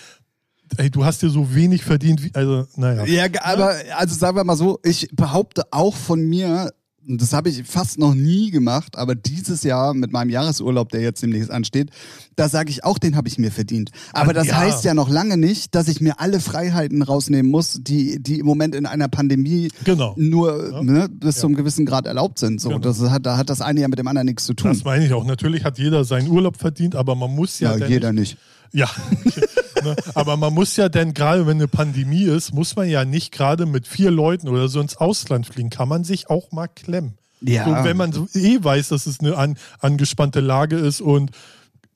Ey, 0.77 0.91
du 0.91 1.05
hast 1.05 1.23
dir 1.23 1.31
so 1.31 1.55
wenig 1.55 1.83
verdient, 1.85 2.23
wie, 2.25 2.35
also, 2.35 2.67
naja. 2.77 3.05
Ja, 3.05 3.25
aber 3.43 3.75
also 3.97 4.15
sagen 4.15 4.37
wir 4.37 4.45
mal 4.45 4.57
so, 4.57 4.79
ich 4.85 5.09
behaupte 5.13 5.65
auch 5.73 5.97
von 5.97 6.21
mir, 6.29 6.73
das 7.07 7.33
habe 7.33 7.49
ich 7.49 7.65
fast 7.65 7.99
noch 7.99 8.15
nie 8.15 8.51
gemacht, 8.51 8.97
aber 8.97 9.15
dieses 9.17 9.63
Jahr 9.65 9.95
mit 9.95 10.13
meinem 10.13 10.31
Jahresurlaub, 10.31 10.91
der 10.91 11.01
jetzt 11.01 11.23
demnächst 11.23 11.51
ansteht, 11.51 11.91
da 12.37 12.49
sage 12.49 12.71
ich 12.71 12.85
auch, 12.85 12.99
den 12.99 13.17
habe 13.17 13.27
ich 13.27 13.37
mir 13.39 13.51
verdient. 13.51 13.91
Aber 14.13 14.33
das 14.33 14.49
Ja. 14.49 14.59
heißt 14.59 14.85
ja 14.85 14.95
noch 14.95 15.09
lange 15.09 15.37
nicht, 15.37 15.75
dass 15.75 15.89
ich 15.89 16.01
mir 16.01 16.21
alle 16.21 16.39
Freiheiten 16.41 17.03
rausnehmen 17.03 17.51
muss, 17.51 17.79
die, 17.83 18.23
die 18.23 18.39
im 18.39 18.47
Moment 18.47 18.75
in 18.77 18.87
einer 18.87 19.09
Pandemie 19.09 19.71
Genau. 19.85 20.15
nur 20.19 20.71
Ja. 20.73 20.83
ne, 20.83 21.09
bis 21.11 21.37
Ja. 21.37 21.41
zu 21.41 21.47
einem 21.49 21.57
gewissen 21.57 21.85
Grad 21.87 22.07
erlaubt 22.07 22.39
sind. 22.39 22.61
So, 22.61 22.69
Genau. 22.69 22.81
das 22.81 23.01
hat, 23.01 23.27
da 23.27 23.37
hat 23.37 23.51
das 23.51 23.61
eine 23.61 23.81
ja 23.81 23.89
mit 23.89 23.99
dem 23.99 24.07
anderen 24.07 24.27
nichts 24.27 24.45
zu 24.45 24.55
tun. 24.55 24.71
Das 24.71 24.85
meine 24.85 25.05
ich 25.05 25.13
auch. 25.13 25.25
Natürlich 25.25 25.65
hat 25.65 25.79
jeder 25.79 26.05
seinen 26.05 26.29
Urlaub 26.29 26.59
verdient, 26.59 26.95
aber 26.95 27.17
man 27.17 27.35
muss 27.35 27.59
ja. 27.61 27.77
ja, 27.77 27.87
jeder 27.87 28.13
nicht, 28.13 28.33
nicht. 28.35 28.39
Ja. 28.73 28.89
ne, 29.85 29.97
aber 30.15 30.37
man 30.37 30.55
muss 30.55 30.77
ja 30.77 30.89
denn, 30.89 31.15
gerade 31.15 31.47
wenn 31.47 31.57
eine 31.57 31.69
Pandemie 31.69 32.25
ist, 32.25 32.55
muss 32.55 32.77
man 32.77 32.89
ja 32.89 33.05
nicht 33.05 33.33
gerade 33.33 33.67
mit 33.67 33.87
vier 33.87 34.11
Leuten 34.11 34.49
oder 34.49 34.69
so 34.69 34.81
ins 34.81 34.97
Ausland 34.97 35.47
fliegen. 35.47 35.71
Kann 35.71 35.89
man 35.89 36.05
sich 36.05 36.31
auch 36.31 36.53
mal 36.53 36.69
klemmen. 36.69 37.19
Ja. 37.41 37.65
So, 37.65 37.85
wenn 37.85 37.97
man 37.97 38.29
eh 38.35 38.63
weiß, 38.63 38.89
dass 38.89 39.07
es 39.07 39.21
eine 39.21 39.37
an, 39.37 39.57
angespannte 39.79 40.41
Lage 40.41 40.77
ist 40.77 41.01
und 41.01 41.31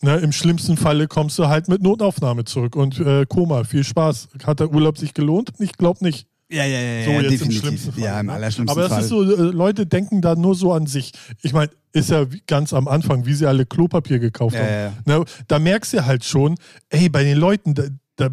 ne, 0.00 0.16
im 0.16 0.32
schlimmsten 0.32 0.76
Falle 0.76 1.08
kommst 1.08 1.38
du 1.38 1.48
halt 1.48 1.68
mit 1.68 1.82
Notaufnahme 1.82 2.44
zurück 2.44 2.76
und 2.76 2.98
äh, 3.00 3.26
Koma. 3.26 3.64
Viel 3.64 3.84
Spaß. 3.84 4.28
Hat 4.44 4.60
der 4.60 4.72
Urlaub 4.72 4.98
sich 4.98 5.14
gelohnt? 5.14 5.52
Ich 5.58 5.74
glaube 5.74 6.04
nicht. 6.04 6.26
Ja, 6.50 6.64
ja, 6.64 6.78
ja, 6.78 7.04
So 7.04 7.10
ja 7.10 7.16
jetzt 7.22 7.24
im 7.24 7.30
definitiv. 7.30 7.60
schlimmsten 7.60 7.92
Fall. 7.92 8.02
ja, 8.04 8.20
im 8.20 8.26
ne? 8.26 8.32
allerschlimmsten 8.34 8.70
Aber 8.70 8.82
das 8.88 8.92
Fall. 8.92 9.02
ist 9.02 9.08
so, 9.08 9.22
äh, 9.22 9.50
Leute 9.50 9.86
denken 9.86 10.20
da 10.20 10.34
nur 10.36 10.54
so 10.54 10.72
an 10.72 10.86
sich. 10.86 11.12
Ich 11.42 11.52
meine, 11.52 11.70
ist 11.92 12.10
ja 12.10 12.26
ganz 12.46 12.72
am 12.72 12.86
Anfang, 12.88 13.24
wie 13.24 13.34
sie 13.34 13.46
alle 13.46 13.66
Klopapier 13.66 14.18
gekauft 14.18 14.54
Ja, 14.54 14.60
haben. 14.60 14.68
ja, 14.68 14.82
ja. 14.84 15.18
Ne, 15.18 15.24
da 15.48 15.58
merkst 15.58 15.92
du 15.94 16.04
halt 16.06 16.24
schon, 16.24 16.56
ey, 16.90 17.08
bei 17.08 17.24
den 17.24 17.38
Leuten, 17.38 17.74
da, 17.74 18.28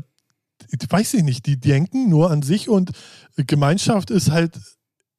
weiß 0.89 1.13
ich 1.15 1.23
nicht, 1.23 1.45
die 1.45 1.59
denken 1.59 2.09
nur 2.09 2.31
an 2.31 2.41
sich 2.41 2.69
und 2.69 2.91
Gemeinschaft 3.37 4.11
ist 4.11 4.29
halt 4.31 4.59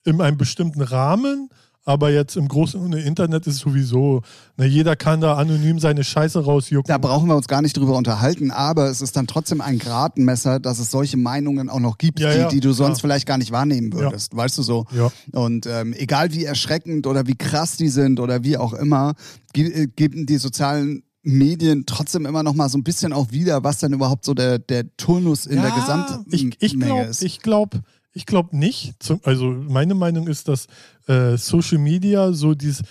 in 0.04 0.20
einem 0.20 0.36
bestimmten 0.36 0.82
Rahmen 0.82 1.48
aber 1.84 2.10
jetzt 2.10 2.36
im 2.36 2.46
großen 2.46 2.92
Internet 2.92 3.46
ist 3.46 3.58
sowieso, 3.58 4.22
ne, 4.56 4.66
jeder 4.66 4.94
kann 4.94 5.20
da 5.20 5.34
anonym 5.34 5.78
seine 5.78 6.04
Scheiße 6.04 6.44
rausjucken. 6.44 6.88
Da 6.88 6.98
brauchen 6.98 7.28
wir 7.28 7.36
uns 7.36 7.48
gar 7.48 7.60
nicht 7.62 7.76
drüber 7.76 7.96
unterhalten, 7.96 8.50
aber 8.50 8.88
es 8.88 9.00
ist 9.00 9.16
dann 9.16 9.26
trotzdem 9.26 9.60
ein 9.60 9.78
Gradmesser, 9.78 10.60
dass 10.60 10.78
es 10.78 10.90
solche 10.90 11.16
Meinungen 11.16 11.68
auch 11.68 11.80
noch 11.80 11.98
gibt, 11.98 12.20
Ja, 12.20 12.32
die, 12.32 12.38
ja, 12.38 12.48
die 12.48 12.60
du 12.60 12.72
sonst 12.72 12.98
ja. 12.98 13.02
vielleicht 13.02 13.26
gar 13.26 13.38
nicht 13.38 13.50
wahrnehmen 13.50 13.92
würdest. 13.92 14.36
Weißt 14.36 14.56
du 14.58 14.62
so? 14.62 14.86
Und 15.32 15.66
ähm, 15.66 15.92
egal 15.96 16.32
wie 16.32 16.44
erschreckend 16.44 17.06
oder 17.06 17.26
wie 17.26 17.34
krass 17.34 17.76
die 17.76 17.88
sind 17.88 18.20
oder 18.20 18.44
wie 18.44 18.56
auch 18.56 18.74
immer, 18.74 19.14
äh, 19.54 19.88
geben 19.88 20.26
die 20.26 20.36
sozialen 20.38 21.02
Medien 21.22 21.84
trotzdem 21.86 22.26
immer 22.26 22.42
noch 22.42 22.54
mal 22.54 22.68
so 22.68 22.78
ein 22.78 22.82
bisschen 22.84 23.12
auch 23.12 23.30
wieder, 23.30 23.62
was 23.64 23.78
dann 23.78 23.92
überhaupt 23.92 24.24
so 24.24 24.34
der, 24.34 24.58
der 24.58 24.96
Turnus 24.96 25.46
in 25.46 25.62
der 25.62 25.70
Gesamtmenge 25.70 26.50
ich, 26.58 26.74
ich 26.74 26.80
glaube 26.80 27.02
ist. 27.02 27.22
ich 27.22 27.40
glaub, 27.40 27.80
ich 28.12 28.26
glaub 28.26 28.52
nicht. 28.52 28.94
Also 29.24 29.46
meine 29.46 29.94
Meinung 29.94 30.28
ist, 30.28 30.48
dass 30.48 30.66
äh, 31.06 31.36
Social 31.36 31.78
Media 31.78 32.32
so 32.32 32.54
dieses 32.54 32.82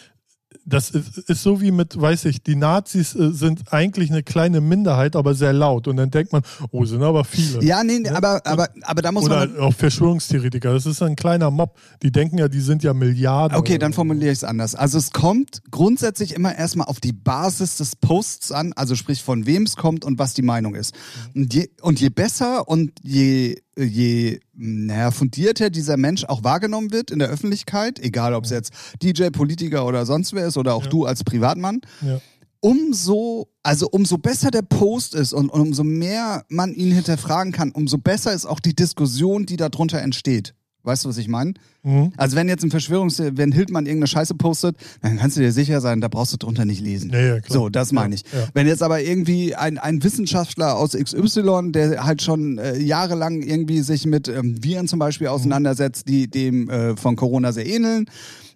das 0.65 0.91
ist, 0.91 1.17
ist 1.17 1.43
so 1.43 1.61
wie 1.61 1.71
mit, 1.71 1.99
weiß 1.99 2.25
ich, 2.25 2.43
die 2.43 2.55
Nazis 2.55 3.15
äh, 3.15 3.31
sind 3.31 3.73
eigentlich 3.73 4.11
eine 4.11 4.23
kleine 4.23 4.61
Minderheit, 4.61 5.15
aber 5.15 5.33
sehr 5.33 5.53
laut. 5.53 5.87
Und 5.87 5.97
dann 5.97 6.11
denkt 6.11 6.31
man, 6.31 6.43
oh, 6.71 6.85
sind 6.85 7.01
aber 7.01 7.23
viele. 7.23 7.63
ja, 7.63 7.83
nee, 7.83 8.07
aber, 8.09 8.45
aber, 8.45 8.69
aber 8.83 9.01
da 9.01 9.11
muss 9.11 9.25
Oder 9.25 9.47
man. 9.47 9.57
auch 9.57 9.73
Verschwörungstheoretiker. 9.73 10.73
Das 10.73 10.85
ist 10.85 11.01
ein 11.01 11.15
kleiner 11.15 11.49
Mob. 11.51 11.77
Die 12.03 12.11
denken 12.11 12.37
ja, 12.37 12.47
die 12.47 12.59
sind 12.59 12.83
ja 12.83 12.93
Milliarden. 12.93 13.57
Okay, 13.57 13.73
oder 13.73 13.79
dann 13.79 13.93
formuliere 13.93 14.31
ich 14.31 14.39
es 14.39 14.43
anders. 14.43 14.75
Also 14.75 14.97
es 14.97 15.11
kommt 15.11 15.61
grundsätzlich 15.71 16.35
immer 16.35 16.55
erstmal 16.55 16.87
auf 16.87 16.99
die 16.99 17.13
Basis 17.13 17.77
des 17.77 17.95
Posts 17.95 18.51
an, 18.51 18.73
also 18.73 18.95
sprich 18.95 19.23
von 19.23 19.45
wem 19.45 19.63
es 19.63 19.75
kommt 19.75 20.05
und 20.05 20.19
was 20.19 20.33
die 20.33 20.43
Meinung 20.43 20.75
ist. 20.75 20.93
Und 21.33 21.53
je, 21.53 21.69
und 21.81 21.99
je 21.99 22.09
besser 22.09 22.67
und 22.67 22.91
je, 23.01 23.57
je 23.77 24.39
naja, 24.53 25.11
fundierter 25.11 25.69
dieser 25.69 25.97
Mensch 25.97 26.25
auch 26.25 26.43
wahrgenommen 26.43 26.91
wird 26.91 27.09
in 27.11 27.19
der 27.19 27.29
Öffentlichkeit, 27.29 27.99
egal 27.99 28.33
ob 28.33 28.43
es 28.45 28.51
jetzt 28.51 28.73
DJ, 29.01 29.29
Politiker 29.29 29.85
oder 29.85 30.05
sonst 30.05 30.33
wer 30.33 30.45
ist 30.47 30.57
oder 30.57 30.73
auch 30.75 30.83
Ja. 30.83 30.89
du 30.89 31.05
als 31.05 31.23
Privatmann, 31.23 31.81
Ja. 32.01 32.19
umso, 32.59 33.47
also 33.63 33.87
umso 33.89 34.17
besser 34.17 34.51
der 34.51 34.61
Post 34.61 35.15
ist 35.15 35.33
und, 35.33 35.49
und 35.49 35.61
umso 35.61 35.83
mehr 35.83 36.45
man 36.49 36.73
ihn 36.73 36.91
hinterfragen 36.91 37.51
kann, 37.51 37.71
umso 37.71 37.97
besser 37.97 38.33
ist 38.33 38.45
auch 38.45 38.59
die 38.59 38.75
Diskussion, 38.75 39.45
die 39.45 39.57
darunter 39.57 39.99
entsteht. 40.01 40.53
Weißt 40.83 41.05
du, 41.05 41.09
was 41.09 41.17
ich 41.17 41.27
meine? 41.27 41.53
Mhm. 41.83 42.11
Also 42.17 42.35
wenn 42.35 42.49
jetzt 42.49 42.63
ein 42.63 42.71
Verschwörungs, 42.71 43.19
wenn 43.19 43.51
Hildmann 43.51 43.85
irgendeine 43.85 44.07
Scheiße 44.07 44.35
postet, 44.35 44.75
dann 45.01 45.17
kannst 45.17 45.37
du 45.37 45.41
dir 45.41 45.51
sicher 45.51 45.79
sein, 45.81 46.01
da 46.01 46.07
brauchst 46.07 46.33
du 46.33 46.37
drunter 46.37 46.65
nicht 46.65 46.81
lesen. 46.81 47.11
Ja, 47.11 47.19
ja. 47.19 47.41
So, 47.47 47.69
das 47.69 47.91
meine 47.91 48.15
ich. 48.15 48.23
Ja, 48.33 48.39
ja. 48.39 48.47
Wenn 48.53 48.67
jetzt 48.67 48.81
aber 48.81 49.01
irgendwie 49.01 49.55
ein, 49.55 49.77
ein 49.77 50.03
Wissenschaftler 50.03 50.75
aus 50.77 50.93
XY, 50.93 51.71
der 51.71 52.03
halt 52.03 52.21
schon 52.21 52.57
äh, 52.57 52.77
jahrelang 52.79 53.41
irgendwie 53.41 53.81
sich 53.81 54.05
mit 54.05 54.27
ähm, 54.27 54.63
Viren 54.63 54.87
zum 54.87 54.99
Beispiel 54.99 55.27
Mhm. 55.27 55.33
auseinandersetzt, 55.33 56.07
die 56.07 56.27
dem 56.29 56.69
äh, 56.69 56.95
von 56.97 57.15
Corona 57.15 57.51
sehr 57.51 57.65
ähneln, 57.67 58.05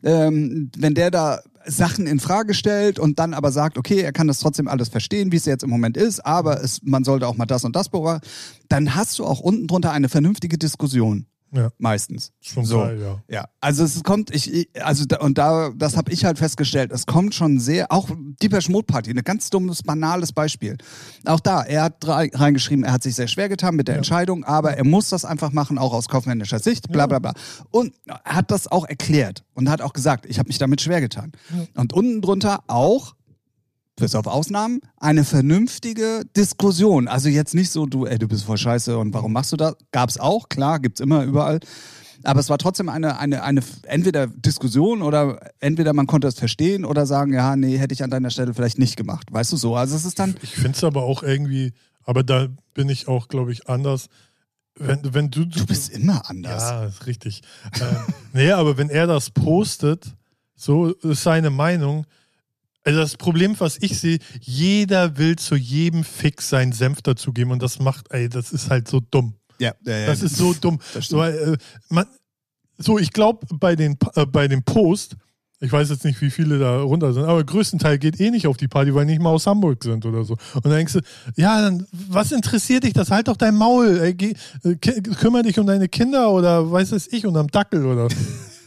ähm, 0.03 0.71
wenn 0.77 0.93
der 0.95 1.11
da 1.11 1.39
Sachen 1.67 2.05
in 2.05 2.19
Frage 2.19 2.53
stellt 2.53 2.99
und 2.99 3.17
dann 3.17 3.33
aber 3.33 3.51
sagt, 3.51 3.77
okay, 3.79 4.01
er 4.01 4.11
kann 4.11 4.27
das 4.27 4.39
trotzdem 4.39 4.67
alles 4.67 4.89
verstehen, 4.89 5.31
wie 5.31 5.37
es 5.37 5.45
jetzt 5.45 5.63
im 5.63 5.69
Moment 5.71 5.97
ist, 5.97 6.23
aber 6.25 6.63
es, 6.63 6.79
man 6.83 7.03
sollte 7.03 7.27
auch 7.27 7.37
mal 7.37 7.47
das 7.47 7.63
und 7.63 7.75
das 7.75 7.89
beobachten, 7.89 8.27
dann 8.69 8.95
hast 8.95 9.17
du 9.17 9.25
auch 9.25 9.39
unten 9.39 9.65
drunter 9.67 9.91
eine 9.91 10.07
vernünftige 10.09 10.57
Diskussion. 10.59 11.25
Ja. 11.51 11.69
Meistens. 11.77 12.31
Schon 12.41 12.65
so. 12.65 12.79
geil, 12.79 12.99
ja. 12.99 13.23
Ja, 13.29 13.45
also 13.61 13.83
es 13.83 14.03
kommt, 14.03 14.33
ich, 14.33 14.69
also 14.81 15.05
da, 15.05 15.19
und 15.19 15.37
da, 15.37 15.71
das 15.75 15.95
habe 15.95 16.11
ich 16.11 16.25
halt 16.25 16.37
festgestellt, 16.37 16.91
es 16.91 17.05
kommt 17.05 17.33
schon 17.33 17.59
sehr, 17.59 17.91
auch 17.91 18.09
die 18.41 18.49
Party, 18.49 19.11
ein 19.11 19.23
ganz 19.23 19.49
dummes, 19.49 19.83
banales 19.83 20.33
Beispiel. 20.33 20.77
Auch 21.25 21.39
da, 21.39 21.63
er 21.63 21.83
hat 21.83 22.05
reingeschrieben, 22.07 22.83
er 22.83 22.93
hat 22.93 23.03
sich 23.03 23.15
sehr 23.15 23.27
schwer 23.27 23.47
getan 23.49 23.75
mit 23.75 23.87
der 23.87 23.95
Ja. 23.95 23.97
Entscheidung, 23.97 24.43
aber 24.43 24.75
er 24.75 24.85
muss 24.85 25.09
das 25.09 25.23
einfach 25.23 25.51
machen, 25.51 25.77
auch 25.77 25.93
aus 25.93 26.07
kaufmännischer 26.07 26.59
Sicht, 26.59 26.91
bla 26.91 27.07
bla 27.07 27.19
bla. 27.19 27.33
Und 27.71 27.93
er 28.05 28.19
hat 28.25 28.51
das 28.51 28.67
auch 28.67 28.85
erklärt 28.85 29.43
und 29.53 29.69
hat 29.69 29.81
auch 29.81 29.93
gesagt, 29.93 30.25
ich 30.25 30.39
habe 30.39 30.47
mich 30.47 30.57
damit 30.57 30.81
schwer 30.81 31.01
getan. 31.01 31.31
Und 31.75 31.93
unten 31.93 32.21
drunter 32.21 32.63
auch, 32.67 33.15
bis 33.95 34.15
auf 34.15 34.27
Ausnahmen, 34.27 34.81
eine 34.97 35.23
vernünftige 35.23 36.23
Diskussion. 36.35 37.07
Also 37.07 37.29
jetzt 37.29 37.55
nicht 37.55 37.71
so, 37.71 37.85
du, 37.85 38.05
ey, 38.05 38.17
du 38.17 38.27
bist 38.27 38.43
voll 38.43 38.57
scheiße 38.57 38.97
und 38.97 39.13
warum 39.13 39.33
machst 39.33 39.51
du 39.53 39.57
das? 39.57 39.75
Gab's 39.91 40.17
auch, 40.17 40.49
klar, 40.49 40.79
gibt's 40.79 40.99
immer 40.99 41.23
überall. 41.23 41.59
Aber 42.23 42.39
es 42.39 42.49
war 42.49 42.57
trotzdem 42.57 42.89
eine, 42.89 43.19
eine, 43.19 43.43
eine 43.43 43.61
entweder 43.83 44.27
Diskussion 44.27 45.01
oder 45.01 45.39
entweder 45.59 45.93
man 45.93 46.07
konnte 46.07 46.27
es 46.27 46.35
verstehen 46.35 46.83
oder 46.83 47.05
sagen, 47.05 47.33
ja, 47.33 47.55
nee, 47.55 47.77
hätte 47.77 47.93
ich 47.93 48.03
an 48.03 48.09
deiner 48.09 48.31
Stelle 48.31 48.53
vielleicht 48.53 48.79
nicht 48.79 48.97
gemacht. 48.97 49.31
Weißt 49.31 49.51
du 49.51 49.57
so? 49.57 49.75
Also 49.75 49.95
es 49.95 50.05
ist 50.05 50.17
dann, 50.19 50.35
Ich 50.41 50.55
finde 50.55 50.71
es 50.71 50.83
aber 50.83 51.03
auch 51.03 51.23
irgendwie, 51.23 51.73
aber 52.03 52.23
da 52.23 52.47
bin 52.73 52.89
ich 52.89 53.07
auch, 53.07 53.27
glaube 53.27 53.51
ich, 53.51 53.69
anders. 53.69 54.07
Wenn, 54.77 55.13
wenn 55.13 55.31
du, 55.31 55.45
du 55.45 55.65
bist 55.65 55.89
immer 55.91 56.29
anders. 56.29 56.63
Ja, 56.63 56.85
ist 56.85 57.05
richtig. 57.07 57.43
ähm, 57.79 57.95
nee, 58.33 58.51
aber 58.51 58.77
wenn 58.77 58.89
er 58.89 59.07
das 59.07 59.29
postet, 59.29 60.15
so 60.55 60.93
ist 60.93 61.23
seine 61.23 61.49
Meinung. 61.49 62.05
Also 62.85 62.99
das 62.99 63.17
Problem, 63.17 63.59
was 63.59 63.77
ich 63.81 63.99
sehe, 63.99 64.19
jeder 64.39 65.17
will 65.17 65.35
zu 65.37 65.55
jedem 65.55 66.03
Fix 66.03 66.49
seinen 66.49 66.71
Senf 66.71 67.01
dazugeben 67.01 67.51
und 67.51 67.61
das 67.61 67.79
macht, 67.79 68.05
ey, 68.11 68.29
das 68.29 68.53
ist 68.53 68.69
halt 68.69 68.87
so 68.87 68.99
dumm. 68.99 69.33
Ja, 69.59 69.73
ja, 69.85 69.97
ja. 69.97 70.05
Das 70.05 70.21
ist 70.21 70.35
so 70.35 70.53
dumm. 70.53 70.79
So, 70.99 71.21
äh, 71.23 71.57
man, 71.89 72.05
so 72.77 72.99
ich 72.99 73.11
glaube, 73.11 73.47
bei 73.55 73.75
den, 73.75 73.97
äh, 74.13 74.27
bei 74.27 74.47
dem 74.47 74.61
Post, 74.61 75.17
ich 75.61 75.71
weiß 75.71 75.89
jetzt 75.89 76.05
nicht, 76.05 76.21
wie 76.21 76.29
viele 76.29 76.59
da 76.59 76.81
runter 76.81 77.11
sind, 77.11 77.23
aber 77.23 77.43
größtenteils 77.43 77.99
geht 77.99 78.19
eh 78.19 78.29
nicht 78.29 78.45
auf 78.45 78.57
die 78.57 78.67
Party, 78.67 78.93
weil 78.93 79.05
nicht 79.05 79.21
mal 79.21 79.31
aus 79.31 79.47
Hamburg 79.47 79.83
sind 79.83 80.05
oder 80.05 80.23
so. 80.23 80.33
Und 80.53 80.65
dann 80.65 80.73
denkst 80.73 80.93
du, 80.93 80.99
ja, 81.37 81.61
dann, 81.61 81.87
was 81.91 82.31
interessiert 82.31 82.83
dich 82.83 82.93
das? 82.93 83.09
Halt 83.09 83.29
doch 83.29 83.37
dein 83.37 83.55
Maul. 83.55 83.99
Ey, 83.99 84.13
geh, 84.13 84.35
äh, 84.63 84.75
kümmere 84.75 85.41
dich 85.41 85.57
um 85.57 85.65
deine 85.65 85.87
Kinder 85.87 86.29
oder 86.29 86.71
weiß 86.71 86.91
es 86.91 87.11
ich, 87.11 87.25
und 87.25 87.35
am 87.35 87.47
Dackel 87.47 87.83
oder. 87.83 88.09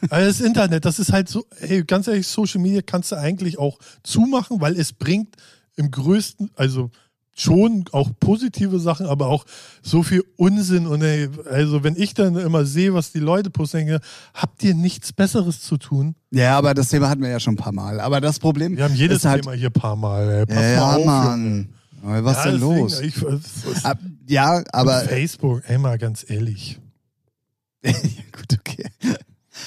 Also 0.11 0.29
das 0.29 0.41
Internet, 0.41 0.85
das 0.85 0.99
ist 0.99 1.13
halt 1.13 1.29
so, 1.29 1.45
hey, 1.59 1.83
ganz 1.85 2.07
ehrlich, 2.09 2.27
Social 2.27 2.61
Media 2.61 2.83
kannst 2.83 3.13
du 3.13 3.17
eigentlich 3.17 3.59
auch 3.59 3.79
zumachen, 4.03 4.61
weil 4.61 4.79
es 4.79 4.93
bringt 4.93 5.35
im 5.77 5.91
größten, 5.91 6.51
also 6.57 6.91
schon 7.35 7.85
auch 7.93 8.11
positive 8.19 8.81
Sachen, 8.81 9.07
aber 9.07 9.27
auch 9.29 9.45
so 9.81 10.03
viel 10.03 10.25
Unsinn. 10.37 10.87
Und 10.89 11.03
ey, 11.03 11.29
also 11.51 11.85
wenn 11.85 11.95
ich 11.95 12.13
dann 12.15 12.37
immer 12.37 12.65
sehe, 12.65 12.95
was 12.95 13.13
die 13.13 13.21
Leute 13.21 13.49
posten, 13.51 13.79
denke, 13.79 14.01
habt 14.35 14.63
ihr 14.65 14.75
nichts 14.75 15.13
Besseres 15.13 15.61
zu 15.61 15.77
tun? 15.77 16.17
ja, 16.33 16.59
aber 16.59 16.75
das 16.75 16.89
Thema 16.89 17.09
hatten 17.09 17.23
wir 17.23 17.29
ja 17.31 17.39
schon 17.39 17.55
ein 17.55 17.59
paar 17.59 17.73
Mal. 17.73 18.01
Aber 18.01 18.21
das 18.21 18.39
Problem 18.41 18.77
Wir 18.77 18.85
haben 18.85 18.95
jedes 18.95 19.25
halt, 19.25 19.43
Thema 19.43 19.55
hier 19.55 19.69
ein 19.69 19.73
paar 19.73 19.95
Mal. 19.97 20.29
Ey. 20.31 20.47
Pass 20.47 20.65
ja, 20.65 20.81
mal 20.81 20.97
auf, 20.97 21.05
Mann. 21.07 21.69
Aber 22.03 22.25
Was 22.25 22.37
ja, 22.45 22.51
denn 22.51 22.61
deswegen, 22.61 22.79
los? 22.81 23.01
Ich, 23.01 23.17
es- 23.23 23.85
Ab- 23.85 23.99
Ja, 24.27 24.63
aber 24.73 25.01
Facebook, 25.03 25.63
ey, 25.69 25.79
mal 25.79 25.97
ganz 25.99 26.25
ehrlich. 26.29 26.79
ja, 27.85 27.93
gut, 27.93 28.59
okay. 28.59 28.85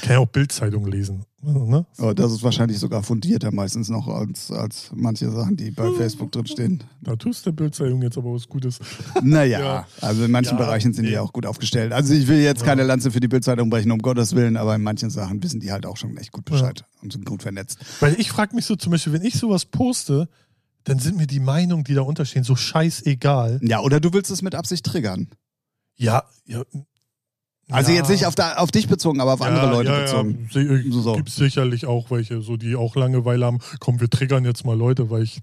Kann 0.02 0.12
ja 0.14 0.20
auch 0.20 0.28
Bildzeitung 0.28 0.86
lesen. 0.88 1.26
Ne? 1.44 1.86
Oh, 1.98 2.14
das 2.14 2.32
ist 2.32 2.44
wahrscheinlich 2.44 2.78
sogar 2.78 3.02
fundierter 3.02 3.52
meistens 3.52 3.90
noch 3.90 4.08
als, 4.08 4.52
als 4.52 4.92
manche 4.94 5.32
Sachen, 5.32 5.58
die 5.58 5.72
bei 5.72 5.92
Facebook 5.94 6.32
drinstehen. 6.32 6.84
Da 7.02 7.16
tust 7.16 7.46
der 7.48 7.52
Bildzeitung 7.52 8.02
jetzt 8.04 8.18
aber 8.18 8.32
was 8.34 8.48
Gutes. 8.48 8.80
Naja, 9.24 9.60
Ja. 9.62 9.88
also 10.02 10.24
in 10.24 10.30
manchen 10.32 10.58
Ja, 10.58 10.64
Bereichen 10.66 10.94
sind 10.94 11.06
die 11.06 11.10
nee. 11.10 11.16
ja 11.16 11.22
auch 11.22 11.34
gut 11.34 11.48
aufgestellt. 11.48 11.94
Also 11.94 12.14
ich 12.14 12.28
will 12.28 12.40
jetzt 12.40 12.60
Ja. 12.62 12.68
keine 12.68 12.84
Lanze 12.84 13.10
für 13.10 13.20
die 13.20 13.28
Bildzeitung 13.28 13.72
brechen, 13.72 13.92
um 13.92 14.00
Gottes 14.00 14.36
Willen, 14.36 14.56
aber 14.56 14.76
in 14.76 14.84
manchen 14.84 15.10
Sachen 15.10 15.42
wissen 15.42 15.60
die 15.60 15.72
halt 15.72 15.86
auch 15.88 15.98
schon 15.98 16.16
echt 16.18 16.32
gut 16.32 16.46
Bescheid 16.46 16.86
und 17.02 17.12
sind 17.12 17.26
gut 17.26 17.42
vernetzt. 17.42 17.80
Weil 18.02 18.20
ich 18.20 18.30
frage 18.30 18.56
mich 18.56 18.66
so 18.66 18.76
zum 18.76 18.92
Beispiel, 18.92 19.14
wenn 19.14 19.24
ich 19.26 19.34
sowas 19.34 19.66
poste, 19.66 20.30
dann 20.84 21.00
sind 21.00 21.18
mir 21.18 21.28
die 21.28 21.40
Meinungen, 21.40 21.84
die 21.84 21.96
da 21.96 22.02
unterstehen, 22.02 22.44
so 22.44 22.56
scheißegal. 22.56 23.60
Ja, 23.64 23.82
oder 23.82 24.00
du 24.00 24.14
willst 24.14 24.30
es 24.30 24.42
mit 24.44 24.54
Absicht 24.54 24.86
triggern. 24.86 25.28
Ja, 25.96 26.24
ja. 26.46 26.64
Also 27.72 27.92
ja. 27.92 27.98
jetzt 27.98 28.10
nicht 28.10 28.26
auf, 28.26 28.36
da, 28.36 28.54
auf 28.56 28.72
dich 28.72 28.88
bezogen, 28.88 29.22
aber 29.22 29.34
auf 29.34 29.42
andere 29.42 29.66
Ja, 29.66 29.72
Leute 29.72 29.92
ja, 29.92 30.00
bezogen. 30.02 30.50
Ja, 30.52 30.54
Se- 30.54 30.84
So. 31.02 31.14
Gibt 31.16 31.30
es 31.30 31.36
sicherlich 31.36 31.86
auch 31.86 32.12
welche, 32.12 32.42
so 32.42 32.58
die 32.58 32.76
auch 32.76 32.96
Langeweile 32.96 33.46
haben. 33.46 33.60
Komm, 33.80 34.00
wir 34.00 34.10
triggern 34.10 34.46
jetzt 34.46 34.66
mal 34.66 34.78
Leute, 34.78 35.10
weil 35.10 35.24
ich. 35.24 35.40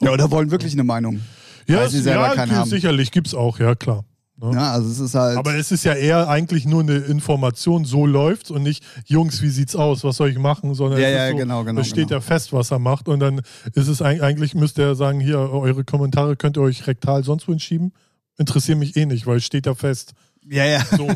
Ja, 0.00 0.10
oder 0.12 0.30
wollen 0.30 0.50
wirklich 0.50 0.72
eine 0.72 0.84
Meinung. 0.84 1.20
Ja, 1.66 1.78
Weil 1.78 1.88
sie 1.88 2.00
selber 2.00 2.26
ja 2.28 2.34
keine 2.34 2.56
haben. 2.56 2.68
sicherlich 2.68 3.10
gibt 3.10 3.28
es 3.28 3.34
auch, 3.34 3.58
ja 3.58 3.74
klar. 3.74 4.04
Ne? 4.36 4.50
Ja, 4.52 4.72
also 4.72 4.90
es 4.90 4.98
ist 4.98 5.14
halt. 5.14 5.38
Aber 5.38 5.54
es 5.54 5.70
ist 5.70 5.84
ja 5.84 5.94
eher 5.94 6.28
eigentlich 6.28 6.66
nur 6.66 6.80
eine 6.80 6.96
Information, 6.96 7.84
so 7.84 8.04
läuft's 8.04 8.50
und 8.50 8.64
nicht, 8.64 8.84
Jungs, 9.06 9.40
wie 9.40 9.48
sieht's 9.48 9.76
aus, 9.76 10.02
was 10.02 10.16
soll 10.16 10.28
ich 10.30 10.38
machen, 10.38 10.74
sondern 10.74 11.00
Ja, 11.00 11.06
es 11.08 11.14
ja, 11.14 11.30
so, 11.30 11.36
genau, 11.36 11.62
genau, 11.64 11.80
es 11.80 11.86
steht 11.86 12.08
genau. 12.08 12.16
ja 12.16 12.20
fest, 12.20 12.52
was 12.52 12.70
er 12.72 12.80
macht 12.80 13.08
und 13.08 13.20
dann 13.20 13.40
ist 13.74 13.86
es 13.88 14.02
eig- 14.02 14.20
eigentlich, 14.20 14.54
müsste 14.54 14.82
er 14.82 14.94
sagen, 14.96 15.20
hier, 15.20 15.38
eure 15.38 15.84
Kommentare 15.84 16.34
könnt 16.36 16.56
ihr 16.58 16.62
euch 16.62 16.86
rektal 16.88 17.22
sonst 17.22 17.46
wohin 17.46 17.60
schieben. 17.60 17.92
Interessiert 18.36 18.76
mich 18.78 18.96
eh 18.96 19.06
nicht, 19.06 19.26
weil 19.26 19.36
es 19.36 19.44
steht 19.44 19.66
ja 19.66 19.74
fest. 19.76 20.12
Ja, 20.48 20.64
ja. 20.64 20.84
So, 20.84 21.08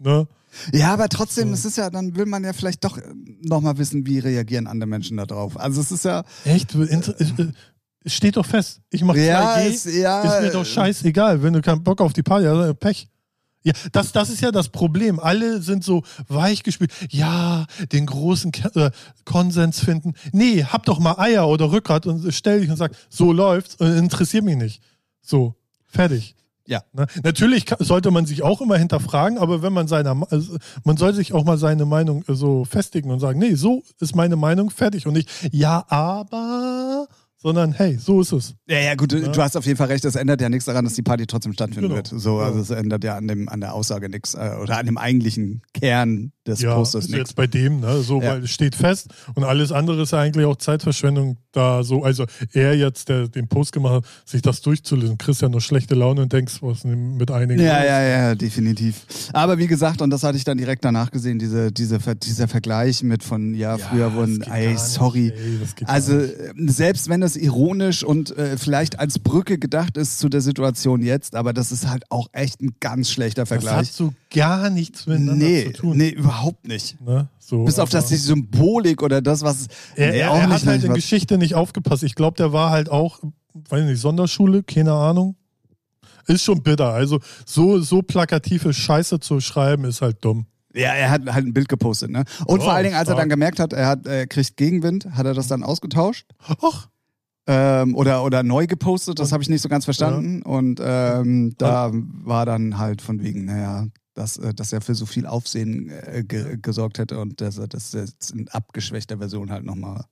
ne? 0.00 0.26
Ja, 0.72 0.94
aber 0.94 1.08
trotzdem, 1.08 1.52
es 1.52 1.66
ist 1.66 1.76
ja, 1.76 1.90
dann 1.90 2.16
will 2.16 2.26
man 2.26 2.42
ja 2.42 2.52
vielleicht 2.52 2.82
doch 2.82 2.98
nochmal 3.42 3.76
wissen, 3.78 4.06
wie 4.06 4.18
reagieren 4.18 4.66
andere 4.66 4.88
Menschen 4.88 5.16
da 5.16 5.26
drauf. 5.26 5.58
Also 5.58 5.80
es 5.80 5.92
ist 5.92 6.04
ja. 6.04 6.24
Echt? 6.44 6.74
Es 8.04 8.14
steht 8.14 8.36
doch 8.36 8.46
fest. 8.46 8.80
Ich 8.90 9.02
mache 9.02 9.20
Ja, 9.20 9.56
2G. 9.56 9.68
es, 9.68 9.84
ja. 9.96 10.22
ist 10.22 10.42
mir 10.42 10.52
doch 10.52 10.64
scheißegal, 10.64 11.42
wenn 11.42 11.52
du 11.52 11.60
keinen 11.60 11.82
Bock 11.82 12.00
auf 12.00 12.12
die 12.12 12.22
Party 12.22 12.46
hast, 12.46 12.56
dann 12.56 12.76
Pech. 12.76 13.08
Ja, 13.64 13.72
das, 13.90 14.12
das 14.12 14.30
ist 14.30 14.40
ja 14.42 14.52
das 14.52 14.68
Problem. 14.68 15.18
Alle 15.18 15.60
sind 15.60 15.82
so 15.82 16.04
weichgespült. 16.28 16.92
Ja, 17.10 17.66
den 17.90 18.06
großen 18.06 18.52
Ke 18.52 18.70
äh, 18.76 18.90
Konsens 19.24 19.80
finden. 19.80 20.14
Nee, 20.30 20.62
hab 20.62 20.86
doch 20.86 21.00
mal 21.00 21.18
Eier 21.18 21.48
oder 21.48 21.72
Rückgrat 21.72 22.06
und 22.06 22.32
stell 22.32 22.60
dich 22.60 22.70
und 22.70 22.76
sag, 22.76 22.92
so 23.10 23.32
läuft's 23.32 23.74
und 23.74 23.88
interessiert 23.96 24.44
mich 24.44 24.56
nicht. 24.56 24.82
So, 25.20 25.56
fertig. 25.88 26.36
Ja. 26.66 26.82
Ne? 26.92 27.06
Natürlich 27.22 27.66
sollte 27.78 28.10
man 28.10 28.26
sich 28.26 28.42
auch 28.42 28.60
immer 28.60 28.76
hinterfragen, 28.76 29.38
aber 29.38 29.62
wenn 29.62 29.72
man 29.72 29.88
seiner, 29.88 30.16
also 30.30 30.56
man 30.84 30.96
soll 30.96 31.14
sich 31.14 31.32
auch 31.32 31.44
mal 31.44 31.58
seine 31.58 31.86
Meinung 31.86 32.24
äh, 32.28 32.34
so 32.34 32.64
festigen 32.64 33.10
und 33.10 33.20
sagen, 33.20 33.38
nee, 33.38 33.54
so 33.54 33.82
ist 34.00 34.16
meine 34.16 34.36
Meinung 34.36 34.70
fertig 34.70 35.06
und 35.06 35.14
nicht, 35.14 35.30
ja, 35.52 35.84
aber, 35.88 37.06
sondern 37.46 37.72
hey, 37.72 37.96
so 37.96 38.20
ist 38.22 38.32
es. 38.32 38.54
Ja, 38.68 38.80
ja, 38.80 38.94
gut, 38.96 39.12
du, 39.12 39.18
Ja. 39.18 39.28
du 39.28 39.40
hast 39.40 39.56
auf 39.56 39.64
jeden 39.66 39.76
Fall 39.78 39.86
recht. 39.86 40.04
Das 40.04 40.16
ändert 40.16 40.40
ja 40.40 40.48
nichts 40.48 40.64
daran, 40.64 40.84
dass 40.84 40.94
die 40.94 41.02
Party 41.02 41.26
trotzdem 41.28 41.52
stattfinden 41.52 41.90
Genau. 41.90 41.94
wird. 41.96 42.08
So, 42.08 42.38
also 42.40 42.58
es 42.58 42.70
ändert 42.70 43.04
ja 43.04 43.16
an 43.16 43.28
dem 43.28 43.48
an 43.48 43.60
der 43.60 43.72
Aussage 43.72 44.08
nichts 44.08 44.34
äh, 44.34 44.50
oder 44.60 44.78
an 44.78 44.86
dem 44.86 44.98
eigentlichen 44.98 45.62
Kern 45.72 46.32
des 46.44 46.60
ja, 46.60 46.74
Posters 46.74 47.04
ist 47.04 47.10
nichts. 47.12 47.30
jetzt 47.30 47.36
bei 47.36 47.46
dem, 47.46 47.80
ne, 47.80 48.00
so, 48.02 48.20
Ja. 48.20 48.32
weil 48.32 48.44
es 48.44 48.50
steht 48.50 48.74
fest 48.74 49.08
und 49.34 49.44
alles 49.44 49.70
andere 49.72 50.02
ist 50.02 50.12
ja 50.12 50.20
eigentlich 50.20 50.46
auch 50.46 50.56
Zeitverschwendung, 50.56 51.38
da 51.52 51.82
so, 51.84 52.02
also 52.04 52.24
er 52.52 52.74
jetzt, 52.76 53.08
der 53.08 53.28
den 53.28 53.48
Post 53.48 53.72
gemacht 53.72 53.94
hat, 53.94 54.04
sich 54.24 54.42
das 54.42 54.60
durchzulesen, 54.60 55.18
kriegst 55.18 55.40
ja 55.42 55.48
nur 55.48 55.60
schlechte 55.60 55.94
Laune 55.94 56.22
und 56.22 56.32
denkst, 56.32 56.58
was 56.62 56.78
ist 56.78 56.84
mit 56.84 57.30
einigen. 57.30 57.60
Ja, 57.62 57.78
los? 57.78 57.86
ja, 57.88 58.02
ja, 58.02 58.34
definitiv. 58.34 59.06
Aber 59.32 59.58
wie 59.58 59.66
gesagt, 59.66 60.02
und 60.02 60.10
das 60.10 60.22
hatte 60.22 60.36
ich 60.38 60.44
dann 60.44 60.58
direkt 60.58 60.84
danach 60.84 61.10
gesehen, 61.10 61.38
diese, 61.38 61.70
diese, 61.72 61.98
dieser 62.16 62.48
Vergleich 62.48 63.02
mit 63.02 63.22
von, 63.24 63.54
ja, 63.54 63.78
früher 63.78 64.14
wurden, 64.14 64.42
ey, 64.42 64.76
sorry. 64.76 65.32
ey, 65.36 65.58
Also 65.86 66.20
selbst 66.66 67.08
wenn 67.08 67.22
es 67.22 67.35
ironisch 67.36 68.02
und 68.04 68.36
äh, 68.36 68.56
vielleicht 68.58 68.98
als 68.98 69.18
Brücke 69.18 69.58
gedacht 69.58 69.96
ist 69.96 70.18
zu 70.18 70.28
der 70.28 70.40
Situation 70.40 71.02
jetzt, 71.02 71.34
aber 71.34 71.52
das 71.52 71.72
ist 71.72 71.88
halt 71.88 72.04
auch 72.10 72.28
echt 72.32 72.60
ein 72.62 72.74
ganz 72.80 73.10
schlechter 73.10 73.42
das 73.42 73.50
hat 73.52 73.62
Vergleich. 73.62 73.92
so 73.92 74.12
gar 74.34 74.70
nichts 74.70 75.06
miteinander 75.06 75.44
Nee, 75.46 75.64
zu 75.66 75.72
tun. 75.82 75.96
nee, 75.96 76.08
überhaupt 76.10 76.66
nicht. 76.66 77.00
Ne? 77.00 77.28
So, 77.38 77.64
Bis 77.64 77.78
auf 77.78 77.88
das 77.90 78.06
die 78.08 78.16
Symbolik 78.16 79.02
oder 79.02 79.22
das, 79.22 79.42
was 79.42 79.66
Er, 79.94 80.10
nee, 80.12 80.18
er, 80.18 80.30
auch 80.32 80.36
er 80.36 80.46
nicht, 80.48 80.56
hat 80.62 80.66
halt 80.66 80.82
in 80.84 80.88
was- 80.90 80.96
Geschichte 80.96 81.38
nicht 81.38 81.54
aufgepasst. 81.54 82.02
Ich 82.02 82.14
glaube, 82.14 82.36
der 82.36 82.52
war 82.52 82.70
halt 82.70 82.88
auch, 82.90 83.20
weiß 83.68 83.84
nicht, 83.84 84.00
Sonderschule, 84.00 84.62
keine 84.62 84.92
Ahnung. 84.92 85.36
Ist 86.26 86.42
schon 86.42 86.62
bitter. 86.62 86.92
Also 86.92 87.20
so, 87.44 87.78
so 87.80 88.02
plakative 88.02 88.72
Scheiße 88.72 89.20
zu 89.20 89.40
schreiben, 89.40 89.84
ist 89.84 90.02
halt 90.02 90.24
dumm. 90.24 90.46
Ja, 90.74 90.92
er 90.92 91.08
hat 91.10 91.22
halt 91.32 91.46
ein 91.46 91.54
Bild 91.54 91.68
gepostet, 91.70 92.10
ne? 92.10 92.24
Und 92.44 92.58
Oh, 92.60 92.64
vor 92.64 92.72
allen 92.74 92.84
Dingen, 92.84 92.96
als 92.96 93.08
er 93.08 93.12
stark. 93.12 93.20
dann 93.20 93.28
gemerkt 93.30 93.60
hat, 93.60 93.72
er 93.72 93.86
hat, 93.86 94.06
er 94.06 94.26
kriegt 94.26 94.56
Gegenwind, 94.58 95.06
hat 95.12 95.24
er 95.24 95.32
das 95.32 95.46
dann 95.46 95.62
ausgetauscht 95.62 96.26
Ach, 96.62 96.88
ähm, 97.46 97.94
oder, 97.94 98.24
oder 98.24 98.42
neu 98.42 98.66
gepostet, 98.66 99.18
das 99.18 99.32
habe 99.32 99.42
ich 99.42 99.48
nicht 99.48 99.62
so 99.62 99.68
ganz 99.68 99.84
verstanden. 99.84 100.42
Und 100.42 100.80
ähm, 100.82 101.54
da 101.58 101.90
war 101.92 102.46
dann 102.46 102.78
halt 102.78 103.02
von 103.02 103.22
wegen, 103.22 103.44
naja, 103.44 103.86
dass, 104.14 104.38
äh, 104.38 104.52
dass 104.54 104.72
er 104.72 104.80
für 104.80 104.94
so 104.94 105.06
viel 105.06 105.26
Aufsehen 105.26 105.90
äh, 105.90 106.24
ge 106.26 106.58
gesorgt 106.60 106.98
hätte 106.98 107.18
und 107.20 107.40
dass 107.40 107.58
er 107.58 107.68
das 107.68 107.92
jetzt 107.92 108.32
in 108.32 108.48
abgeschwächter 108.48 109.18
Version 109.18 109.50
halt 109.50 109.64
nochmal 109.64 110.04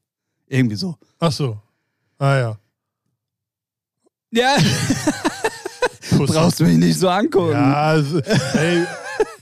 irgendwie 0.46 0.76
so. 0.76 0.96
ach 1.18 1.32
so. 1.32 1.58
Ah 2.18 2.36
ja. 2.36 2.58
Ja, 4.30 4.56
brauchst 6.16 6.58
du 6.58 6.64
mich 6.64 6.78
nicht 6.78 6.98
so 6.98 7.08
angucken. 7.08 7.52
Ja, 7.52 7.72
also, 7.74 8.18
ey, 8.18 8.84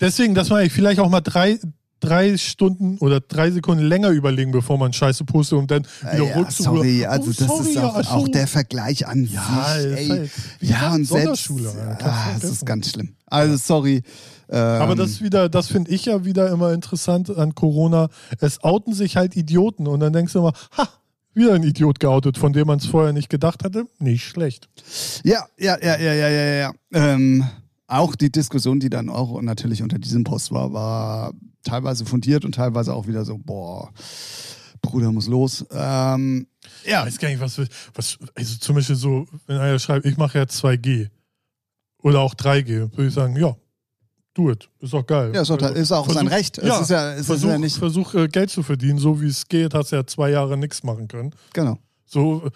deswegen, 0.01 0.35
dass 0.35 0.51
man 0.51 0.69
vielleicht 0.69 1.01
auch 1.01 1.09
mal 1.09 1.23
drei, 1.23 1.59
drei 2.03 2.37
Stunden 2.37 2.99
oder 2.99 3.21
drei 3.21 3.51
Sekunden 3.51 3.85
länger 3.85 4.11
überlegen, 4.11 4.51
bevor 4.53 4.77
man 4.79 4.93
Scheiße 4.93 5.25
postet 5.25 5.59
und 5.59 5.71
dann 5.71 5.87
wieder 6.13 6.25
ja, 6.25 6.37
ruckzuck- 6.37 6.63
sorry, 6.65 7.07
also 7.07 7.31
Oh, 7.31 7.35
das 7.39 7.47
sorry, 7.49 7.71
ist 7.71 7.79
auch, 7.79 8.11
auch 8.13 8.29
der 8.29 8.47
Vergleich 8.47 9.07
an 9.07 9.25
Ja, 9.25 9.77
sich. 9.79 9.99
Ey. 9.99 10.09
halt, 10.09 10.31
ja, 10.61 10.95
und 10.95 11.05
selbst, 11.07 11.51
ah, 11.51 12.25
vergessen. 12.33 12.53
ist 12.53 12.67
ganz 12.67 12.91
schlimm. 12.91 13.15
Also 13.27 13.57
sorry. 13.57 14.03
Ähm, 14.51 14.59
Aber 14.59 14.95
das 14.97 15.23
wieder, 15.23 15.49
das 15.49 15.69
finde 15.69 15.91
ich 15.91 16.05
ja 16.05 16.25
wieder 16.25 16.51
immer 16.51 16.73
interessant 16.73 17.31
an 17.35 17.55
Corona. 17.55 18.09
Es 18.39 18.63
outen 18.63 18.93
sich 18.93 19.17
halt 19.17 19.35
Idioten 19.37 19.87
und 19.87 20.01
dann 20.01 20.13
denkst 20.13 20.35
du 20.35 20.41
immer, 20.41 20.53
ha, 20.77 20.89
wieder 21.35 21.55
ein 21.55 21.63
Idiot 21.63 22.01
geoutet, 22.01 22.37
von 22.37 22.53
dem 22.53 22.67
man 22.67 22.79
es 22.79 22.85
vorher 22.87 23.15
nicht 23.15 23.31
gedacht 23.31 23.65
hatte. 23.65 23.87
Nicht 23.99 24.25
schlecht. 24.25 24.69
Ja, 25.25 25.47
ja, 25.59 25.79
ja, 25.83 25.97
ja, 25.99 26.13
ja, 26.13 26.29
ja, 26.29 26.55
ja. 26.55 26.73
Ähm, 26.93 27.45
auch 27.87 28.15
die 28.15 28.31
Diskussion, 28.33 28.81
die 28.81 28.91
dann 28.91 29.09
auch 29.09 29.41
natürlich 29.43 29.83
unter 29.83 29.99
diesem 29.99 30.25
Post 30.25 30.51
war, 30.53 30.73
war 30.73 31.33
teilweise 31.65 32.05
fundiert 32.05 32.45
und 32.45 32.55
teilweise 32.55 32.95
auch 32.95 33.07
wieder 33.07 33.25
so, 33.25 33.39
boah, 33.39 33.91
Bruder 34.81 35.13
muss 35.13 35.29
los. 35.29 35.65
Ähm, 35.71 36.47
Ich 36.85 36.91
ja, 36.91 37.05
weiß 37.07 37.19
gar 37.19 37.29
nicht, 37.29 37.41
was, 37.41 37.61
was 37.95 38.19
also 38.35 38.57
zum 38.59 38.75
Beispiel 38.77 38.97
so, 38.97 39.27
wenn 39.47 39.59
einer 39.59 39.79
schreibt, 39.79 40.07
ich 40.07 40.17
mache 40.17 40.39
ja 40.39 40.45
2G 40.45 41.09
oder 42.03 42.21
auch 42.21 42.35
3G, 42.35 42.91
würde 42.97 43.07
ich 43.07 43.15
sagen, 43.15 43.37
ja, 43.37 43.55
do 44.35 44.51
it. 44.51 44.69
Ist 44.81 44.95
auch 44.95 45.07
geil. 45.07 45.31
ja 45.35 45.43
ist 45.43 45.51
auch, 45.51 45.61
Also, 45.63 45.75
ist 45.75 45.93
auch 45.93 46.07
sein 46.11 46.27
versuch- 46.27 46.31
Recht. 46.37 46.59
Es 46.59 46.65
ja, 46.67 46.81
ist 46.81 46.91
ja, 46.91 47.13
es 47.13 47.27
versuch, 47.27 47.47
ist 47.49 47.53
ja 47.53 47.59
nicht. 47.59 47.77
versuch 47.77 48.15
äh, 48.15 48.29
Geld 48.29 48.51
zu 48.51 48.63
verdienen, 48.65 48.99
so 48.99 49.21
wie 49.21 49.27
es 49.29 49.47
geht, 49.47 49.75
hast 49.75 49.93
ja 49.93 50.05
zwei 50.07 50.31
Jahre 50.31 50.57
nichts 50.57 50.83
machen 50.83 51.07
können. 51.07 51.33
Genau. 51.53 51.79
So, 52.07 52.51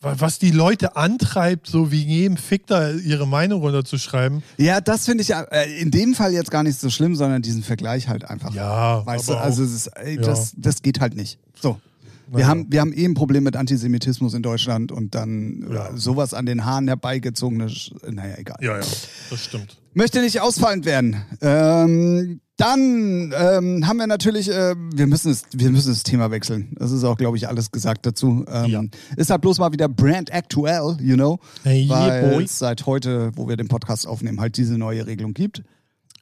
was 0.00 0.38
die 0.38 0.50
Leute 0.52 0.96
antreibt, 0.96 1.66
so 1.66 1.90
wie 1.90 2.02
jedem 2.02 2.36
Fick 2.36 2.66
da 2.66 2.90
ihre 2.92 3.26
Meinung 3.26 3.60
runterzuschreiben. 3.62 4.42
Ja, 4.56 4.80
das 4.80 5.06
finde 5.06 5.22
ich 5.22 5.28
ja 5.28 5.42
äh, 5.42 5.80
in 5.80 5.90
dem 5.90 6.14
Fall 6.14 6.32
jetzt 6.32 6.50
gar 6.50 6.62
nicht 6.62 6.78
so 6.78 6.88
schlimm, 6.90 7.16
sondern 7.16 7.42
diesen 7.42 7.62
Vergleich 7.62 8.08
halt 8.08 8.24
einfach. 8.24 8.54
Ja, 8.54 9.04
Weißt 9.04 9.28
du, 9.28 9.34
also 9.34 9.62
auch, 9.62 9.66
ist, 9.66 9.86
ey, 9.88 10.16
ja. 10.16 10.22
das, 10.22 10.52
das 10.56 10.82
geht 10.82 11.00
halt 11.00 11.16
nicht. 11.16 11.38
So. 11.60 11.80
Wir, 12.28 12.40
naja. 12.40 12.48
haben, 12.48 12.66
wir 12.70 12.80
haben 12.82 12.92
eh 12.92 13.06
ein 13.06 13.14
Problem 13.14 13.42
mit 13.42 13.56
Antisemitismus 13.56 14.34
in 14.34 14.42
Deutschland 14.42 14.92
und 14.92 15.14
dann 15.14 15.66
Ja. 15.72 15.88
äh, 15.88 15.96
sowas 15.96 16.34
an 16.34 16.44
den 16.46 16.64
Haaren 16.64 16.86
herbeigezogene, 16.86 17.66
Sch- 17.66 17.92
naja, 18.10 18.34
egal. 18.36 18.56
Ja, 18.60 18.74
ja, 18.78 18.84
das 19.30 19.44
stimmt. 19.44 19.78
Möchte 19.94 20.20
nicht 20.20 20.40
ausfallend 20.40 20.84
werden. 20.84 21.24
Ähm, 21.40 22.40
dann 22.58 23.32
ähm, 23.38 23.86
haben 23.86 23.96
wir 23.98 24.06
natürlich, 24.08 24.50
äh, 24.50 24.74
wir, 24.76 25.06
müssen 25.06 25.30
es, 25.30 25.44
wir 25.52 25.70
müssen 25.70 25.88
das 25.90 26.02
Thema 26.02 26.30
wechseln. 26.32 26.74
Das 26.78 26.90
ist 26.90 27.04
auch, 27.04 27.16
glaube 27.16 27.36
ich, 27.36 27.48
alles 27.48 27.70
gesagt 27.70 28.04
dazu. 28.04 28.44
Ähm, 28.48 28.66
Ja. 28.70 28.82
Ist 29.16 29.30
halt 29.30 29.40
bloß 29.42 29.58
mal 29.58 29.72
wieder 29.72 29.88
brand 29.88 30.32
aktuell, 30.34 30.96
you 31.00 31.14
know, 31.14 31.38
Hey, 31.62 31.88
weil 31.88 32.42
es 32.42 32.58
seit 32.58 32.84
heute, 32.84 33.30
wo 33.36 33.48
wir 33.48 33.56
den 33.56 33.68
Podcast 33.68 34.06
aufnehmen, 34.06 34.40
halt 34.40 34.56
diese 34.56 34.76
neue 34.76 35.06
Regelung 35.06 35.34
gibt. 35.34 35.62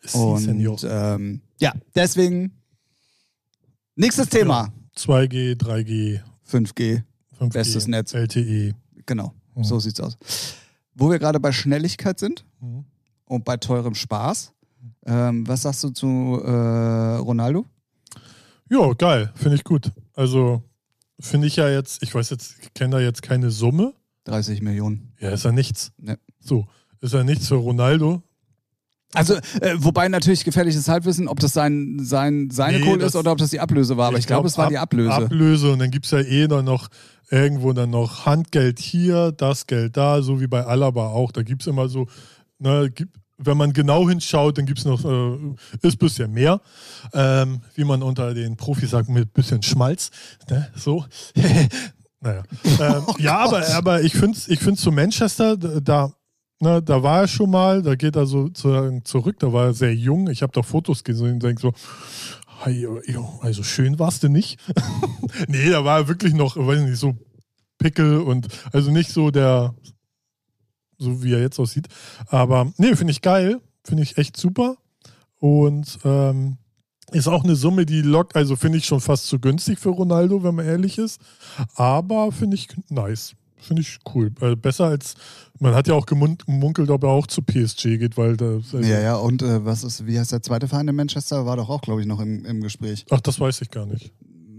Sie, 0.04 0.36
Senior. 0.38 0.74
Und 0.74 0.86
ähm, 0.88 1.40
ja, 1.58 1.72
deswegen 1.94 2.52
nächstes 3.96 4.28
Thema. 4.28 4.72
2G, 4.96 5.56
3G, 5.56 6.20
5G, 6.50 7.02
5G, 7.40 7.52
Bestes 7.52 7.86
Netz. 7.86 8.12
LTE. 8.12 8.74
genau, 9.06 9.32
Mhm. 9.54 9.64
so 9.64 9.78
sieht's 9.80 10.00
aus. 10.00 10.16
Wo 10.94 11.10
wir 11.10 11.18
gerade 11.18 11.40
bei 11.40 11.50
Schnelligkeit 11.52 12.18
sind 12.20 12.44
Mhm. 12.60 12.84
und 13.24 13.44
bei 13.46 13.56
teurem 13.56 13.94
Spaß. 13.94 14.52
Ähm, 15.06 15.46
was 15.46 15.62
sagst 15.62 15.84
du 15.84 15.90
zu 15.90 16.40
äh, 16.44 17.16
Ronaldo? 17.16 17.66
Ja, 18.68 18.92
geil, 18.94 19.32
finde 19.36 19.56
ich 19.56 19.64
gut. 19.64 19.92
Also 20.14 20.62
finde 21.20 21.46
ich 21.46 21.56
ja 21.56 21.68
jetzt, 21.68 22.02
ich 22.02 22.14
weiß 22.14 22.30
jetzt, 22.30 22.56
ich 22.60 22.74
kenne 22.74 22.96
da 22.96 23.00
jetzt 23.00 23.22
keine 23.22 23.50
Summe. 23.50 23.94
30 24.24 24.60
Millionen. 24.62 25.12
Ja, 25.20 25.30
ist 25.30 25.44
ja 25.44 25.52
nichts. 25.52 25.92
Ne. 25.98 26.18
So, 26.40 26.66
ist 27.00 27.14
ja 27.14 27.22
nichts 27.22 27.46
für 27.48 27.54
Ronaldo. 27.54 28.22
Also, 29.14 29.34
äh, 29.60 29.74
wobei 29.76 30.08
natürlich 30.08 30.44
gefährliches 30.44 30.88
Halbwissen, 30.88 31.28
ob 31.28 31.38
das 31.38 31.52
sein, 31.52 31.98
sein, 32.00 32.50
seine 32.50 32.80
Nee, 32.80 32.84
Kohle 32.84 33.06
ist 33.06 33.14
oder 33.14 33.32
ob 33.32 33.38
das 33.38 33.50
die 33.50 33.60
Ablöse 33.60 33.96
war. 33.96 34.08
Aber 34.08 34.18
ich, 34.18 34.26
glaube, 34.26 34.42
glaub, 34.42 34.50
es 34.50 34.58
war 34.58 34.68
die 34.68 34.78
Ablöse. 34.78 35.12
Ablöse 35.12 35.72
und 35.72 35.78
dann 35.78 35.90
gibt 35.92 36.06
es 36.06 36.10
ja 36.10 36.20
eh 36.20 36.48
dann 36.48 36.64
noch 36.64 36.88
irgendwo 37.30 37.72
dann 37.72 37.90
noch 37.90 38.26
Handgeld 38.26 38.78
hier, 38.80 39.32
das 39.32 39.66
Geld 39.66 39.96
da, 39.96 40.22
so 40.22 40.40
wie 40.40 40.48
bei 40.48 40.64
Alaba 40.64 41.08
auch. 41.08 41.32
Da 41.32 41.42
gibt 41.42 41.62
es 41.62 41.68
immer 41.68 41.88
so, 41.88 42.08
ne, 42.58 42.90
gibt, 42.92 43.16
wenn 43.38 43.56
man 43.56 43.72
genau 43.72 44.08
hinschaut, 44.08 44.58
dann 44.58 44.66
gibt 44.66 44.78
es 44.78 44.84
noch, 44.84 45.04
äh, 45.04 45.36
ist 45.82 45.94
ein 45.94 45.98
bisschen 45.98 46.32
mehr, 46.32 46.60
ähm, 47.12 47.60
wie 47.74 47.84
man 47.84 48.02
unter 48.02 48.34
den 48.34 48.56
Profis 48.56 48.90
sagt, 48.90 49.08
mit 49.08 49.32
bisschen 49.34 49.62
Schmalz. 49.62 50.10
Ne, 50.48 50.70
so. 50.74 51.04
naja. 52.20 52.42
Ähm, 52.80 53.02
ja, 53.18 53.38
aber, 53.38 53.66
aber 53.74 54.02
ich 54.02 54.14
finde 54.14 54.38
es 54.38 54.48
ich 54.48 54.60
find's 54.60 54.82
zu 54.82 54.90
Manchester, 54.90 55.56
da, 55.56 56.12
ne, 56.60 56.82
da 56.82 57.02
war 57.02 57.22
er 57.22 57.28
schon 57.28 57.50
mal, 57.50 57.82
da 57.82 57.94
geht 57.94 58.16
er 58.16 58.26
so 58.26 58.46
sozusagen 58.46 59.04
zurück, 59.04 59.36
da 59.38 59.52
war 59.52 59.66
er 59.66 59.74
sehr 59.74 59.94
jung. 59.94 60.30
Ich 60.30 60.42
habe 60.42 60.52
da 60.52 60.62
Fotos 60.62 61.04
gesehen 61.04 61.34
und 61.34 61.42
denke 61.42 61.60
so, 61.60 61.72
also 63.40 63.62
schön 63.62 63.98
warst 63.98 64.22
du 64.22 64.28
nicht. 64.28 64.58
nee, 65.48 65.68
da 65.68 65.84
war 65.84 65.98
er 66.00 66.08
wirklich 66.08 66.34
noch, 66.34 66.56
weiß 66.56 66.80
nicht, 66.80 66.98
so 66.98 67.14
Pickel 67.78 68.18
und 68.20 68.48
also 68.72 68.90
nicht 68.90 69.10
so 69.10 69.30
der, 69.30 69.74
so 70.98 71.22
wie 71.22 71.32
er 71.32 71.40
jetzt 71.40 71.58
aussieht. 71.58 71.88
Aber 72.28 72.72
nee, 72.78 72.94
finde 72.96 73.10
ich 73.12 73.22
geil. 73.22 73.60
Finde 73.84 74.02
ich 74.02 74.18
echt 74.18 74.36
super. 74.36 74.76
Und 75.38 75.98
ähm, 76.04 76.56
ist 77.12 77.28
auch 77.28 77.44
eine 77.44 77.54
Summe, 77.56 77.86
die 77.86 78.02
lockt, 78.02 78.34
also 78.34 78.56
finde 78.56 78.78
ich 78.78 78.84
schon 78.86 79.00
fast 79.00 79.26
zu 79.26 79.38
günstig 79.38 79.78
für 79.78 79.90
Ronaldo, 79.90 80.42
wenn 80.42 80.54
man 80.54 80.66
ehrlich 80.66 80.98
ist. 80.98 81.20
Aber 81.74 82.32
finde 82.32 82.56
ich 82.56 82.68
nice. 82.88 83.34
Finde 83.58 83.82
ich 83.82 83.98
cool. 84.14 84.30
Äh, 84.40 84.54
besser 84.56 84.86
als, 84.86 85.14
man 85.58 85.74
hat 85.74 85.88
ja 85.88 85.94
auch 85.94 86.06
gemun- 86.06 86.44
gemunkelt, 86.44 86.90
ob 86.90 87.02
er 87.04 87.08
auch 87.10 87.26
zu 87.26 87.42
PSG 87.42 87.98
geht, 87.98 88.16
weil 88.16 88.36
da. 88.36 88.46
Also, 88.56 88.78
ja, 88.80 89.00
ja, 89.00 89.16
und 89.16 89.42
äh, 89.42 89.64
was 89.64 89.82
ist, 89.82 90.06
wie 90.06 90.18
heißt 90.18 90.32
der 90.32 90.42
zweite 90.42 90.68
Verein 90.68 90.86
in 90.88 90.94
Manchester? 90.96 91.46
War 91.46 91.56
doch 91.56 91.68
auch, 91.68 91.80
glaube 91.80 92.00
ich, 92.00 92.06
noch 92.06 92.20
im, 92.20 92.44
im 92.44 92.60
Gespräch. 92.60 93.04
Ach, 93.10 93.20
das 93.20 93.40
weiß 93.40 93.62
ich 93.62 93.70
gar 93.70 93.86
nicht. 93.86 94.12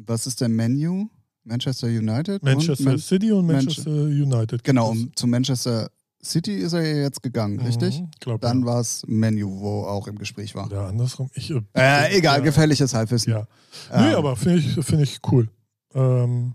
Was 0.06 0.26
ist 0.28 0.42
der 0.42 0.50
Menu? 0.50 1.08
Manchester 1.44 1.88
United? 1.88 2.44
Manchester 2.44 2.84
und 2.84 2.86
Man 2.86 2.98
City 2.98 3.32
und 3.32 3.46
Manche- 3.46 3.66
Manchester 3.68 3.92
United. 3.92 4.64
Genau, 4.64 4.90
um, 4.90 5.12
zu 5.16 5.28
Manchester 5.28 5.90
City 6.28 6.56
ist 6.56 6.74
er 6.74 6.86
ja 6.86 7.02
jetzt 7.04 7.24
gegangen, 7.24 7.60
richtig? 7.62 8.02
Mhm, 8.02 8.12
glaub, 8.20 8.42
Dann 8.42 8.62
ja. 8.62 8.66
war 8.66 8.80
es 8.82 9.04
Menu, 9.08 9.60
wo 9.60 9.84
auch 9.84 10.08
im 10.08 10.18
Gespräch 10.18 10.54
war. 10.56 10.68
Oder 10.68 10.88
andersrum. 10.88 11.30
Ich, 11.34 11.50
äh, 11.52 11.62
Äh, 11.74 12.18
egal, 12.18 12.40
ja, 12.40 12.44
gefährliches 12.44 12.94
Halbwissen. 12.94 13.32
Ja. 13.34 13.48
Ähm, 13.92 14.06
Nee, 14.10 14.14
aber 14.16 14.36
finde 14.36 14.60
ich, 14.60 14.74
find 14.86 15.02
ich 15.02 15.20
cool. 15.32 15.50
Ähm, 15.94 16.54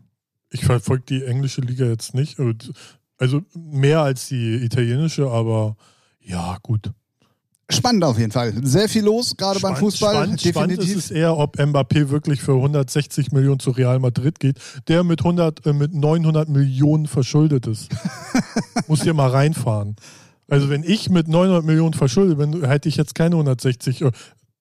ich 0.50 0.64
verfolge 0.64 1.04
die 1.08 1.24
englische 1.24 1.60
Liga 1.62 1.86
jetzt 1.86 2.14
nicht. 2.14 2.38
Also 3.18 3.42
mehr 3.54 4.00
als 4.00 4.28
die 4.28 4.56
italienische, 4.64 5.28
aber 5.30 5.76
Ja, 6.20 6.58
gut. 6.62 6.92
Spannend 7.70 8.04
auf 8.04 8.18
jeden 8.18 8.32
Fall. 8.32 8.52
Sehr 8.62 8.88
viel 8.88 9.04
los, 9.04 9.34
gerade 9.36 9.58
beim 9.60 9.72
Spannend- 9.74 9.78
Fußball. 9.78 10.14
Spannend, 10.14 10.40
spannend 10.42 10.70
definitiv. 10.72 10.96
ist 10.98 11.04
es 11.06 11.10
eher, 11.10 11.36
ob 11.38 11.58
Mbappé 11.58 12.10
wirklich 12.10 12.42
für 12.42 12.52
160 12.54 13.32
Millionen 13.32 13.60
zu 13.60 13.70
Real 13.70 13.98
Madrid 13.98 14.38
geht, 14.40 14.58
der 14.88 15.04
mit, 15.04 15.20
100, 15.20 15.64
äh, 15.66 15.72
mit 15.72 15.94
900 15.94 16.48
Millionen 16.48 17.06
verschuldet 17.06 17.66
ist. 17.66 17.88
Muss 18.88 19.02
hier 19.02 19.14
mal 19.14 19.30
reinfahren. 19.30 19.96
Also 20.48 20.68
wenn 20.68 20.82
ich 20.82 21.08
mit 21.08 21.28
900 21.28 21.64
Millionen 21.64 21.94
verschuldet 21.94 22.36
bin, 22.36 22.62
hätte 22.68 22.88
ich 22.90 22.96
jetzt 22.96 23.14
keine 23.14 23.36
160, 23.36 24.02
äh, 24.02 24.04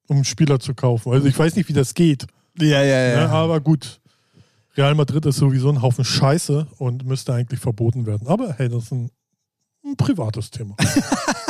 um 0.07 0.17
einen 0.17 0.25
Spieler 0.25 0.59
zu 0.59 0.73
kaufen. 0.73 1.11
Also 1.11 1.27
ich 1.27 1.37
weiß 1.37 1.55
nicht, 1.57 1.67
wie 1.67 1.73
das 1.73 1.93
geht. 1.95 2.27
ja, 2.59 2.81
ja, 2.81 3.07
ja. 3.09 3.27
Ne? 3.27 3.29
Aber 3.29 3.59
gut. 3.59 3.99
Real 4.77 4.95
Madrid 4.95 5.25
ist 5.25 5.35
sowieso 5.35 5.67
ein 5.69 5.81
Haufen 5.81 6.05
Scheiße 6.05 6.65
und 6.77 7.05
müsste 7.05 7.33
eigentlich 7.33 7.59
verboten 7.59 8.05
werden. 8.05 8.27
Aber 8.27 8.53
hey, 8.53 8.69
das 8.69 8.83
ist 8.83 8.91
ein, 8.93 9.09
ein 9.83 9.97
privates 9.97 10.49
Thema. 10.49 10.75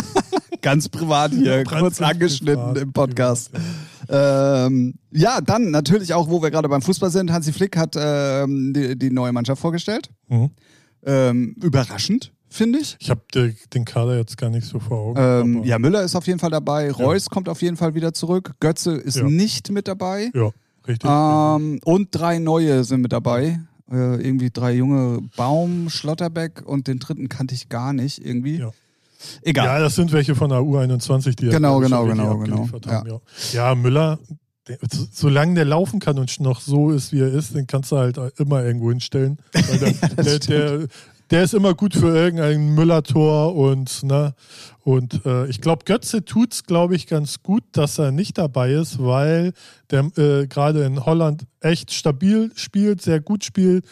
Ganz 0.62 0.90
privat 0.90 1.32
hier, 1.32 1.64
Ganz 1.64 1.70
kurz 1.80 1.98
privat, 1.98 2.14
angeschnitten 2.14 2.76
im 2.76 2.94
Podcast. 2.94 3.52
privat, 3.52 4.68
Ähm, 4.68 4.96
ja, 5.12 5.42
dann 5.42 5.72
natürlich 5.72 6.14
auch, 6.14 6.30
wo 6.30 6.42
wir 6.42 6.52
gerade 6.52 6.68
beim 6.70 6.82
Fußball 6.82 7.10
sind, 7.12 7.32
Hansi 7.32 7.54
Flick 7.54 7.78
hat 7.78 7.96
ähm, 7.98 8.74
die, 8.74 8.98
die 8.98 9.10
neue 9.10 9.32
Mannschaft 9.32 9.62
vorgestellt. 9.62 10.10
ja. 10.30 10.38
Mhm. 10.38 10.52
Ähm, 11.04 11.56
überraschend, 11.64 12.32
finde 12.48 12.78
ich. 12.78 12.96
Ich 13.00 13.10
habe 13.10 13.22
den 13.74 13.86
Kader 13.86 14.18
jetzt 14.18 14.38
gar 14.38 14.52
nicht 14.52 14.68
so 14.68 14.78
vor 14.80 15.00
Augen. 15.00 15.20
Ähm, 15.58 15.64
ja, 15.64 15.80
Müller 15.80 16.04
ist 16.04 16.16
auf 16.16 16.28
jeden 16.28 16.38
Fall 16.38 16.52
dabei. 16.52 16.92
Reus 16.92 17.28
kommt 17.32 17.50
auf 17.50 17.62
jeden 17.64 17.76
Fall 17.76 17.96
wieder 17.96 18.14
zurück. 18.14 18.54
Götze 18.60 18.92
ist 18.92 19.18
Ja. 19.18 19.24
nicht 19.24 19.72
mit 19.72 19.88
dabei. 19.88 20.30
ja, 20.36 20.52
richtig. 20.88 21.10
Ähm, 21.10 21.80
und 21.86 22.10
drei 22.12 22.38
neue 22.38 22.84
sind 22.84 23.02
mit 23.02 23.14
dabei. 23.14 23.60
Äh, 23.92 24.22
irgendwie 24.24 24.52
drei 24.52 24.74
junge 24.76 25.22
Baum, 25.36 25.90
Schlotterbeck 25.90 26.62
und 26.66 26.88
den 26.88 27.00
dritten 27.00 27.30
kannte 27.30 27.56
ich 27.56 27.68
gar 27.68 27.94
nicht 27.94 28.24
irgendwie. 28.24 28.60
Ja. 28.60 28.72
Egal. 29.44 29.66
Ja, 29.66 29.80
das 29.80 29.96
sind 29.96 30.12
welche 30.12 30.36
von 30.36 30.50
der 30.50 30.60
U21, 30.60 31.36
die 31.36 31.46
ja, 31.46 31.52
Genau, 31.52 31.80
genau, 31.80 32.06
genau, 32.06 32.38
genau. 32.38 32.68
Haben, 32.88 33.08
ja. 33.08 33.20
ja, 33.54 33.76
Müller, 33.76 34.20
der, 34.68 34.78
so- 34.92 35.08
solange 35.12 35.56
der 35.56 35.66
laufen 35.66 36.00
kann 36.00 36.18
und 36.20 36.40
noch 36.40 36.62
so 36.62 36.92
ist, 36.92 37.12
wie 37.12 37.20
er 37.22 37.32
ist, 37.34 37.56
den 37.56 37.68
kannst 37.68 37.92
du 37.92 37.98
halt 37.98 38.18
immer 38.38 38.64
irgendwo 38.64 38.90
hinstellen. 38.90 39.38
Weil 39.54 39.78
der, 39.80 40.24
der, 40.24 40.40
der, 40.40 40.88
der 41.30 41.44
ist 41.44 41.54
immer 41.54 41.74
gut 41.74 41.94
für 41.96 42.16
irgendein 42.16 42.76
Müller-Tor 42.76 43.56
und, 43.56 44.04
ne, 44.04 44.34
und 44.84 45.26
äh, 45.26 45.46
ich 45.48 45.62
glaube, 45.62 45.86
Götze 45.86 46.26
tut's, 46.26 46.64
glaube 46.64 46.96
ich, 46.96 47.08
ganz 47.08 47.42
gut, 47.42 47.64
dass 47.72 47.98
er 48.00 48.12
nicht 48.12 48.38
dabei 48.38 48.74
ist, 48.74 49.02
weil 49.02 49.54
der 49.92 50.06
äh, 50.18 50.48
gerade 50.48 50.84
in 50.84 51.06
Holland 51.06 51.44
echt 51.62 51.92
stabil 51.94 52.52
spielt, 52.56 53.02
sehr 53.02 53.20
gut 53.22 53.44
spielt, 53.46 53.86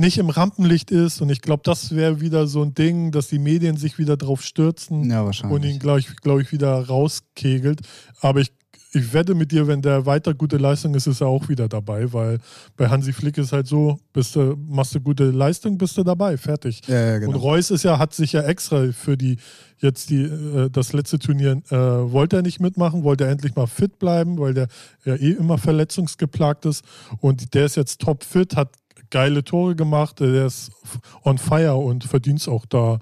nicht 0.00 0.18
im 0.18 0.30
Rampenlicht 0.30 0.90
ist 0.90 1.20
und 1.20 1.30
ich 1.30 1.40
glaube, 1.42 1.62
das 1.64 1.94
wäre 1.94 2.20
wieder 2.20 2.46
so 2.46 2.62
ein 2.62 2.74
Ding, 2.74 3.12
dass 3.12 3.28
die 3.28 3.38
Medien 3.38 3.76
sich 3.76 3.98
wieder 3.98 4.16
drauf 4.16 4.42
stürzen 4.42 5.08
Ja, 5.08 5.22
und 5.22 5.64
ihn, 5.64 5.78
glaube 5.78 6.00
ich, 6.00 6.16
glaub 6.16 6.40
ich, 6.40 6.50
wieder 6.52 6.86
rauskegelt. 6.86 7.80
Aber 8.20 8.40
ich, 8.40 8.52
ich 8.92 9.12
wette 9.12 9.34
mit 9.34 9.52
dir, 9.52 9.68
wenn 9.68 9.82
der 9.82 10.06
weiter 10.06 10.34
gute 10.34 10.56
Leistung 10.56 10.94
ist, 10.94 11.06
ist 11.06 11.20
er 11.20 11.28
auch 11.28 11.48
wieder 11.48 11.68
dabei, 11.68 12.12
weil 12.12 12.38
bei 12.76 12.88
Hansi 12.88 13.12
Flick 13.12 13.38
ist 13.38 13.52
halt 13.52 13.68
so, 13.68 14.00
bist 14.12 14.34
du, 14.34 14.56
machst 14.68 14.94
du 14.94 15.00
gute 15.00 15.30
Leistung, 15.30 15.78
bist 15.78 15.96
du 15.96 16.02
dabei, 16.02 16.36
fertig. 16.36 16.80
Ja, 16.88 17.00
ja, 17.00 17.18
genau. 17.18 17.32
Und 17.32 17.36
Reus 17.36 17.70
ist 17.70 17.84
ja, 17.84 17.98
hat 17.98 18.14
sich 18.14 18.32
ja 18.32 18.42
extra 18.42 18.90
für 18.92 19.16
die 19.16 19.36
jetzt 19.78 20.10
die 20.10 20.22
äh, 20.22 20.68
das 20.70 20.92
letzte 20.92 21.18
Turnier 21.18 21.62
äh, 21.70 21.76
wollte 21.76 22.36
er 22.36 22.42
nicht 22.42 22.60
mitmachen, 22.60 23.02
wollte 23.02 23.24
er 23.24 23.30
endlich 23.30 23.54
mal 23.54 23.66
fit 23.66 23.98
bleiben, 23.98 24.38
weil 24.38 24.54
der 24.54 24.68
ja 25.04 25.14
eh 25.14 25.32
immer 25.32 25.58
verletzungsgeplagt 25.58 26.66
ist. 26.66 26.84
Und 27.20 27.54
der 27.54 27.66
ist 27.66 27.76
jetzt 27.76 28.00
top 28.00 28.24
fit, 28.24 28.56
hat 28.56 28.70
geile 29.10 29.44
Tore 29.44 29.76
gemacht, 29.76 30.20
der 30.20 30.46
ist 30.46 30.70
on 31.24 31.38
fire 31.38 31.76
und 31.76 32.04
verdient 32.04 32.46
auch 32.48 32.64
da. 32.66 32.98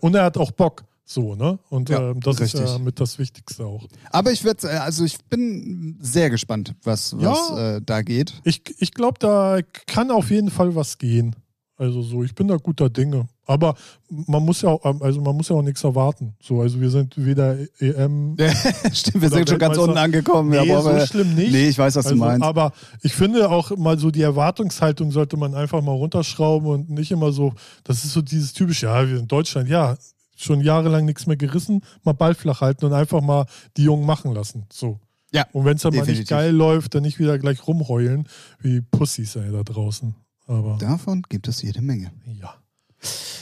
Und 0.00 0.14
er 0.14 0.24
hat 0.24 0.36
auch 0.38 0.50
Bock. 0.52 0.84
So, 1.04 1.34
ne? 1.34 1.58
Und 1.70 1.88
Ja, 1.88 2.10
ähm, 2.10 2.20
das 2.20 2.38
richtig. 2.38 2.60
ist 2.60 2.68
ja 2.72 2.78
mit 2.78 3.00
das 3.00 3.18
Wichtigste 3.18 3.64
auch. 3.64 3.86
Aber 4.10 4.30
ich 4.30 4.44
werde, 4.44 4.68
also 4.82 5.04
ich 5.06 5.16
bin 5.24 5.96
sehr 6.00 6.28
gespannt, 6.28 6.74
was, 6.82 7.16
was 7.18 7.48
Ja. 7.48 7.76
äh, 7.76 7.80
da 7.82 8.02
geht. 8.02 8.34
Ich, 8.44 8.60
ich 8.78 8.92
glaube, 8.92 9.18
da 9.18 9.60
kann 9.86 10.10
auf 10.10 10.30
jeden 10.30 10.50
Fall 10.50 10.74
was 10.74 10.98
gehen. 10.98 11.34
Also 11.78 12.02
so, 12.02 12.24
ich 12.24 12.34
bin 12.34 12.48
da 12.48 12.56
guter 12.56 12.90
Dinge. 12.90 13.28
Aber 13.46 13.76
man 14.10 14.44
muss 14.44 14.62
ja 14.62 14.70
auch, 14.70 15.00
also 15.00 15.20
man 15.20 15.36
muss 15.36 15.48
ja 15.48 15.54
auch 15.54 15.62
nichts 15.62 15.84
erwarten. 15.84 16.34
So, 16.42 16.60
also 16.60 16.80
wir 16.80 16.90
sind 16.90 17.14
weder 17.16 17.56
EM. 17.78 18.36
Stimmt, 18.92 19.22
wir 19.22 19.30
sind 19.30 19.48
schon 19.48 19.58
ganz 19.60 19.78
unten 19.78 19.96
angekommen. 19.96 20.50
Nee, 20.50 20.58
aber 20.58 21.00
so 21.00 21.06
schlimm 21.06 21.36
nicht. 21.36 21.52
Nee, 21.52 21.68
ich 21.68 21.78
weiß, 21.78 21.94
was 21.94 22.06
Also, 22.06 22.16
du 22.16 22.20
meinst. 22.20 22.44
aber 22.44 22.72
ich 23.02 23.14
finde 23.14 23.48
auch 23.48 23.74
mal 23.76 23.96
so 23.96 24.10
die 24.10 24.22
Erwartungshaltung 24.22 25.12
sollte 25.12 25.36
man 25.36 25.54
einfach 25.54 25.80
mal 25.80 25.92
runterschrauben 25.92 26.68
und 26.68 26.90
nicht 26.90 27.12
immer 27.12 27.30
so, 27.30 27.54
das 27.84 28.04
ist 28.04 28.12
so 28.12 28.22
dieses 28.22 28.52
typische, 28.54 28.86
ja, 28.86 29.08
wir 29.08 29.16
sind 29.16 29.30
Deutschland, 29.30 29.68
ja, 29.68 29.96
schon 30.36 30.60
jahrelang 30.60 31.04
nichts 31.04 31.26
mehr 31.28 31.36
gerissen, 31.36 31.82
mal 32.02 32.12
Ball 32.12 32.34
flach 32.34 32.60
halten 32.60 32.84
und 32.86 32.92
einfach 32.92 33.20
mal 33.20 33.46
die 33.76 33.84
Jungen 33.84 34.04
machen 34.04 34.34
lassen. 34.34 34.66
So. 34.72 34.98
Ja, 35.32 35.46
Und 35.52 35.64
wenn 35.64 35.76
es 35.76 35.82
dann 35.82 35.92
mal 35.92 36.00
definitiv. 36.00 36.20
nicht 36.22 36.30
geil 36.30 36.52
läuft, 36.52 36.94
dann 36.94 37.02
nicht 37.02 37.18
wieder 37.18 37.38
gleich 37.38 37.66
rumheulen, 37.66 38.26
wie 38.60 38.80
Pussys 38.80 39.36
ey, 39.36 39.52
da 39.52 39.62
draußen. 39.62 40.14
Aber 40.48 40.76
Davon 40.80 41.22
gibt 41.28 41.46
es 41.46 41.62
jede 41.62 41.80
Menge. 41.80 42.10
ja. 42.26 42.54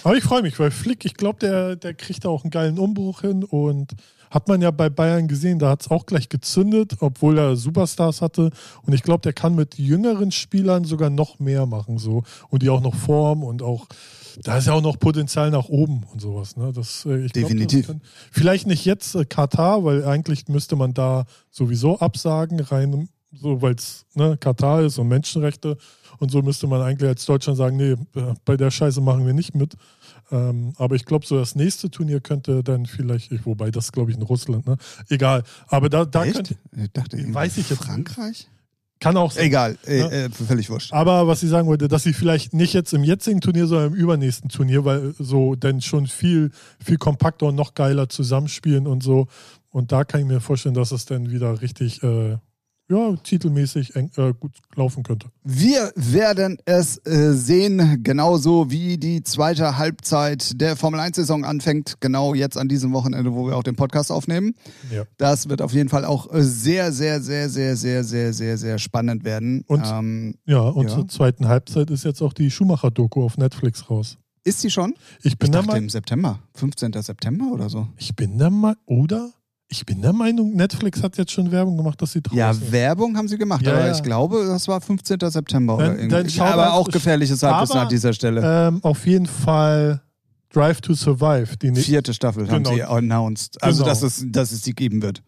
Aber 0.04 0.16
ich 0.16 0.22
freue 0.22 0.42
mich, 0.42 0.58
weil 0.60 0.70
Flick, 0.70 1.04
ich 1.04 1.14
glaube, 1.14 1.38
der, 1.40 1.76
der 1.76 1.94
kriegt 1.94 2.24
da 2.24 2.28
auch 2.28 2.44
einen 2.44 2.50
geilen 2.50 2.78
Umbruch 2.78 3.22
hin 3.22 3.42
und 3.42 3.94
hat 4.30 4.48
man 4.48 4.60
ja 4.60 4.70
bei 4.70 4.88
Bayern 4.90 5.28
gesehen, 5.28 5.58
da 5.58 5.70
hat 5.70 5.80
es 5.80 5.90
auch 5.90 6.06
gleich 6.06 6.28
gezündet, 6.28 6.96
obwohl 7.00 7.38
er 7.38 7.56
Superstars 7.56 8.22
hatte. 8.22 8.50
Und 8.82 8.92
ich 8.92 9.02
glaube, 9.02 9.22
der 9.22 9.32
kann 9.32 9.54
mit 9.54 9.78
jüngeren 9.78 10.30
Spielern 10.30 10.84
sogar 10.84 11.10
noch 11.10 11.38
mehr 11.38 11.66
machen 11.66 11.98
so 11.98 12.22
und 12.50 12.62
die 12.62 12.70
auch 12.70 12.82
noch 12.82 12.94
formen 12.94 13.42
und 13.42 13.62
auch 13.62 13.86
da 14.42 14.58
ist 14.58 14.66
ja 14.66 14.74
auch 14.74 14.82
noch 14.82 14.98
Potenzial 14.98 15.50
nach 15.50 15.70
oben 15.70 16.04
und 16.12 16.20
sowas. 16.20 16.56
Ne? 16.56 16.70
Das, 16.74 17.06
äh, 17.06 17.24
ich 17.24 17.32
glaub, 17.32 17.48
Definitiv. 17.48 17.86
Das 17.86 17.96
vielleicht 18.30 18.66
nicht 18.66 18.84
jetzt 18.84 19.14
äh, 19.14 19.24
Katar, 19.24 19.82
weil 19.82 20.04
eigentlich 20.04 20.48
müsste 20.48 20.76
man 20.76 20.92
da 20.92 21.24
sowieso 21.50 21.98
absagen, 22.00 22.60
rein 22.60 23.08
so, 23.32 23.60
weil 23.62 23.74
es 23.74 24.06
ne, 24.14 24.36
Katar 24.38 24.82
ist 24.82 24.98
und 24.98 25.08
Menschenrechte 25.08 25.76
und 26.18 26.30
so 26.30 26.42
müsste 26.42 26.66
man 26.66 26.80
eigentlich 26.82 27.08
als 27.08 27.24
Deutschland 27.26 27.58
sagen, 27.58 27.76
nee, 27.76 27.92
äh, 28.20 28.34
bei 28.44 28.56
der 28.56 28.70
Scheiße 28.70 29.00
machen 29.00 29.26
wir 29.26 29.34
nicht 29.34 29.54
mit. 29.54 29.74
Ähm, 30.32 30.72
aber 30.76 30.96
ich 30.96 31.04
glaube, 31.04 31.24
so 31.26 31.38
das 31.38 31.54
nächste 31.54 31.88
Turnier 31.90 32.20
könnte 32.20 32.64
dann 32.64 32.86
vielleicht, 32.86 33.30
ich- 33.30 33.46
wobei 33.46 33.70
das 33.70 33.92
glaube 33.92 34.10
ich 34.10 34.16
in 34.16 34.22
Russland, 34.22 34.66
ne? 34.66 34.76
Egal. 35.08 35.44
Aber 35.68 35.88
da, 35.88 36.04
da 36.04 36.24
könnte, 36.24 36.56
Ich 36.76 36.90
dachte, 36.92 37.34
Weiß 37.34 37.56
ich 37.58 37.70
jetzt. 37.70 37.84
Frankreich? 37.84 38.48
kann 38.98 39.16
auch 39.18 39.30
sein. 39.30 39.44
Egal, 39.44 39.76
äh, 39.86 39.98
Ja. 39.98 40.08
äh, 40.10 40.30
völlig 40.30 40.70
wurscht. 40.70 40.92
Aber 40.92 41.26
was 41.28 41.42
ich 41.42 41.50
sagen 41.50 41.68
wollte, 41.68 41.86
dass 41.86 42.02
sie 42.02 42.14
vielleicht 42.14 42.54
nicht 42.54 42.72
jetzt 42.72 42.94
im 42.94 43.04
jetzigen 43.04 43.40
Turnier, 43.42 43.66
sondern 43.66 43.92
im 43.92 43.94
übernächsten 43.94 44.48
Turnier, 44.48 44.84
weil 44.86 45.14
so 45.18 45.54
dann 45.54 45.82
schon 45.82 46.06
viel, 46.06 46.50
viel 46.82 46.96
kompakter 46.96 47.46
und 47.46 47.54
noch 47.56 47.74
geiler 47.74 48.08
zusammenspielen 48.08 48.86
und 48.86 49.02
so. 49.02 49.28
Und 49.70 49.92
da 49.92 50.04
kann 50.04 50.20
ich 50.22 50.26
mir 50.26 50.40
vorstellen, 50.40 50.74
dass 50.74 50.92
es 50.92 51.04
dann 51.04 51.30
wieder 51.30 51.60
richtig, 51.60 52.02
äh, 52.02 52.38
ja, 52.88 53.16
titelmäßig 53.16 53.96
eng, 53.96 54.10
äh, 54.16 54.32
gut 54.38 54.52
laufen 54.74 55.02
könnte. 55.02 55.28
Wir 55.42 55.92
werden 55.96 56.58
es 56.64 56.98
äh, 57.04 57.32
sehen, 57.32 58.02
genauso 58.04 58.70
wie 58.70 58.96
die 58.96 59.22
zweite 59.22 59.76
Halbzeit 59.76 60.60
der 60.60 60.76
Formel 60.76 61.00
1-Saison 61.00 61.44
anfängt, 61.44 61.96
genau 62.00 62.34
jetzt 62.34 62.56
an 62.56 62.68
diesem 62.68 62.92
Wochenende, 62.92 63.34
wo 63.34 63.48
wir 63.48 63.56
auch 63.56 63.64
den 63.64 63.74
Podcast 63.74 64.12
aufnehmen. 64.12 64.54
Ja. 64.92 65.02
Das 65.16 65.48
wird 65.48 65.62
auf 65.62 65.72
jeden 65.72 65.88
Fall 65.88 66.04
auch 66.04 66.32
äh, 66.32 66.42
sehr, 66.42 66.92
sehr, 66.92 67.20
sehr, 67.20 67.48
sehr, 67.48 67.76
sehr, 67.76 68.04
sehr, 68.04 68.32
sehr, 68.32 68.58
sehr 68.58 68.78
spannend 68.78 69.24
werden. 69.24 69.64
Und, 69.66 69.84
ähm, 69.84 70.34
ja, 70.44 70.60
und 70.60 70.88
ja. 70.88 70.94
zur 70.94 71.08
zweiten 71.08 71.48
Halbzeit 71.48 71.90
ist 71.90 72.04
jetzt 72.04 72.22
auch 72.22 72.32
die 72.32 72.50
Schumacher-Doku 72.50 73.24
auf 73.24 73.36
Netflix 73.36 73.90
raus. 73.90 74.18
Ist 74.44 74.60
sie 74.60 74.70
schon? 74.70 74.94
Ich 75.24 75.38
bin 75.38 75.48
ich 75.48 75.52
da 75.52 75.62
mal, 75.62 75.76
im 75.76 75.88
September, 75.88 76.38
15. 76.54 76.92
September 76.92 77.46
oder 77.52 77.68
so. 77.68 77.88
Ich 77.96 78.14
bin 78.14 78.38
da 78.38 78.48
mal, 78.48 78.76
oder? 78.86 79.32
Ich 79.68 79.84
bin 79.84 80.00
der 80.00 80.12
Meinung, 80.12 80.54
Netflix 80.54 81.02
hat 81.02 81.18
jetzt 81.18 81.32
schon 81.32 81.50
Werbung 81.50 81.76
gemacht, 81.76 82.00
dass 82.00 82.12
sie 82.12 82.22
draußen 82.22 82.38
Ja. 82.38 82.54
Werbung 82.70 83.16
haben 83.16 83.26
sie 83.26 83.36
gemacht, 83.36 83.62
Ja, 83.66 83.72
aber 83.72 83.86
ja. 83.86 83.92
ich 83.92 84.02
glaube, 84.02 84.44
das 84.46 84.68
war 84.68 84.80
15. 84.80 85.18
September 85.28 85.76
Dann- 85.78 85.94
oder 86.08 86.18
irgendwie. 86.20 86.40
aber 86.40 86.72
auch 86.74 86.88
gefährliches 86.88 87.42
Halbwissen 87.42 87.78
an 87.80 87.88
dieser 87.88 88.12
Stelle. 88.12 88.68
Ähm, 88.68 88.78
auf 88.84 89.04
jeden 89.06 89.26
Fall 89.26 90.00
Drive 90.52 90.80
to 90.82 90.94
Survive. 90.94 91.56
Die, 91.56 91.74
Vierte 91.74 92.14
Staffel 92.14 92.48
haben 92.48 92.62
Genau. 92.62 92.76
sie 92.76 92.82
announced. 92.84 93.60
Also, 93.62 93.82
Genau. 93.82 93.88
dass, 93.92 94.02
es, 94.02 94.24
dass 94.28 94.52
es 94.52 94.62
die 94.62 94.72
geben 94.72 95.02
wird. 95.02 95.22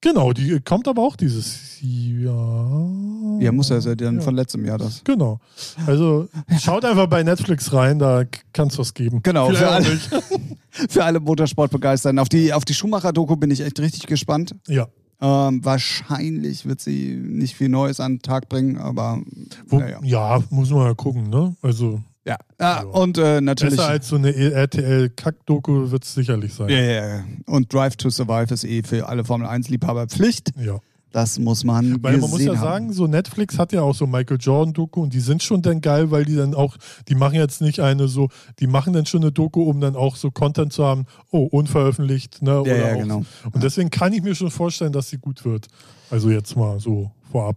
Genau, 0.00 0.32
die 0.32 0.58
kommt 0.60 0.88
aber 0.88 1.02
auch 1.02 1.14
dieses 1.14 1.76
Jahr. 1.80 2.90
Ja, 3.38 3.52
muss 3.52 3.68
ja, 3.68 3.78
ja 3.78 3.94
dann 3.94 4.16
Ja. 4.16 4.20
von 4.22 4.34
letztem 4.34 4.64
Jahr 4.64 4.78
das. 4.78 5.02
Genau. 5.04 5.38
Also 5.86 6.28
schaut 6.60 6.84
einfach 6.84 7.06
bei 7.06 7.22
Netflix 7.22 7.72
rein, 7.72 7.98
da 8.00 8.24
kann 8.52 8.66
es 8.68 8.78
was 8.78 8.94
geben. 8.94 9.20
Genau, 9.22 9.50
für 9.50 9.68
alle. 9.68 9.86
Für 10.88 11.04
alle 11.04 11.20
Motorsportbegeisterten. 11.20 12.18
Auf 12.18 12.28
die, 12.28 12.52
auf 12.52 12.64
die 12.64 12.74
Schumacher-Doku 12.74 13.36
bin 13.36 13.50
ich 13.50 13.60
echt 13.60 13.78
richtig 13.80 14.06
gespannt. 14.06 14.54
Ja. 14.66 14.88
Ähm, 15.20 15.64
wahrscheinlich 15.64 16.66
wird 16.66 16.80
sie 16.80 17.14
nicht 17.14 17.54
viel 17.54 17.68
Neues 17.68 18.00
an 18.00 18.14
den 18.14 18.22
Tag 18.22 18.48
bringen, 18.48 18.78
aber 18.78 19.20
Wo, 19.66 19.78
naja. 19.78 20.00
ja. 20.02 20.42
muss 20.50 20.70
man 20.70 20.86
ja 20.86 20.94
gucken, 20.94 21.30
ne? 21.30 21.54
Also 21.62 22.00
Ja. 22.26 22.36
Ah, 22.58 22.80
und 22.82 23.18
äh, 23.18 23.40
natürlich. 23.40 23.76
besser 23.76 23.88
als 23.88 24.08
so 24.08 24.16
eine 24.16 24.34
RTL-Kack-Doku 24.34 25.90
wird 25.90 26.04
es 26.04 26.14
sicherlich 26.14 26.54
sein. 26.54 26.68
ja, 26.70 26.78
ja, 26.80 27.08
ja. 27.16 27.24
Und 27.46 27.72
Drive 27.72 27.96
to 27.96 28.10
Survive 28.10 28.52
ist 28.52 28.64
eh 28.64 28.82
für 28.82 29.08
alle 29.08 29.24
Formel 29.24 29.46
1-Liebhaber 29.46 30.06
Pflicht. 30.08 30.50
Ja. 30.58 30.78
Das 31.12 31.38
muss 31.38 31.62
man 31.62 32.02
Weil 32.02 32.16
man 32.18 32.30
muss 32.30 32.40
ja 32.40 32.52
gesehen 32.52 32.60
sagen, 32.60 32.86
haben. 32.86 32.92
so 32.94 33.06
Netflix 33.06 33.58
hat 33.58 33.72
ja 33.72 33.82
auch 33.82 33.94
so 33.94 34.06
Michael 34.06 34.38
Jordan-Doku 34.40 35.02
und 35.02 35.12
die 35.12 35.20
sind 35.20 35.42
schon 35.42 35.60
dann 35.60 35.82
geil, 35.82 36.10
weil 36.10 36.24
die 36.24 36.34
dann 36.34 36.54
auch, 36.54 36.76
die 37.08 37.14
machen 37.14 37.34
jetzt 37.34 37.60
nicht 37.60 37.80
eine 37.80 38.08
so, 38.08 38.28
die 38.58 38.66
machen 38.66 38.94
dann 38.94 39.04
schon 39.04 39.22
eine 39.22 39.30
Doku, 39.30 39.62
um 39.62 39.80
dann 39.80 39.94
auch 39.94 40.16
so 40.16 40.30
Content 40.30 40.72
zu 40.72 40.84
haben, 40.84 41.04
oh, 41.30 41.44
unveröffentlicht, 41.44 42.40
ne? 42.40 42.50
Ja, 42.50 42.60
oder 42.60 42.76
ja, 42.76 42.94
auch, 42.94 42.98
genau. 42.98 43.24
Und 43.52 43.62
deswegen 43.62 43.90
kann 43.90 44.12
ich 44.14 44.22
mir 44.22 44.34
schon 44.34 44.50
vorstellen, 44.50 44.92
dass 44.92 45.10
sie 45.10 45.18
gut 45.18 45.44
wird. 45.44 45.68
Also 46.10 46.30
jetzt 46.30 46.56
mal 46.56 46.80
so 46.80 47.10
vorab. 47.30 47.56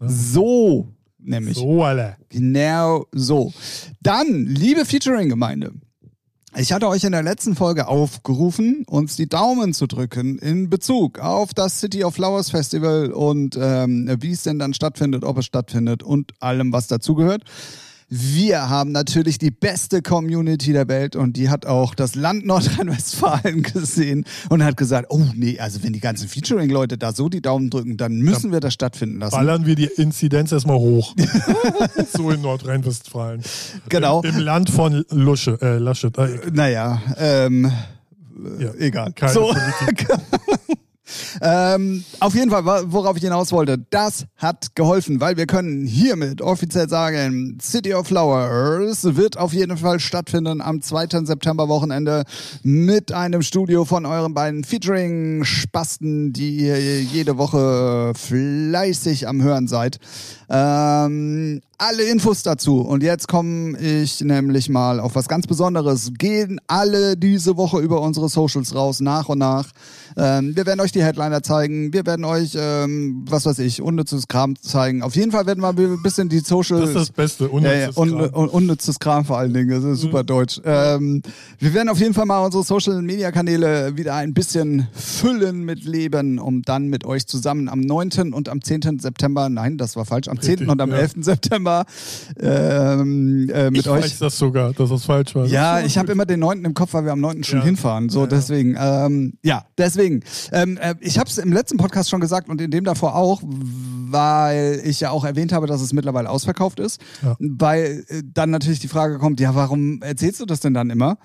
So, 0.00 0.88
nämlich. 1.18 1.56
So, 1.56 1.82
alle. 1.84 2.16
Genau 2.30 3.06
so. 3.12 3.52
Dann, 4.00 4.46
liebe 4.46 4.84
Featuring-Gemeinde. 4.84 5.72
Ich 6.56 6.72
hatte 6.72 6.86
euch 6.86 7.02
in 7.02 7.10
der 7.10 7.24
letzten 7.24 7.56
Folge 7.56 7.88
aufgerufen, 7.88 8.84
uns 8.86 9.16
die 9.16 9.28
Daumen 9.28 9.74
zu 9.74 9.88
drücken 9.88 10.38
in 10.38 10.70
Bezug 10.70 11.18
auf 11.18 11.52
das 11.52 11.80
City 11.80 12.04
of 12.04 12.14
Flowers 12.14 12.50
Festival 12.50 13.10
und 13.10 13.58
ähm, 13.60 14.08
wie 14.20 14.30
es 14.30 14.44
denn 14.44 14.60
dann 14.60 14.72
stattfindet, 14.72 15.24
ob 15.24 15.38
es 15.38 15.46
stattfindet 15.46 16.04
und 16.04 16.32
allem, 16.40 16.72
was 16.72 16.86
dazugehört. 16.86 17.42
Wir 18.16 18.68
haben 18.68 18.92
natürlich 18.92 19.38
die 19.38 19.50
beste 19.50 20.00
Community 20.00 20.72
der 20.72 20.86
Welt 20.86 21.16
und 21.16 21.36
die 21.36 21.48
hat 21.48 21.66
auch 21.66 21.96
das 21.96 22.14
Land 22.14 22.46
Nordrhein-Westfalen 22.46 23.62
gesehen 23.74 24.24
und 24.50 24.62
hat 24.62 24.76
gesagt, 24.76 25.08
oh 25.10 25.24
nee, 25.34 25.58
also 25.58 25.82
wenn 25.82 25.92
die 25.92 25.98
ganzen 25.98 26.28
Featuring-Leute 26.28 26.96
da 26.96 27.12
so 27.12 27.28
die 27.28 27.42
Daumen 27.42 27.70
drücken, 27.70 27.96
dann 27.96 28.20
müssen 28.20 28.52
wir 28.52 28.60
das 28.60 28.72
stattfinden 28.72 29.18
lassen. 29.18 29.34
Ballern 29.34 29.66
wir 29.66 29.74
die 29.74 29.90
Inzidenz 29.96 30.52
erstmal 30.52 30.78
hoch. 30.78 31.12
so 32.16 32.30
in 32.30 32.40
Nordrhein-Westfalen. 32.40 33.42
Genau. 33.88 34.22
Im, 34.22 34.36
Im 34.36 34.38
Land 34.42 34.70
von 34.70 35.04
Lusche, 35.10 35.58
äh, 35.60 35.78
Laschet. 35.78 36.16
Äh, 36.16 36.52
Naja, 36.52 37.02
ähm, 37.18 37.72
ja. 38.60 38.74
egal. 38.78 39.12
Keine 39.12 39.32
so. 39.32 39.52
Ähm, 41.40 42.04
auf 42.20 42.34
jeden 42.34 42.50
Fall, 42.50 42.64
worauf 42.64 43.16
ich 43.16 43.22
hinaus 43.22 43.52
wollte, 43.52 43.78
das 43.90 44.26
hat 44.36 44.74
geholfen, 44.74 45.20
weil 45.20 45.36
wir 45.36 45.46
können 45.46 45.86
hiermit 45.86 46.40
offiziell 46.40 46.88
sagen, 46.88 47.58
City 47.60 47.94
of 47.94 48.06
Flowers 48.06 49.16
wird 49.16 49.36
auf 49.36 49.52
jeden 49.52 49.76
Fall 49.76 50.00
stattfinden 50.00 50.60
am 50.60 50.80
2. 50.80 51.24
September 51.24 51.68
Wochenende 51.68 52.24
mit 52.62 53.12
einem 53.12 53.42
Studio 53.42 53.84
von 53.84 54.06
euren 54.06 54.34
beiden 54.34 54.64
Featuring-Spasten, 54.64 56.32
die 56.32 56.56
ihr 56.56 57.02
jede 57.02 57.36
Woche 57.36 58.12
fleißig 58.14 59.28
am 59.28 59.42
Hören 59.42 59.68
seid. 59.68 59.98
Ähm, 60.48 61.60
alle 61.78 62.04
Infos 62.04 62.42
dazu. 62.42 62.80
Und 62.80 63.02
jetzt 63.02 63.28
komme 63.28 63.78
ich 63.78 64.20
nämlich 64.20 64.68
mal 64.68 65.00
auf 65.00 65.14
was 65.14 65.28
ganz 65.28 65.46
Besonderes. 65.46 66.12
Gehen 66.18 66.60
alle 66.66 67.16
diese 67.16 67.56
Woche 67.56 67.80
über 67.80 68.00
unsere 68.00 68.28
Socials 68.28 68.74
raus, 68.74 69.00
nach 69.00 69.28
und 69.28 69.38
nach. 69.38 69.70
Ähm, 70.16 70.54
wir 70.54 70.66
werden 70.66 70.80
euch 70.80 70.92
die 70.92 71.02
Headliner 71.02 71.42
zeigen. 71.42 71.92
Wir 71.92 72.06
werden 72.06 72.24
euch, 72.24 72.56
ähm, 72.56 73.24
was 73.28 73.46
weiß 73.46 73.58
ich, 73.60 73.82
unnützes 73.82 74.28
Kram 74.28 74.54
zeigen. 74.60 75.02
Auf 75.02 75.16
jeden 75.16 75.32
Fall 75.32 75.46
werden 75.46 75.62
wir 75.62 75.68
ein 75.68 76.02
bisschen 76.02 76.28
die 76.28 76.38
Socials. 76.38 76.80
Das 76.80 76.90
ist 76.90 76.96
das 76.96 77.10
Beste. 77.10 77.50
Ja, 77.60 77.72
ja, 77.72 77.90
Unnützes 77.90 77.96
un, 77.96 78.30
Kram. 78.30 78.42
un, 78.42 78.48
unnützes 78.48 78.98
Kram 78.98 79.24
vor 79.24 79.38
allen 79.38 79.52
Dingen, 79.52 79.70
das 79.70 79.84
ist 79.84 80.00
super 80.00 80.22
deutsch. 80.22 80.60
Ähm, 80.64 81.22
wir 81.58 81.74
werden 81.74 81.88
auf 81.88 81.98
jeden 81.98 82.14
Fall 82.14 82.26
mal 82.26 82.44
unsere 82.44 82.62
Social 82.62 83.02
Media 83.02 83.32
Kanäle 83.32 83.96
wieder 83.96 84.14
ein 84.14 84.34
bisschen 84.34 84.88
füllen 84.92 85.64
mit 85.64 85.84
Leben, 85.84 86.38
um 86.38 86.62
dann 86.62 86.88
mit 86.88 87.04
euch 87.04 87.26
zusammen 87.26 87.68
am 87.68 87.80
9. 87.80 88.32
und 88.32 88.48
am 88.48 88.62
10. 88.62 89.00
September, 89.00 89.48
nein, 89.48 89.78
das 89.78 89.96
war 89.96 90.04
falsch, 90.04 90.28
am 90.28 90.40
10. 90.40 90.50
Richtig, 90.50 90.68
und 90.68 90.80
am 90.80 90.90
ja. 90.90 90.98
11. 90.98 91.14
September 91.20 91.63
ähm, 92.38 93.48
äh, 93.52 93.70
mit 93.70 93.80
ich 93.82 93.88
euch. 93.88 94.04
weiß 94.04 94.18
das 94.18 94.38
sogar, 94.38 94.72
dass 94.72 94.90
das 94.90 95.04
falsch 95.04 95.34
war. 95.34 95.46
Ja, 95.46 95.80
ich 95.80 95.98
habe 95.98 96.12
immer 96.12 96.26
den 96.26 96.40
9. 96.40 96.64
im 96.64 96.74
Kopf, 96.74 96.94
weil 96.94 97.04
wir 97.04 97.12
am 97.12 97.20
9. 97.20 97.44
schon 97.44 97.60
Ja. 97.60 97.64
hinfahren. 97.64 98.08
So, 98.08 98.20
Ja, 98.20 98.24
ja. 98.24 98.28
deswegen, 98.36 98.76
ähm, 98.78 99.34
ja, 99.42 99.64
deswegen. 99.78 100.22
Ähm, 100.52 100.76
äh, 100.78 100.94
ich 101.00 101.18
habe 101.18 101.28
es 101.28 101.38
im 101.38 101.52
letzten 101.52 101.76
Podcast 101.76 102.10
schon 102.10 102.20
gesagt 102.20 102.48
und 102.48 102.60
in 102.60 102.70
dem 102.70 102.84
davor 102.84 103.14
auch, 103.14 103.42
weil 103.44 104.80
ich 104.84 105.00
ja 105.00 105.10
auch 105.10 105.24
erwähnt 105.24 105.52
habe, 105.52 105.66
dass 105.66 105.80
es 105.80 105.92
mittlerweile 105.92 106.30
ausverkauft 106.30 106.80
ist. 106.80 107.00
Ja. 107.22 107.36
Weil 107.38 108.04
äh, 108.08 108.22
dann 108.32 108.50
natürlich 108.50 108.80
die 108.80 108.88
Frage 108.88 109.18
kommt, 109.18 109.40
ja, 109.40 109.54
warum 109.54 110.02
erzählst 110.02 110.40
du 110.40 110.46
das 110.46 110.60
denn 110.60 110.74
dann 110.74 110.90
immer? 110.90 111.18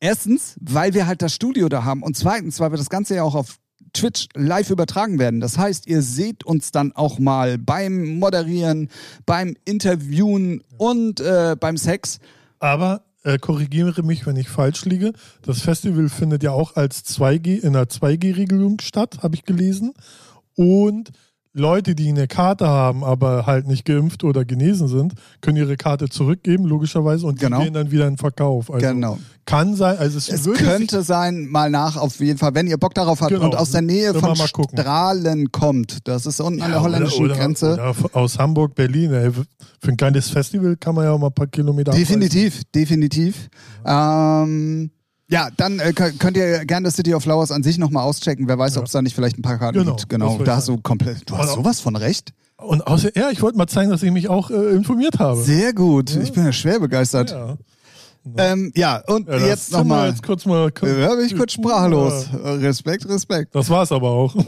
Erstens, 0.00 0.56
weil 0.60 0.94
wir 0.94 1.06
halt 1.06 1.22
das 1.22 1.34
Studio 1.34 1.68
da 1.68 1.84
haben 1.84 2.02
und 2.02 2.16
zweitens, 2.16 2.60
weil 2.60 2.70
wir 2.70 2.78
das 2.78 2.88
Ganze 2.90 3.16
ja 3.16 3.22
auch 3.24 3.34
auf 3.34 3.56
Twitch 3.92 4.28
live 4.34 4.70
übertragen 4.70 5.18
werden. 5.18 5.40
Das 5.40 5.58
heißt, 5.58 5.86
ihr 5.86 6.02
seht 6.02 6.44
uns 6.44 6.72
dann 6.72 6.92
auch 6.92 7.18
mal 7.18 7.58
beim 7.58 8.18
Moderieren, 8.18 8.90
beim 9.26 9.56
Interviewen 9.64 10.62
und 10.76 11.20
äh, 11.20 11.56
beim 11.58 11.76
Sex. 11.76 12.18
Aber 12.58 13.02
äh, 13.24 13.38
korrigiere 13.38 14.02
mich, 14.02 14.26
wenn 14.26 14.36
ich 14.36 14.48
falsch 14.48 14.84
liege. 14.84 15.12
Das 15.42 15.62
Festival 15.62 16.08
findet 16.08 16.42
ja 16.42 16.52
auch 16.52 16.76
als 16.76 17.04
2G 17.04 17.60
in 17.60 17.76
einer 17.76 17.86
2G-Regelung 17.86 18.80
statt, 18.80 19.18
habe 19.22 19.34
ich 19.34 19.44
gelesen. 19.44 19.94
Und 20.54 21.12
Leute, 21.58 21.94
die 21.94 22.08
eine 22.08 22.26
Karte 22.26 22.66
haben, 22.66 23.04
aber 23.04 23.44
halt 23.46 23.66
nicht 23.66 23.84
geimpft 23.84 24.24
oder 24.24 24.44
genesen 24.44 24.88
sind, 24.88 25.12
können 25.40 25.56
ihre 25.58 25.76
Karte 25.76 26.08
zurückgeben, 26.08 26.64
logischerweise, 26.64 27.26
und 27.26 27.40
die 27.40 27.44
Genau. 27.44 27.60
gehen 27.62 27.74
dann 27.74 27.90
wieder 27.90 28.06
in 28.08 28.16
Verkauf. 28.16 28.70
Also 28.72 28.86
Genau. 28.86 29.18
Kann 29.44 29.74
sein, 29.76 29.96
also 29.98 30.18
es, 30.18 30.28
Es 30.28 30.44
könnte 30.58 31.02
sein, 31.02 31.46
mal 31.46 31.70
nach 31.70 31.96
auf 31.96 32.20
jeden 32.20 32.38
Fall, 32.38 32.54
wenn 32.54 32.66
ihr 32.66 32.76
Bock 32.76 32.94
darauf 32.94 33.20
habt 33.20 33.30
Genau. 33.32 33.44
und 33.44 33.56
aus 33.56 33.70
der 33.70 33.82
Nähe 33.82 34.12
von. 34.14 34.36
Strahlen 34.36 35.50
kommt. 35.52 36.06
Das 36.06 36.26
ist 36.26 36.40
unten 36.40 36.56
sich, 36.56 36.64
an 36.64 36.70
der 36.72 36.82
holländischen 36.82 37.24
oder, 37.24 37.34
oder, 37.34 37.42
Grenze. 37.42 37.72
Oder 37.74 37.94
aus 38.12 38.38
Hamburg, 38.38 38.74
Berlin. 38.74 39.12
Ey. 39.12 39.30
Für 39.80 39.90
ein 39.90 39.96
kleines 39.96 40.28
Festival 40.30 40.76
kann 40.76 40.94
man 40.94 41.04
ja 41.04 41.12
auch 41.12 41.18
mal 41.18 41.28
ein 41.28 41.32
paar 41.32 41.46
Kilometer 41.46 41.92
abreisen. 41.92 42.20
Definitiv, 42.20 42.62
definitiv. 42.74 43.48
Ähm, 43.86 44.90
ja, 45.30 45.48
dann 45.56 45.78
äh, 45.78 45.92
könnt 45.92 46.36
ihr 46.36 46.64
gerne 46.64 46.86
das 46.86 46.96
City 46.96 47.14
of 47.14 47.22
Flowers 47.22 47.50
an 47.50 47.62
sich 47.62 47.78
nochmal 47.78 48.04
auschecken. 48.04 48.48
Wer 48.48 48.58
weiß, 48.58 48.74
Ja. 48.74 48.80
ob 48.80 48.86
es 48.86 48.92
da 48.92 49.02
nicht 49.02 49.14
vielleicht 49.14 49.38
ein 49.38 49.42
paar 49.42 49.58
Karten 49.58 49.78
Genau, 49.78 49.96
gibt. 49.96 50.08
Genau, 50.08 50.38
da 50.38 50.56
hast 50.56 50.68
du 50.68 50.78
komplett. 50.78 51.28
Du 51.30 51.36
hast 51.36 51.54
sowas 51.54 51.80
von 51.80 51.96
recht. 51.96 52.32
Und 52.56 52.86
außer, 52.86 53.16
ja, 53.16 53.30
ich 53.30 53.40
wollte 53.40 53.56
mal 53.56 53.68
zeigen, 53.68 53.90
dass 53.90 54.02
ich 54.02 54.10
mich 54.10 54.28
auch 54.28 54.50
äh, 54.50 54.70
informiert 54.70 55.18
habe. 55.20 55.40
Sehr 55.42 55.72
gut. 55.72 56.14
Ich 56.16 56.32
bin 56.32 56.44
ja 56.44 56.52
schwer 56.52 56.80
begeistert. 56.80 57.30
ja. 57.30 57.56
Ähm, 58.36 58.72
ja, 58.74 59.00
und 59.06 59.26
Ja, 59.28 59.38
jetzt 59.38 59.72
nochmal. 59.72 60.10
Jetzt 60.10 60.22
kurz 60.22 60.44
mal. 60.44 60.70
Da 60.72 61.14
bin 61.14 61.24
ich 61.24 61.34
kurz 61.36 61.52
sprachlos. 61.52 62.26
Respekt, 62.44 63.08
Respekt. 63.08 63.54
Das 63.54 63.70
war's 63.70 63.90
aber 63.92 64.10
auch. 64.10 64.34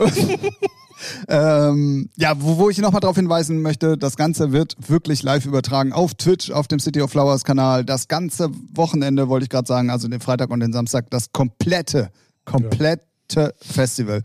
Ähm, 1.28 2.10
ja, 2.16 2.34
wo, 2.38 2.58
wo 2.58 2.70
ich 2.70 2.78
nochmal 2.78 3.00
darauf 3.00 3.16
hinweisen 3.16 3.62
möchte, 3.62 3.96
das 3.96 4.16
Ganze 4.16 4.52
wird 4.52 4.76
wirklich 4.88 5.22
live 5.22 5.46
übertragen 5.46 5.92
auf 5.92 6.14
Twitch, 6.14 6.50
auf 6.50 6.68
dem 6.68 6.80
City 6.80 7.00
of 7.02 7.10
Flowers 7.10 7.44
Kanal. 7.44 7.84
Das 7.84 8.08
ganze 8.08 8.50
Wochenende, 8.74 9.28
wollte 9.28 9.44
ich 9.44 9.50
gerade 9.50 9.66
sagen, 9.66 9.90
also 9.90 10.08
den 10.08 10.20
Freitag 10.20 10.50
und 10.50 10.60
den 10.60 10.72
Samstag, 10.72 11.10
das 11.10 11.32
komplette, 11.32 12.10
komplette 12.44 13.54
Festival. 13.60 14.22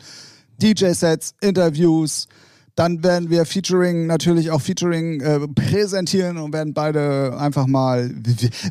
DJ-Sets, 0.61 1.35
Interviews, 1.41 2.27
dann 2.75 3.03
werden 3.03 3.29
wir 3.29 3.45
Featuring, 3.45 4.05
natürlich 4.05 4.51
auch 4.51 4.61
Featuring 4.61 5.21
äh, 5.21 5.47
präsentieren 5.47 6.37
und 6.37 6.53
werden 6.53 6.73
beide 6.73 7.37
einfach 7.37 7.67
mal. 7.67 8.13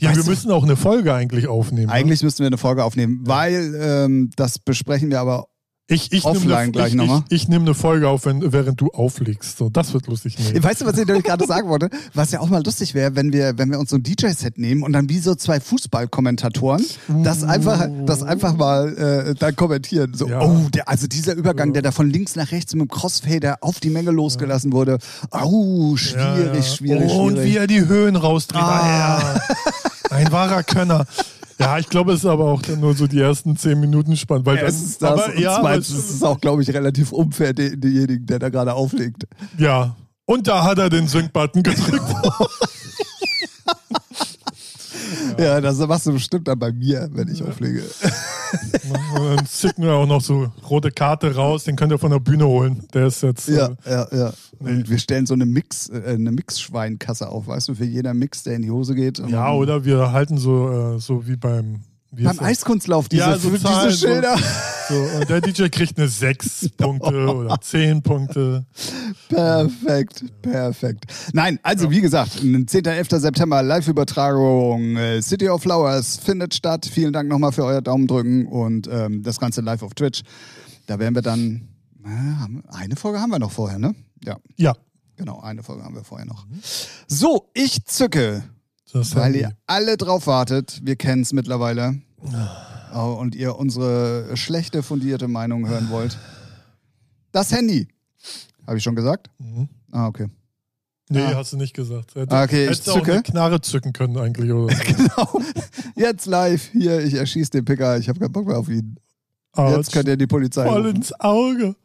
ja, 0.01 0.15
wir 0.15 0.25
müssen 0.25 0.51
auch 0.51 0.63
eine 0.63 0.77
Folge 0.77 1.15
eigentlich 1.15 1.49
aufnehmen. 1.49 1.87
ne? 1.87 1.93
eigentlich 1.93 2.23
müssten 2.23 2.41
wir 2.41 2.49
eine 2.49 2.59
Folge 2.59 2.85
aufnehmen, 2.85 3.21
weil 3.25 3.75
ähm, 3.81 4.31
das 4.37 4.59
besprechen 4.59 5.11
wir 5.11 5.21
aber 5.21 5.47
ich, 5.87 6.13
ich 6.13 6.25
offline 6.25 6.73
gleich 6.73 6.89
ich, 6.89 6.95
nochmal. 6.95 7.23
Ich, 7.29 7.43
ich 7.43 7.49
nehme 7.49 7.67
eine 7.67 7.75
Folge 7.75 8.09
auf, 8.09 8.25
wenn, 8.25 8.53
während 8.53 8.81
du 8.81 8.89
auflegst. 8.89 9.59
So, 9.59 9.69
das 9.69 9.93
wird 9.93 10.07
lustig. 10.07 10.37
Nee. 10.39 10.63
Weißt 10.63 10.81
du, 10.81 10.87
was 10.87 10.97
ich 10.97 11.07
gerade 11.07 11.47
sagen 11.47 11.69
wollte? 11.69 11.91
Was 12.15 12.31
ja 12.31 12.41
auch 12.41 12.49
mal 12.49 12.65
lustig 12.65 12.95
wäre, 12.95 13.15
wenn 13.17 13.35
wir, 13.35 13.59
wenn 13.59 13.71
wir 13.71 13.79
uns 13.79 13.91
so 13.91 13.97
ein 13.97 14.03
DJ-Set 14.03 14.57
nehmen 14.57 14.83
und 14.83 14.95
dann 14.95 15.11
wie 15.11 15.19
so 15.19 15.35
zwei 15.35 15.61
Fußballkommentatoren 15.61 16.83
das 17.23 17.45
einfach, 17.45 17.87
das 18.07 18.23
einfach 18.23 18.57
mal 18.57 18.97
äh, 18.97 19.35
dann 19.35 19.55
kommentieren. 19.57 20.15
So, 20.15 20.27
Ja. 20.27 20.41
oh, 20.41 20.69
der, 20.73 20.89
also 20.89 21.07
dieser 21.07 21.35
Übergang, 21.35 21.75
der 21.75 21.83
da 21.83 21.93
von 21.93 22.09
links 22.09 22.35
nach 22.35 22.51
rechts 22.51 22.75
mit 22.75 22.83
dem 22.83 22.89
Crossfader 22.89 23.59
auf 23.61 23.79
die 23.81 23.91
Menge 23.91 24.11
losgelassen 24.11 24.73
wurde. 24.73 24.99
Oh, 25.31 25.97
schwierig, 25.97 26.55
Ja, 26.55 26.63
schwierig, 26.63 27.11
Oh, 27.13 27.25
Und 27.25 27.35
schwierig. 27.37 27.53
wie 27.53 27.57
er 27.59 27.67
die 27.67 27.87
Höhen 27.87 28.17
rausdreht. 28.17 28.63
Ah. 28.63 29.35
Ah. 29.37 29.41
Ein 30.11 30.33
wahrer 30.33 30.63
Könner. 30.63 31.07
Ja, 31.59 31.79
ich 31.79 31.89
glaube, 31.89 32.13
es 32.13 32.21
ist 32.21 32.27
aber 32.27 32.47
auch 32.47 32.63
dann 32.63 32.81
nur 32.81 32.95
so 32.95 33.07
die 33.07 33.21
ersten 33.21 33.57
zehn 33.57 33.79
Minuten 33.79 34.17
spannend. 34.17 34.47
Weil 34.47 34.59
Erstens 34.59 34.99
dann, 34.99 35.17
das 35.17 35.27
aber, 35.27 35.35
und 35.35 35.41
ja, 35.41 35.59
zweitens 35.61 35.91
ist 35.91 36.11
es 36.11 36.23
auch, 36.23 36.41
glaube 36.41 36.63
ich, 36.63 36.71
relativ 36.73 37.13
unfair 37.13 37.53
den, 37.53 37.81
denjenigen, 37.81 38.27
der 38.27 38.39
da 38.39 38.49
gerade 38.49 38.75
auflegt. 38.75 39.25
ja. 39.59 39.95
Und 40.27 40.49
da 40.49 40.65
hat 40.65 40.79
er 40.79 40.89
den 40.89 41.07
Sync-Button 41.07 41.63
gedrückt. 41.63 42.01
Ja, 45.39 45.61
das 45.61 45.79
machst 45.79 46.07
du 46.07 46.13
bestimmt 46.13 46.49
dann 46.49 46.59
bei 46.59 46.73
mir, 46.73 47.09
wenn 47.13 47.29
ich 47.29 47.43
auflege. 47.43 47.83
Und 49.17 49.37
dann 49.37 49.47
zicken 49.47 49.85
wir 49.85 49.93
auch 49.95 50.07
noch 50.07 50.21
so 50.21 50.53
rote 50.69 50.91
Karte 50.91 51.35
raus, 51.35 51.65
den 51.65 51.77
könnt 51.77 51.93
ihr 51.93 51.99
von 51.99 52.11
der 52.11 52.21
Bühne 52.21 52.47
holen. 52.47 52.85
Der 52.95 53.07
ist 53.07 53.23
jetzt. 53.23 53.49
Ja, 53.49 53.71
Äh, 53.85 53.91
ja, 53.91 54.09
ja. 54.13 54.33
Und 54.59 54.89
wir 54.89 54.99
stellen 54.99 55.27
so 55.27 55.35
eine 55.35 55.47
Mix, 55.47 55.89
äh, 55.89 56.03
eine 56.07 56.31
Mixschweinkasse 56.31 57.29
auf, 57.29 57.47
weißt 57.49 57.69
du, 57.69 57.75
für 57.75 57.85
jeder 57.85 58.15
Mix, 58.15 58.43
der 58.45 58.55
in 58.55 58.63
die 58.63 58.71
Hose 58.71 58.95
geht. 58.95 59.19
Ja, 59.29 59.53
oder 59.53 59.85
wir 59.85 60.13
halten 60.13 60.39
so, 60.39 60.95
äh, 60.97 61.01
so 61.01 61.27
wie 61.27 61.37
beim. 61.37 61.81
Beim? 62.23 62.39
Eiskunstlauf, 62.41 63.09
diese, 63.09 63.23
Ja, 63.23 63.39
so 63.39 63.51
diese 63.51 63.63
Zahlen. 63.65 63.93
Schilder. 63.93 64.37
So, 64.89 64.95
und 65.19 65.29
der 65.31 65.41
DJ 65.41 65.69
kriegt 65.69 65.99
eine 65.99 66.09
6 66.09 66.69
Punkte 66.77 67.27
oder 67.35 67.59
10 67.61 68.03
Punkte. 68.03 68.67
Perfekt, 69.29 70.25
perfekt. 70.43 71.05
Nein, 71.33 71.59
also 71.63 71.91
wie 71.91 72.01
gesagt, 72.01 72.33
10. 72.41 72.67
11. 72.85 73.09
September 73.11 73.63
Live-Übertragung 73.63 74.97
äh, 74.97 75.23
City 75.23 75.49
of 75.49 75.63
Flowers 75.63 76.19
findet 76.19 76.55
statt. 76.55 76.87
Vielen 76.91 77.13
Dank 77.13 77.29
nochmal 77.29 77.53
für 77.53 77.65
euer 77.65 77.81
Daumen 77.83 78.07
drücken 78.07 78.47
und 78.47 78.89
ähm, 78.93 79.23
das 79.23 79.39
Ganze 79.41 79.61
live 79.63 79.83
auf 79.83 79.95
Twitch. 79.95 80.23
Da 80.87 80.99
werden 80.99 81.15
wir 81.15 81.23
dann 81.23 81.69
Äh, 82.05 82.75
Eine 82.77 82.97
Folge 82.97 83.19
haben 83.21 83.31
wir 83.31 83.39
noch 83.39 83.53
vorher, 83.53 83.79
ne? 83.79 83.95
Ja, 84.23 84.37
Ja. 84.57 84.75
genau, 85.17 85.41
eine 85.41 85.63
Folge 85.63 85.83
haben 85.85 85.95
wir 85.95 86.05
vorher 86.05 86.27
noch. 86.27 86.47
So, 87.09 87.49
ich 87.55 87.85
zücke, 87.87 88.43
Das 88.93 89.17
weil 89.17 89.35
ihr 89.37 89.57
alle 89.67 89.97
drauf 89.97 90.27
wartet. 90.27 90.81
Wir 90.85 90.97
kennen 90.97 91.23
es 91.23 91.33
mittlerweile. 91.33 92.01
Und 92.93 93.35
ihr 93.35 93.57
unsere 93.59 94.37
schlechte, 94.37 94.83
fundierte 94.83 95.29
Meinung 95.29 95.69
hören 95.69 95.91
wollt. 95.91 96.17
Das 97.33 97.51
Handy. 97.53 97.89
Habe 98.67 98.79
ich 98.79 98.83
schon 98.85 98.95
gesagt? 98.95 99.31
Mhm. 99.39 99.69
Ah, 99.93 100.07
okay. 100.07 100.29
Nee, 101.11 101.21
Ah. 101.21 101.35
hast 101.35 101.53
du 101.53 101.57
nicht 101.59 101.75
gesagt. 101.75 102.15
Hätte, 102.15 102.35
Ah, 102.35 102.45
okay, 102.45 102.63
ich 102.63 102.71
hättest 102.71 102.87
du 102.87 102.93
auch 102.93 102.95
zücke. 102.99 103.13
eine 103.13 103.23
Knarre 103.23 103.61
zücken 103.61 103.93
können 103.93 104.17
eigentlich. 104.17 104.51
Oder 104.51 104.75
so. 104.75 104.83
Genau. 104.95 105.41
Jetzt 105.97 106.27
live. 106.27 106.71
Hier, 106.73 107.01
ich 107.05 107.15
erschieße 107.15 107.51
den 107.51 107.65
Picker. 107.65 107.99
Ich 107.99 108.09
habe 108.09 108.19
keinen 108.19 108.33
Bock 108.33 108.47
mehr 108.47 108.59
auf 108.59 108.69
ihn. 108.69 108.99
Aber 109.53 109.77
Jetzt 109.77 109.93
könnt 109.93 110.09
ihr 110.09 110.17
die 110.17 110.27
Polizei 110.27 110.65
voll 110.67 110.83
rufen. 110.87 110.97
ins 110.97 111.13
Auge. 111.21 111.77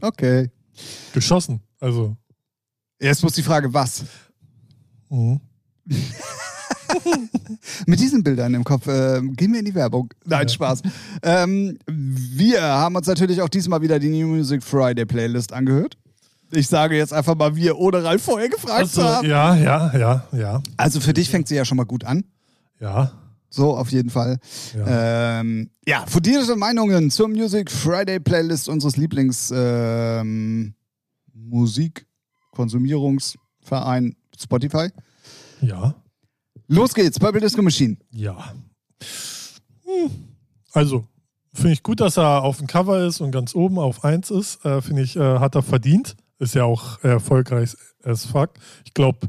Okay. 0.00 0.50
Geschossen. 1.14 1.60
Also. 1.80 2.16
Jetzt 3.00 3.22
muss 3.22 3.32
die 3.32 3.42
Frage, 3.42 3.72
was? 3.72 4.04
Mhm. 5.08 5.40
Mit 7.86 8.00
diesen 8.00 8.22
Bildern 8.22 8.52
im 8.54 8.64
Kopf 8.64 8.86
äh, 8.86 9.20
gehen 9.22 9.52
wir 9.52 9.58
in 9.60 9.64
die 9.64 9.74
Werbung. 9.74 10.12
Nein, 10.24 10.42
Ja. 10.42 10.48
Spaß. 10.48 10.82
Ähm, 11.22 11.78
wir 11.86 12.62
haben 12.62 12.94
uns 12.96 13.06
natürlich 13.06 13.40
auch 13.42 13.48
diesmal 13.48 13.80
wieder 13.82 13.98
die 13.98 14.08
New 14.10 14.28
Music 14.36 14.62
Friday 14.62 15.04
Playlist 15.06 15.52
angehört. 15.52 15.96
Ich 16.50 16.66
sage 16.68 16.96
jetzt 16.96 17.12
einfach 17.12 17.34
mal 17.36 17.54
wir, 17.56 17.76
ohne 17.78 18.02
Ralf 18.02 18.22
vorher 18.22 18.48
gefragt 18.48 18.80
Also, 18.80 19.02
zu 19.02 19.08
haben. 19.08 19.28
ja, 19.28 19.54
ja, 19.56 19.94
ja, 19.96 20.24
ja. 20.32 20.62
Also 20.78 20.98
für 21.00 21.12
dich 21.12 21.28
fängt 21.30 21.46
sie 21.48 21.56
ja 21.56 21.64
schon 21.66 21.76
mal 21.76 21.84
gut 21.84 22.04
an. 22.04 22.24
Ja. 22.80 23.12
So, 23.50 23.76
auf 23.76 23.90
jeden 23.90 24.08
Fall. 24.10 24.38
ja. 24.76 25.40
Ähm, 25.40 25.70
ja, 25.86 26.04
fundierte 26.06 26.54
Meinungen 26.56 27.10
zur 27.10 27.28
Music 27.28 27.70
Friday 27.70 28.20
Playlist 28.20 28.68
unseres 28.68 28.96
Lieblings 28.98 29.50
ähm, 29.54 30.74
Musikkonsumierungsverein 31.34 34.16
Spotify. 34.38 34.88
ja. 35.60 35.94
Los 36.68 36.94
geht's, 36.94 37.18
Purple 37.18 37.40
Disco 37.40 37.62
Machine. 37.62 37.96
Ja. 38.10 38.52
Hm. 39.84 40.10
Also, 40.72 41.08
finde 41.54 41.72
ich 41.72 41.82
gut, 41.82 42.00
dass 42.00 42.18
er 42.18 42.42
auf 42.42 42.58
dem 42.58 42.66
Cover 42.66 43.04
ist 43.06 43.20
und 43.20 43.32
ganz 43.32 43.54
oben 43.54 43.78
auf 43.78 44.04
1 44.04 44.30
ist. 44.30 44.64
Äh, 44.64 44.82
finde 44.82 45.02
ich, 45.02 45.16
äh, 45.16 45.38
hat 45.38 45.54
er 45.54 45.62
verdient. 45.62 46.16
Ist 46.38 46.54
ja 46.54 46.64
auch 46.64 47.02
erfolgreich 47.02 47.74
as 48.04 48.26
fuck. 48.26 48.50
Ich 48.84 48.94
glaube, 48.94 49.28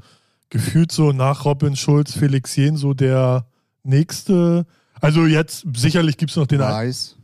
gefühlt 0.50 0.92
so 0.92 1.12
nach 1.12 1.46
Robin 1.46 1.76
Schulz, 1.76 2.14
Felix 2.14 2.56
Jen, 2.56 2.78
so 2.78 2.94
der 2.94 3.48
nächste. 3.84 4.66
Also 5.02 5.26
jetzt, 5.26 5.66
sicherlich 5.76 6.18
gibt 6.18 6.32
es 6.32 6.38
noch 6.38 6.46
den. 6.46 6.60
Weiß. 6.60 7.16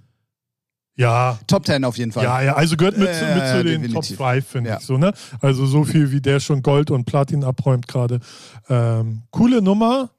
Ja, 0.97 1.37
Top 1.47 1.65
10 1.65 1.83
auf 1.83 1.97
jeden 1.97 2.11
Fall. 2.13 2.23
ja, 2.23 2.41
ja, 2.41 2.53
also 2.55 2.77
gehört 2.77 2.97
mit, 2.97 3.13
zu- 3.13 3.25
mit 3.25 3.43
Äh, 3.43 3.51
zu 3.57 3.63
den 3.65 3.81
definitiv. 3.81 4.17
Top 4.17 4.27
5, 4.33 4.47
finde 4.47 4.69
Ja. 4.69 4.77
ich 4.77 4.85
so, 4.85 4.97
ne? 4.97 5.13
Also 5.41 5.65
so 5.65 5.83
viel 5.83 6.11
wie 6.11 6.21
der 6.21 6.39
schon 6.39 6.61
Gold 6.61 6.89
und 6.89 7.03
Platin 7.05 7.43
abräumt 7.43 7.87
gerade. 7.87 8.19
Ähm, 8.69 9.23
coole 9.31 9.61
Nummer. 9.61 10.11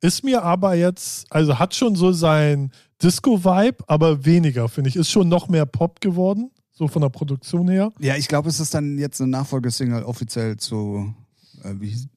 Ist 0.00 0.22
mir 0.24 0.42
aber 0.42 0.74
jetzt, 0.74 1.26
also 1.32 1.58
hat 1.58 1.74
schon 1.74 1.94
so 1.96 2.12
sein 2.12 2.72
Disco-Vibe, 3.02 3.84
aber 3.86 4.24
weniger, 4.26 4.68
finde 4.68 4.90
ich. 4.90 4.96
Ist 4.96 5.10
schon 5.10 5.28
noch 5.28 5.48
mehr 5.48 5.64
Pop 5.66 6.00
geworden, 6.00 6.50
so 6.72 6.88
von 6.88 7.00
der 7.00 7.08
Produktion 7.10 7.68
her. 7.68 7.92
Ja, 8.00 8.16
ich 8.16 8.28
glaube, 8.28 8.48
es 8.50 8.60
ist 8.60 8.74
dann 8.74 8.98
jetzt 8.98 9.20
eine 9.20 9.30
Nachfolgesingle 9.30 10.04
offiziell 10.04 10.56
zu, 10.58 11.14
äh, 11.62 11.72
wie 11.78 11.88
hieß 11.90 12.08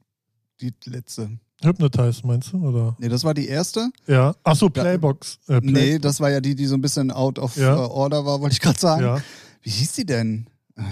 die 0.59 0.73
letzte? 0.85 1.29
Hypnotize, 1.63 2.21
meinst 2.25 2.53
du? 2.53 2.67
Oder? 2.67 2.95
Nee, 2.99 3.09
das 3.09 3.23
war 3.23 3.33
die 3.33 3.47
erste. 3.47 3.89
Ja. 4.05 4.35
Achso, 4.43 4.69
Playbox. 4.69 5.39
Äh, 5.47 5.59
Play 5.61 5.71
Nee, 5.71 5.99
das 5.99 6.19
war 6.19 6.29
ja 6.29 6.39
die, 6.39 6.55
die 6.55 6.65
so 6.67 6.75
ein 6.75 6.81
bisschen 6.81 7.11
out 7.11 7.39
of 7.39 7.55
Ja. 7.57 7.75
äh, 7.75 7.79
order 7.79 8.25
war, 8.25 8.39
wollte 8.41 8.53
ich 8.53 8.59
gerade 8.61 8.79
sagen. 8.79 9.01
Ja. 9.03 9.17
Wie 9.63 9.69
hieß 9.71 9.93
die 9.93 10.05
denn? 10.05 10.47
Ah, 10.75 10.83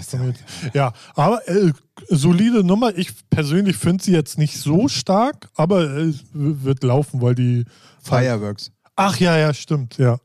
ja- 0.74 0.92
aber 1.14 1.48
äh, 1.48 1.70
solide 2.08 2.64
Nummer. 2.64 2.96
Ich 2.98 3.10
persönlich 3.30 3.76
finde 3.76 4.02
sie 4.02 4.10
jetzt 4.10 4.36
nicht 4.36 4.58
so 4.58 4.88
stark, 4.88 5.48
aber 5.54 5.84
äh, 5.98 6.12
wird 6.32 6.82
laufen, 6.82 7.22
weil 7.22 7.36
die. 7.36 7.64
Fireworks. 8.02 8.72
Ach 8.96 9.16
ja, 9.20 9.36
ja, 9.38 9.54
stimmt, 9.54 9.98
ja. 9.98 10.18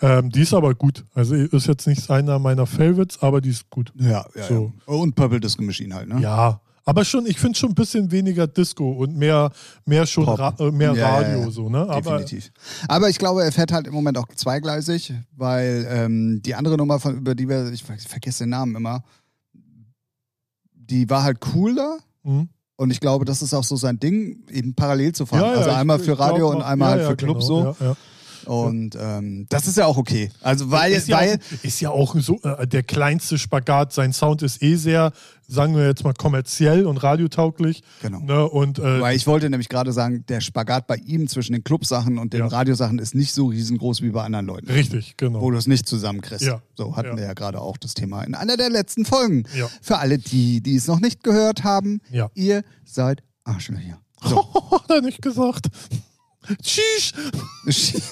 Ähm, 0.00 0.30
die 0.30 0.40
ist 0.40 0.52
aber 0.54 0.74
gut. 0.74 1.04
Also 1.14 1.34
ist 1.36 1.66
jetzt 1.68 1.86
nicht 1.86 2.10
einer 2.10 2.38
meiner 2.40 2.66
Favorites, 2.66 3.22
aber 3.22 3.40
die 3.40 3.50
ist 3.50 3.70
gut. 3.70 3.92
Ja, 3.96 4.24
ja, 4.34 4.42
So. 4.48 4.72
ja. 4.88 4.92
Und 4.94 5.14
Purple 5.14 5.38
Disco 5.40 5.62
Machine 5.62 5.94
halt, 5.94 6.08
ne? 6.08 6.20
Ja. 6.20 6.60
Aber 6.86 7.04
schon, 7.04 7.24
ich 7.26 7.38
finde 7.38 7.58
schon 7.58 7.70
ein 7.70 7.74
bisschen 7.74 8.10
weniger 8.10 8.46
Disco 8.46 8.92
und 8.92 9.16
mehr, 9.16 9.50
mehr 9.86 10.06
schon. 10.06 10.24
Ra 10.24 10.54
äh, 10.58 10.70
mehr 10.70 10.92
Ja, 10.92 10.96
ja, 10.96 11.16
Radio 11.16 11.38
ja. 11.40 11.50
so, 11.50 11.68
ne? 11.70 11.78
Aber 11.88 12.18
Definitiv. 12.18 12.52
Aber 12.88 13.08
ich 13.08 13.18
glaube, 13.18 13.42
er 13.42 13.52
fährt 13.52 13.72
halt 13.72 13.86
im 13.86 13.94
Moment 13.94 14.18
auch 14.18 14.28
zweigleisig, 14.34 15.14
weil 15.32 15.86
ähm, 15.88 16.42
die 16.44 16.54
andere 16.54 16.76
Nummer, 16.76 17.00
von, 17.00 17.16
über 17.16 17.34
die 17.34 17.48
wir, 17.48 17.72
ich 17.72 17.82
ver- 17.82 17.96
vergesse 17.98 18.44
den 18.44 18.50
Namen 18.50 18.76
immer, 18.76 19.02
die 20.74 21.08
war 21.08 21.22
halt 21.22 21.40
cooler. 21.40 21.98
hm? 22.22 22.48
Und 22.76 22.90
ich 22.90 22.98
glaube, 22.98 23.24
das 23.24 23.40
ist 23.40 23.54
auch 23.54 23.62
so 23.62 23.76
sein 23.76 24.00
Ding, 24.00 24.44
eben 24.50 24.74
parallel 24.74 25.12
zu 25.12 25.26
fahren. 25.26 25.42
ja, 25.42 25.52
ja, 25.52 25.58
also 25.58 25.70
einmal 25.70 26.00
für 26.00 26.18
Radio 26.18 26.48
glaub, 26.48 26.56
und 26.56 26.62
einmal 26.62 26.88
ja, 26.88 26.92
halt 26.94 27.02
ja, 27.02 27.08
für 27.10 27.16
Club 27.16 27.38
genau, 27.38 27.72
so. 27.72 27.96
Und 28.46 28.96
ähm, 29.00 29.46
das 29.48 29.66
ist 29.66 29.76
ja 29.76 29.86
auch 29.86 29.96
okay. 29.96 30.30
Also 30.40 30.70
weil, 30.70 30.92
ist, 30.92 31.08
ja 31.08 31.18
weil 31.18 31.34
auch, 31.38 31.64
ist 31.64 31.80
ja 31.80 31.90
auch 31.90 32.14
so 32.18 32.38
äh, 32.42 32.66
der 32.66 32.82
kleinste 32.82 33.38
Spagat. 33.38 33.92
Sein 33.92 34.12
Sound 34.12 34.42
ist 34.42 34.62
eh 34.62 34.76
sehr, 34.76 35.12
sagen 35.48 35.74
wir 35.76 35.86
jetzt 35.86 36.04
mal, 36.04 36.14
kommerziell 36.14 36.86
und 36.86 36.98
radiotauglich. 36.98 37.82
genau. 38.02 38.20
Ne? 38.20 38.48
Und 38.48 38.78
äh, 38.78 39.00
Weil 39.00 39.16
ich 39.16 39.26
wollte 39.26 39.48
nämlich 39.50 39.68
gerade 39.68 39.92
sagen, 39.92 40.24
der 40.28 40.40
Spagat 40.40 40.86
bei 40.86 40.96
ihm 40.96 41.28
zwischen 41.28 41.52
den 41.52 41.64
Clubsachen 41.64 42.18
und 42.18 42.32
den 42.32 42.40
Ja. 42.40 42.46
Radiosachen 42.46 42.98
ist 42.98 43.14
nicht 43.14 43.32
so 43.32 43.46
riesengroß 43.46 44.02
wie 44.02 44.10
bei 44.10 44.22
anderen 44.24 44.46
Leuten. 44.46 44.70
richtig, 44.70 45.16
genau. 45.16 45.40
Wo 45.40 45.50
du 45.50 45.56
es 45.58 45.66
nicht 45.66 45.88
zusammenkriegst. 45.88 46.44
Ja. 46.44 46.60
So 46.76 46.96
hatten 46.96 47.08
Ja. 47.08 47.16
wir 47.16 47.24
ja 47.24 47.32
gerade 47.34 47.60
auch 47.60 47.76
das 47.78 47.94
Thema 47.94 48.22
in 48.24 48.34
einer 48.34 48.56
der 48.56 48.70
letzten 48.70 49.04
Folgen. 49.04 49.44
Ja. 49.56 49.68
Für 49.82 49.98
alle 49.98 50.18
die, 50.18 50.60
die 50.60 50.76
es 50.76 50.86
noch 50.86 51.00
nicht 51.00 51.22
gehört 51.22 51.64
haben, 51.64 52.00
Ja. 52.10 52.30
ihr 52.34 52.62
seid 52.84 53.22
Arschlöcher. 53.44 53.98
So. 54.22 54.42
Hat 54.70 54.88
er 54.90 55.02
nicht 55.02 55.20
gesagt. 55.22 55.66
Tschüss. 56.62 57.12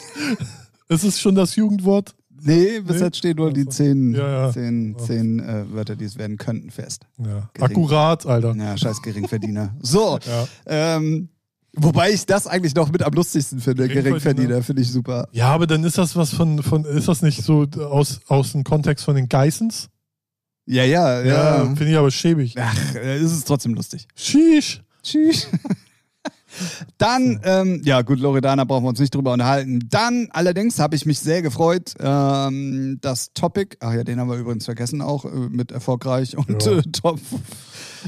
Es 0.88 1.04
ist 1.04 1.20
schon 1.20 1.34
das 1.34 1.56
Jugendwort. 1.56 2.14
nee, 2.42 2.80
bis 2.80 2.96
Nee? 2.98 3.04
jetzt 3.04 3.16
stehen 3.16 3.36
nur 3.36 3.50
die 3.52 3.66
zehn, 3.66 4.14
Ja, 4.14 4.28
ja. 4.46 4.52
zehn, 4.52 4.94
Ja. 4.98 5.04
zehn 5.06 5.40
äh, 5.40 5.64
Wörter, 5.72 5.96
die 5.96 6.04
es 6.04 6.18
werden 6.18 6.36
könnten, 6.36 6.70
fest. 6.70 7.06
Ja. 7.18 7.48
Akkurat, 7.60 8.26
Alter. 8.26 8.54
Ja, 8.56 8.76
scheiß 8.76 9.00
Geringverdiener. 9.00 9.74
So, 9.80 10.18
Ja. 10.26 10.48
ähm, 10.96 11.30
wobei 11.74 12.10
ich 12.10 12.26
das 12.26 12.46
eigentlich 12.46 12.74
noch 12.74 12.92
mit 12.92 13.02
am 13.02 13.12
lustigsten 13.14 13.60
finde, 13.60 13.88
Geringverdiener. 13.88 14.18
Geringverdiener, 14.18 14.62
finde 14.62 14.82
ich 14.82 14.90
super. 14.90 15.28
ja, 15.32 15.48
aber 15.48 15.66
dann 15.66 15.82
ist 15.84 15.96
das 15.96 16.14
was 16.14 16.34
von, 16.34 16.62
von 16.62 16.84
ist 16.84 17.08
das 17.08 17.22
nicht 17.22 17.42
so 17.42 17.66
aus, 17.78 18.20
aus 18.26 18.52
dem 18.52 18.64
Kontext 18.64 19.04
von 19.06 19.14
den 19.14 19.28
Geissens? 19.30 19.88
Ja, 20.66 20.84
ja, 20.84 21.22
ja. 21.22 21.64
Finde 21.74 21.88
ich 21.90 21.96
aber 21.96 22.10
schäbig. 22.10 22.54
Ach, 22.58 22.94
äh, 22.96 23.16
es 23.16 23.32
ist 23.32 23.48
trotzdem 23.48 23.72
lustig. 23.74 24.06
Sheesh. 24.14 24.82
Tschüss. 25.02 25.48
Dann, 26.98 27.40
ähm, 27.44 27.80
ja 27.84 28.02
gut, 28.02 28.18
Loredana 28.20 28.64
brauchen 28.64 28.84
wir 28.84 28.88
uns 28.90 29.00
nicht 29.00 29.14
drüber 29.14 29.32
unterhalten. 29.32 29.80
Dann 29.90 30.28
allerdings 30.32 30.78
habe 30.78 30.96
ich 30.96 31.06
mich 31.06 31.18
sehr 31.20 31.42
gefreut, 31.42 31.94
ähm, 32.00 32.98
das 33.00 33.32
Topic, 33.34 33.76
ach 33.80 33.94
ja, 33.94 34.04
den 34.04 34.20
haben 34.20 34.28
wir 34.30 34.36
übrigens 34.38 34.64
vergessen 34.64 35.00
auch, 35.02 35.24
äh, 35.24 35.28
mit 35.50 35.72
erfolgreich 35.72 36.36
und 36.36 36.64
Ja. 36.64 36.72
äh, 36.78 36.82
top. 36.92 37.20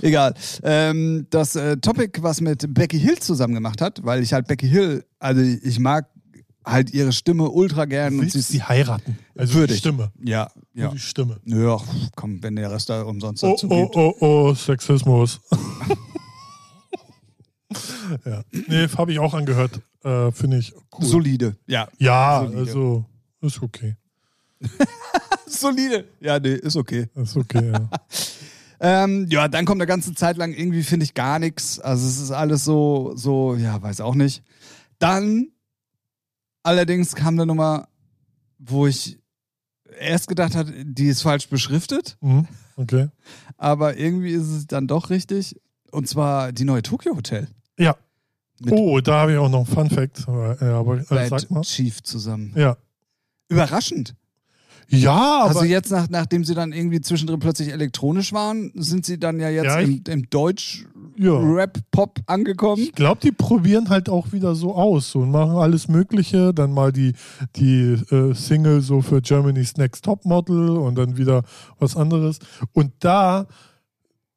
Egal. 0.02 0.34
Ähm, 0.62 1.26
das 1.30 1.56
äh, 1.56 1.76
Topic, 1.76 2.22
was 2.22 2.40
mit 2.40 2.72
Becky 2.74 2.98
Hill 2.98 3.18
zusammen 3.18 3.54
gemacht 3.54 3.80
hat, 3.80 4.04
weil 4.04 4.22
ich 4.22 4.32
halt 4.32 4.46
Becky 4.48 4.68
Hill, 4.68 5.04
also 5.18 5.40
ich 5.40 5.78
mag 5.78 6.06
halt 6.66 6.92
ihre 6.94 7.12
Stimme 7.12 7.50
ultra 7.50 7.84
gern. 7.84 8.14
Willst 8.20 8.34
und 8.34 8.42
du 8.42 8.52
sie 8.52 8.62
heiraten? 8.62 9.18
Also 9.36 9.54
Würde 9.54 9.74
die. 9.74 9.78
Stimme. 9.78 10.10
ja, 10.24 10.48
ja. 10.74 10.88
Die 10.88 10.98
Stimme. 10.98 11.38
Ja, 11.44 11.76
komm, 12.16 12.42
wenn 12.42 12.56
der 12.56 12.70
Rest 12.72 12.88
da 12.88 13.02
umsonst 13.02 13.44
Oh, 13.44 13.50
dazu 13.52 13.68
oh, 13.70 13.82
gibt. 13.82 13.96
oh, 13.96 14.14
oh, 14.20 14.54
Sexismus. 14.54 15.40
ja. 18.24 18.42
Nee, 18.68 18.88
habe 18.96 19.12
ich 19.12 19.18
auch 19.18 19.34
angehört. 19.34 19.80
Äh, 20.02 20.30
Finde 20.32 20.58
ich 20.58 20.72
cool. 20.98 21.04
Solide. 21.06 21.56
Ja. 21.66 21.88
ja, 21.98 22.40
solide. 22.44 22.58
also 22.60 23.04
ist 23.40 23.62
okay. 23.62 23.96
Solide. 25.46 26.04
Ja, 26.20 26.38
nee, 26.38 26.54
ist 26.54 26.76
okay. 26.76 27.08
Ist 27.14 27.36
okay, 27.36 27.70
ja. 27.72 27.88
Ähm, 28.80 29.28
ja, 29.30 29.48
dann 29.48 29.64
kommt 29.64 29.80
eine 29.80 29.86
ganze 29.86 30.14
Zeit 30.14 30.36
lang 30.36 30.52
irgendwie, 30.52 30.82
finde 30.82 31.04
ich, 31.04 31.14
gar 31.14 31.38
nichts. 31.38 31.78
Also 31.78 32.06
es 32.06 32.18
ist 32.20 32.32
alles 32.32 32.64
so, 32.64 33.12
so, 33.14 33.54
ja, 33.54 33.80
weiß 33.80 34.00
auch 34.02 34.14
nicht. 34.16 34.42
Dann 34.98 35.48
allerdings 36.62 37.14
kam 37.14 37.34
eine 37.34 37.46
Nummer, 37.46 37.88
wo 38.58 38.86
ich 38.86 39.18
erst 39.98 40.28
gedacht 40.28 40.54
hatte, 40.54 40.72
die 40.84 41.06
ist 41.06 41.22
falsch 41.22 41.48
beschriftet, 41.48 42.18
Mhm. 42.20 42.46
Okay. 42.76 43.08
aber 43.56 43.96
irgendwie 43.96 44.32
ist 44.32 44.48
es 44.48 44.66
dann 44.66 44.86
doch 44.86 45.08
richtig. 45.08 45.58
Und 45.92 46.06
zwar 46.08 46.52
die 46.52 46.64
neue 46.64 46.82
Tokyo 46.82 47.16
Hotel. 47.16 47.46
Ja. 47.78 47.96
Oh, 48.70 49.00
da 49.00 49.22
habe 49.22 49.32
ich 49.32 49.38
auch 49.38 49.48
noch 49.48 49.66
einen 49.66 49.66
Fun 49.66 49.90
Fact. 49.90 50.28
Aber, 50.28 50.56
ja, 50.60 50.78
aber 50.78 50.98
äh, 50.98 51.04
Bad 51.08 51.28
sag 51.28 51.50
mal. 51.50 51.62
Chief 51.62 52.02
zusammen. 52.02 52.52
Ja. 52.56 52.76
Überraschend. 53.48 54.14
Ja, 54.88 55.42
aber. 55.42 55.48
also 55.48 55.64
jetzt, 55.64 55.90
nach, 55.90 56.08
nachdem 56.08 56.44
sie 56.44 56.54
dann 56.54 56.72
irgendwie 56.72 57.00
zwischendrin 57.00 57.40
plötzlich 57.40 57.72
elektronisch 57.72 58.32
waren, 58.32 58.70
sind 58.74 59.06
sie 59.06 59.18
dann 59.18 59.40
ja 59.40 59.48
jetzt 59.48 59.64
Ja, 59.64 59.80
im, 59.80 60.02
im 60.06 60.30
Deutsch 60.30 60.84
Ja. 61.16 61.40
Angekommen. 62.26 62.82
Ich 62.82 62.92
glaube, 62.92 63.20
die 63.22 63.32
probieren 63.32 63.88
halt 63.88 64.08
auch 64.08 64.32
wieder 64.32 64.54
so 64.54 64.74
aus 64.74 65.14
und 65.14 65.30
machen 65.30 65.56
alles 65.56 65.88
Mögliche. 65.88 66.52
Dann 66.52 66.72
mal 66.72 66.92
die, 66.92 67.14
die 67.56 67.92
äh, 68.10 68.34
Single 68.34 68.80
so 68.80 69.00
für 69.00 69.22
Germany's 69.22 69.76
Next 69.76 70.04
Top 70.04 70.24
Model 70.24 70.70
und 70.70 70.96
dann 70.96 71.16
wieder 71.16 71.42
was 71.78 71.96
anderes. 71.96 72.38
Und 72.72 72.92
da 72.98 73.46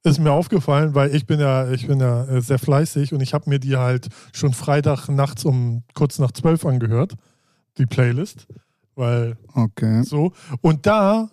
ist 0.07 0.19
mir 0.19 0.31
aufgefallen, 0.31 0.95
weil 0.95 1.13
ich 1.15 1.25
bin 1.25 1.39
ja, 1.39 1.69
ich 1.71 1.87
bin 1.87 1.99
ja 1.99 2.25
äh, 2.25 2.41
sehr 2.41 2.59
fleißig 2.59 3.13
und 3.13 3.21
ich 3.21 3.33
habe 3.33 3.49
mir 3.49 3.59
die 3.59 3.77
halt 3.77 4.07
schon 4.33 4.53
Freitag 4.53 5.09
nachts 5.09 5.45
um 5.45 5.83
kurz 5.93 6.19
nach 6.19 6.31
zwölf 6.31 6.65
angehört, 6.65 7.13
die 7.77 7.85
Playlist. 7.85 8.47
Weil 8.95 9.37
Okay. 9.53 10.03
so. 10.03 10.33
Und 10.61 10.85
da 10.85 11.29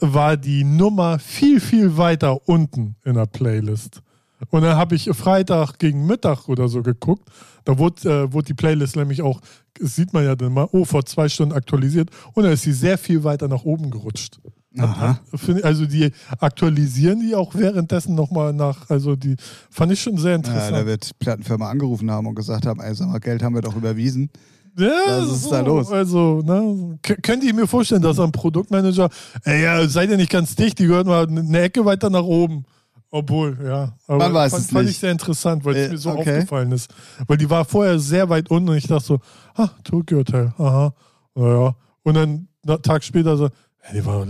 war 0.00 0.36
die 0.36 0.64
Nummer 0.64 1.18
viel, 1.18 1.60
viel 1.60 1.96
weiter 1.96 2.48
unten 2.48 2.96
in 3.04 3.14
der 3.14 3.26
Playlist. 3.26 4.02
Und 4.50 4.62
dann 4.62 4.76
habe 4.76 4.94
ich 4.94 5.10
Freitag 5.14 5.78
gegen 5.78 6.06
Mittag 6.06 6.48
oder 6.48 6.68
so 6.68 6.82
geguckt. 6.82 7.28
Da 7.64 7.78
wurde, 7.78 8.08
äh, 8.08 8.32
wurde 8.32 8.46
die 8.46 8.54
Playlist 8.54 8.96
nämlich 8.96 9.22
auch, 9.22 9.40
das 9.74 9.96
sieht 9.96 10.12
man 10.12 10.24
ja 10.24 10.36
dann 10.36 10.52
mal, 10.52 10.68
oh, 10.72 10.84
vor 10.84 11.04
zwei 11.04 11.28
Stunden 11.28 11.54
aktualisiert. 11.54 12.10
Und 12.34 12.44
dann 12.44 12.52
ist 12.52 12.62
sie 12.62 12.72
sehr 12.72 12.98
viel 12.98 13.24
weiter 13.24 13.48
nach 13.48 13.64
oben 13.64 13.90
gerutscht. 13.90 14.38
Aha. 14.80 15.18
Also 15.62 15.86
die 15.86 16.10
aktualisieren 16.38 17.20
die 17.20 17.34
auch 17.34 17.54
währenddessen 17.54 18.14
nochmal 18.14 18.52
nach, 18.52 18.88
also 18.90 19.16
die 19.16 19.36
fand 19.70 19.92
ich 19.92 20.00
schon 20.02 20.16
sehr 20.16 20.30
Ja, 20.32 20.36
interessant. 20.36 20.76
da 20.76 20.86
wird 20.86 21.10
Plattenfirma 21.18 21.68
angerufen 21.70 22.10
haben 22.10 22.26
und 22.26 22.34
gesagt 22.34 22.66
haben, 22.66 22.80
ey, 22.80 22.94
sag 22.94 23.08
mal, 23.08 23.18
Geld 23.20 23.42
haben 23.42 23.54
wir 23.54 23.62
doch 23.62 23.76
überwiesen. 23.76 24.30
Ja, 24.76 24.88
Was 25.08 25.32
ist 25.32 25.42
so, 25.44 25.50
da 25.50 25.60
los? 25.60 25.90
Also, 25.90 26.40
ne, 26.44 26.98
könnt 27.22 27.42
ihr 27.42 27.52
mir 27.52 27.66
vorstellen, 27.66 28.02
dass 28.02 28.20
ein 28.20 28.30
Produktmanager, 28.30 29.08
ey, 29.42 29.62
ja, 29.64 29.88
seid 29.88 30.08
ihr 30.10 30.16
nicht 30.16 30.30
ganz 30.30 30.54
dicht, 30.54 30.78
die 30.78 30.86
gehört 30.86 31.06
mal 31.08 31.26
eine 31.26 31.60
Ecke 31.60 31.84
weiter 31.84 32.10
nach 32.10 32.22
oben. 32.22 32.64
Obwohl, 33.10 33.58
ja. 33.64 33.96
Aber 34.06 34.18
Man 34.18 34.34
weiß 34.34 34.52
fand, 34.52 34.64
es 34.64 34.70
fand 34.70 34.84
nicht. 34.84 34.92
ich 34.94 34.98
sehr 35.00 35.10
interessant, 35.12 35.64
weil 35.64 35.74
es 35.76 35.88
Äh, 35.88 35.92
mir 35.92 35.98
so 35.98 36.10
okay. 36.10 36.18
aufgefallen 36.34 36.70
ist. 36.72 36.90
Weil 37.26 37.38
die 37.38 37.48
war 37.50 37.64
vorher 37.64 37.98
sehr 37.98 38.28
weit 38.28 38.50
unten 38.50 38.68
und 38.68 38.76
ich 38.76 38.86
dachte 38.86 39.04
so, 39.04 39.18
ah, 39.56 39.70
Tokyo 39.82 40.18
Hotel, 40.18 40.52
aha, 40.58 40.92
naja. 41.34 41.74
Und 42.04 42.14
dann 42.14 42.48
einen 42.66 42.82
Tag 42.82 43.02
später 43.02 43.36
so, 43.36 43.48
die 43.92 44.04
war, 44.04 44.26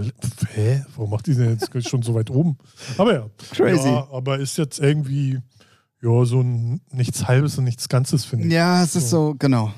hä, 0.55 0.85
warum 0.95 1.11
macht 1.11 1.27
die 1.27 1.35
denn 1.35 1.51
jetzt 1.51 1.89
schon 1.89 2.03
so 2.03 2.15
weit 2.15 2.31
oben? 2.31 2.59
Aber 2.97 3.13
ja. 3.13 3.31
Crazy. 3.53 3.89
Ja, 3.89 4.09
aber 4.13 4.39
ist 4.39 4.57
jetzt 4.57 4.79
irgendwie, 4.79 5.41
ja, 6.01 6.25
so 6.25 6.41
ein 6.41 6.81
nichts 6.91 7.27
Halbes 7.27 7.59
und 7.59 7.65
nichts 7.65 7.89
Ganzes, 7.89 8.25
finde 8.25 8.47
ich. 8.47 8.53
Ja, 8.53 8.83
es 8.83 8.95
ist 8.95 9.11
so, 9.11 9.35
genau. 9.39 9.73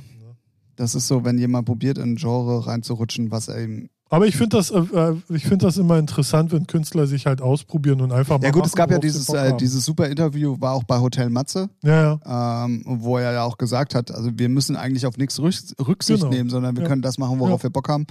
Das 0.76 0.94
ist 0.94 1.08
so, 1.08 1.24
wenn 1.24 1.38
jemand 1.38 1.66
probiert, 1.66 1.98
in 1.98 2.12
ein 2.12 2.16
Genre 2.16 2.66
reinzurutschen, 2.66 3.30
was 3.30 3.48
eben. 3.48 3.90
Aber 4.12 4.26
ich 4.26 4.36
finde 4.36 4.56
das, 4.56 4.70
äh, 4.72 4.78
äh, 4.80 5.16
ich 5.28 5.44
finde 5.44 5.66
das 5.66 5.76
immer 5.76 5.96
interessant, 5.96 6.50
wenn 6.50 6.66
Künstler 6.66 7.06
sich 7.06 7.26
halt 7.26 7.40
ausprobieren 7.40 8.00
und 8.00 8.10
einfach 8.10 8.40
mal. 8.40 8.44
Ja 8.44 8.50
gut, 8.50 8.66
es 8.66 8.72
machen, 8.72 8.78
gab 8.78 8.90
ja 8.90 8.98
dieses, 8.98 9.28
äh, 9.28 9.56
dieses 9.56 9.84
super 9.84 10.08
Interview, 10.08 10.56
war 10.60 10.72
auch 10.74 10.82
bei 10.82 10.98
Hotel 10.98 11.30
Matze, 11.30 11.70
Ja, 11.84 12.18
ja. 12.24 12.64
ähm, 12.64 12.82
wo 12.84 13.18
er 13.18 13.32
ja 13.32 13.44
auch 13.44 13.56
gesagt 13.56 13.94
hat, 13.94 14.10
also 14.10 14.30
wir 14.36 14.48
müssen 14.48 14.74
eigentlich 14.74 15.06
auf 15.06 15.16
nichts 15.16 15.38
Rück- 15.38 15.74
Rücksicht 15.86 16.22
Genau. 16.22 16.32
nehmen, 16.34 16.50
sondern 16.50 16.74
wir 16.74 16.82
Ja. 16.82 16.88
können 16.88 17.02
das 17.02 17.18
machen, 17.18 17.38
worauf 17.38 17.62
wir 17.62 17.70
Bock 17.70 17.88
haben. 17.88 18.04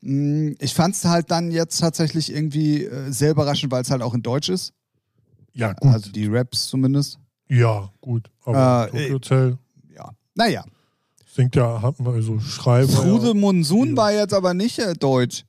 Mm, 0.00 0.52
Ich 0.60 0.72
fand 0.72 0.94
es 0.94 1.04
halt 1.04 1.30
dann 1.30 1.50
jetzt 1.50 1.78
tatsächlich 1.78 2.32
irgendwie 2.34 2.84
äh, 2.84 3.10
sehr 3.12 3.30
überraschend, 3.32 3.70
weil 3.70 3.82
es 3.82 3.90
halt 3.90 4.00
auch 4.00 4.14
in 4.14 4.22
Deutsch 4.22 4.48
ist. 4.48 4.72
Ja, 5.52 5.74
gut. 5.74 5.92
Also 5.92 6.10
die 6.10 6.26
Raps 6.26 6.68
zumindest. 6.68 7.18
ja, 7.48 7.90
gut. 8.00 8.30
Aber 8.46 8.88
Äh, 8.94 9.10
Tokyo 9.10 9.14
Hotel 9.14 9.58
Ja. 9.94 10.10
Naja. 10.34 10.64
Singt 11.34 11.56
ja, 11.56 11.82
hat 11.82 11.98
man 12.00 12.14
also 12.14 12.38
Schreiber. 12.38 12.88
Frude 12.88 13.28
Ja. 13.28 13.34
Monsun 13.34 13.96
war 13.96 14.12
jetzt 14.12 14.32
aber 14.32 14.54
nicht 14.54 14.78
äh, 14.78 14.94
deutsch. 14.94 15.44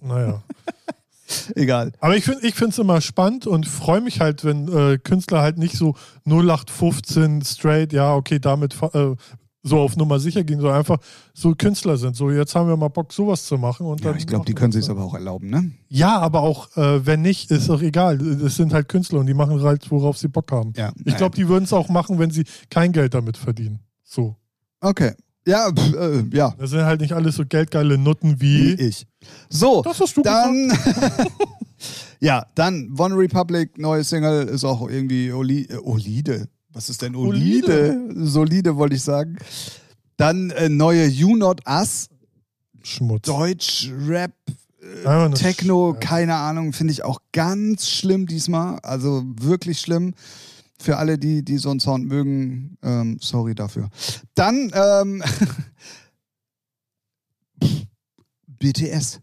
Naja. 0.00 0.42
Egal. 1.54 1.92
Aber 2.00 2.16
ich 2.16 2.24
finde 2.24 2.68
es 2.68 2.78
immer 2.78 3.00
spannend 3.00 3.46
und 3.46 3.66
freue 3.66 4.00
mich 4.00 4.20
halt, 4.20 4.44
wenn 4.44 4.68
äh, 4.68 4.98
Künstler 4.98 5.42
halt 5.42 5.58
nicht 5.58 5.76
so 5.76 5.94
0815 6.24 7.42
straight, 7.42 7.92
ja, 7.92 8.14
okay, 8.14 8.38
damit 8.38 8.74
äh, 8.94 9.14
so 9.62 9.78
auf 9.78 9.96
Nummer 9.96 10.20
sicher 10.20 10.44
gehen, 10.44 10.60
sondern 10.60 10.78
einfach 10.78 10.98
so 11.34 11.54
Künstler 11.54 11.96
sind. 11.98 12.16
So, 12.16 12.30
jetzt 12.30 12.54
haben 12.54 12.68
wir 12.68 12.76
mal 12.76 12.88
Bock, 12.88 13.12
sowas 13.12 13.44
zu 13.44 13.58
machen. 13.58 13.86
Und 13.86 14.00
Ja, 14.00 14.10
dann 14.10 14.18
ich 14.18 14.26
glaube, 14.26 14.46
die 14.46 14.54
können 14.54 14.72
wir 14.72 14.80
sich 14.80 14.90
aber 14.90 15.04
auch 15.04 15.14
erlauben, 15.14 15.50
ne? 15.50 15.70
Ja, 15.88 16.18
aber 16.18 16.40
auch, 16.40 16.74
äh, 16.76 17.04
wenn 17.04 17.20
nicht, 17.20 17.50
ist 17.50 17.68
doch 17.68 17.82
egal. 17.82 18.20
Es 18.20 18.56
sind 18.56 18.72
halt 18.72 18.88
Künstler 18.88 19.18
und 19.18 19.26
die 19.26 19.34
machen 19.34 19.60
halt, 19.62 19.90
worauf 19.90 20.16
sie 20.16 20.28
Bock 20.28 20.50
haben. 20.52 20.72
Ja. 20.76 20.92
Ich 21.04 21.16
glaube, 21.16 21.36
die 21.36 21.48
würden 21.48 21.64
es 21.64 21.72
auch 21.72 21.88
machen, 21.90 22.18
wenn 22.18 22.30
sie 22.30 22.44
kein 22.70 22.92
Geld 22.92 23.12
damit 23.12 23.36
verdienen. 23.36 23.80
So. 24.04 24.36
Okay. 24.80 25.12
Ja, 25.46 25.72
pf, 25.72 25.94
äh, 25.94 26.24
ja. 26.36 26.54
Das 26.58 26.70
sind 26.70 26.84
halt 26.84 27.00
nicht 27.00 27.12
alles 27.12 27.36
so 27.36 27.44
geldgeile 27.44 27.96
Nutten 27.96 28.40
wie. 28.40 28.74
ich. 28.74 29.06
So, 29.48 29.82
Das 29.82 29.98
hast 30.00 30.16
du 30.16 30.22
dann. 30.22 30.72
ja, 32.20 32.46
dann 32.54 32.94
One 32.98 33.16
Republic, 33.16 33.78
neue 33.78 34.04
Single, 34.04 34.46
ist 34.48 34.64
auch 34.64 34.88
irgendwie 34.88 35.32
Oli 35.32 35.64
äh, 35.70 35.76
Olide. 35.76 36.48
Was 36.72 36.90
ist 36.90 37.00
denn 37.02 37.16
Olide? 37.16 37.98
Solide, 38.14 38.76
wollte 38.76 38.96
ich 38.96 39.02
sagen. 39.02 39.38
Dann 40.16 40.50
äh, 40.50 40.68
neue 40.68 41.06
You 41.06 41.36
Not 41.36 41.62
Us, 41.66 42.08
Schmutz. 42.82 43.26
Deutsch, 43.26 43.90
Rap, 44.06 44.32
eine 45.04 45.34
Techno, 45.34 45.96
keine 45.98 46.36
Ahnung, 46.36 46.72
finde 46.72 46.92
ich 46.92 47.04
auch 47.04 47.20
ganz 47.32 47.88
schlimm 47.88 48.26
diesmal. 48.26 48.78
Also 48.80 49.24
wirklich 49.40 49.80
schlimm. 49.80 50.14
Für 50.80 50.96
alle, 50.96 51.18
die, 51.18 51.44
die 51.44 51.58
so 51.58 51.70
einen 51.70 51.80
Sound 51.80 52.06
mögen, 52.06 52.78
ähm, 52.82 53.18
sorry 53.20 53.54
dafür. 53.54 53.88
Dann 54.34 54.70
ähm, 54.74 55.22
BTS. 58.58 59.20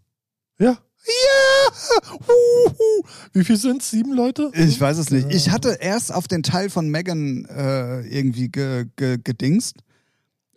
Ja. 0.60 0.78
Ja! 1.08 2.10
Uhu. 2.28 3.04
Wie 3.34 3.44
viel 3.44 3.58
sind 3.58 3.82
es? 3.82 3.92
Sieben 3.92 4.14
Leute? 4.14 4.52
Ich 4.54 4.80
weiß 4.80 4.98
es 4.98 5.12
nicht. 5.12 5.28
Ich 5.30 5.52
hatte 5.52 5.78
erst 5.80 6.14
auf 6.14 6.28
den 6.28 6.44
Teil 6.44 6.70
von 6.70 6.90
Megan 6.90 7.46
äh, 7.46 8.02
irgendwie 8.02 8.50
ge, 8.50 8.88
ge, 8.96 9.18
gedingst. 9.24 9.78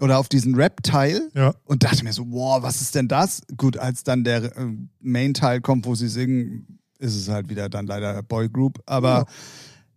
Oder 0.00 0.18
auf 0.18 0.28
diesen 0.28 0.54
Rap-Teil. 0.54 1.28
Ja. 1.34 1.54
Und 1.64 1.82
dachte 1.82 2.04
mir 2.04 2.12
so, 2.12 2.24
wow, 2.30 2.62
was 2.62 2.80
ist 2.80 2.94
denn 2.94 3.08
das? 3.08 3.42
Gut, 3.56 3.76
als 3.76 4.04
dann 4.04 4.22
der 4.24 4.56
äh, 4.56 4.66
Main-Teil 5.00 5.60
kommt, 5.60 5.86
wo 5.86 5.94
sie 5.94 6.08
singen, 6.08 6.78
ist 6.98 7.16
es 7.16 7.28
halt 7.28 7.48
wieder 7.48 7.68
dann 7.68 7.86
leider 7.86 8.22
Boy-Group. 8.22 8.80
Aber 8.86 9.26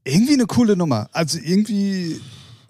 irgendwie 0.04 0.34
eine 0.34 0.46
coole 0.46 0.76
Nummer. 0.76 1.10
Also 1.12 1.40
irgendwie, 1.40 2.20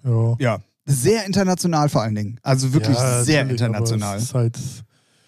Ja. 0.04 0.36
ja, 0.40 0.60
sehr 0.86 1.26
international 1.26 1.90
vor 1.90 2.02
allen 2.02 2.16
Dingen. 2.16 2.40
Also 2.44 2.74
wirklich 2.74 2.98
Ja, 2.98 3.24
sehr 3.24 3.48
international. 3.48 4.18
Es 4.18 4.34
halt, 4.34 4.58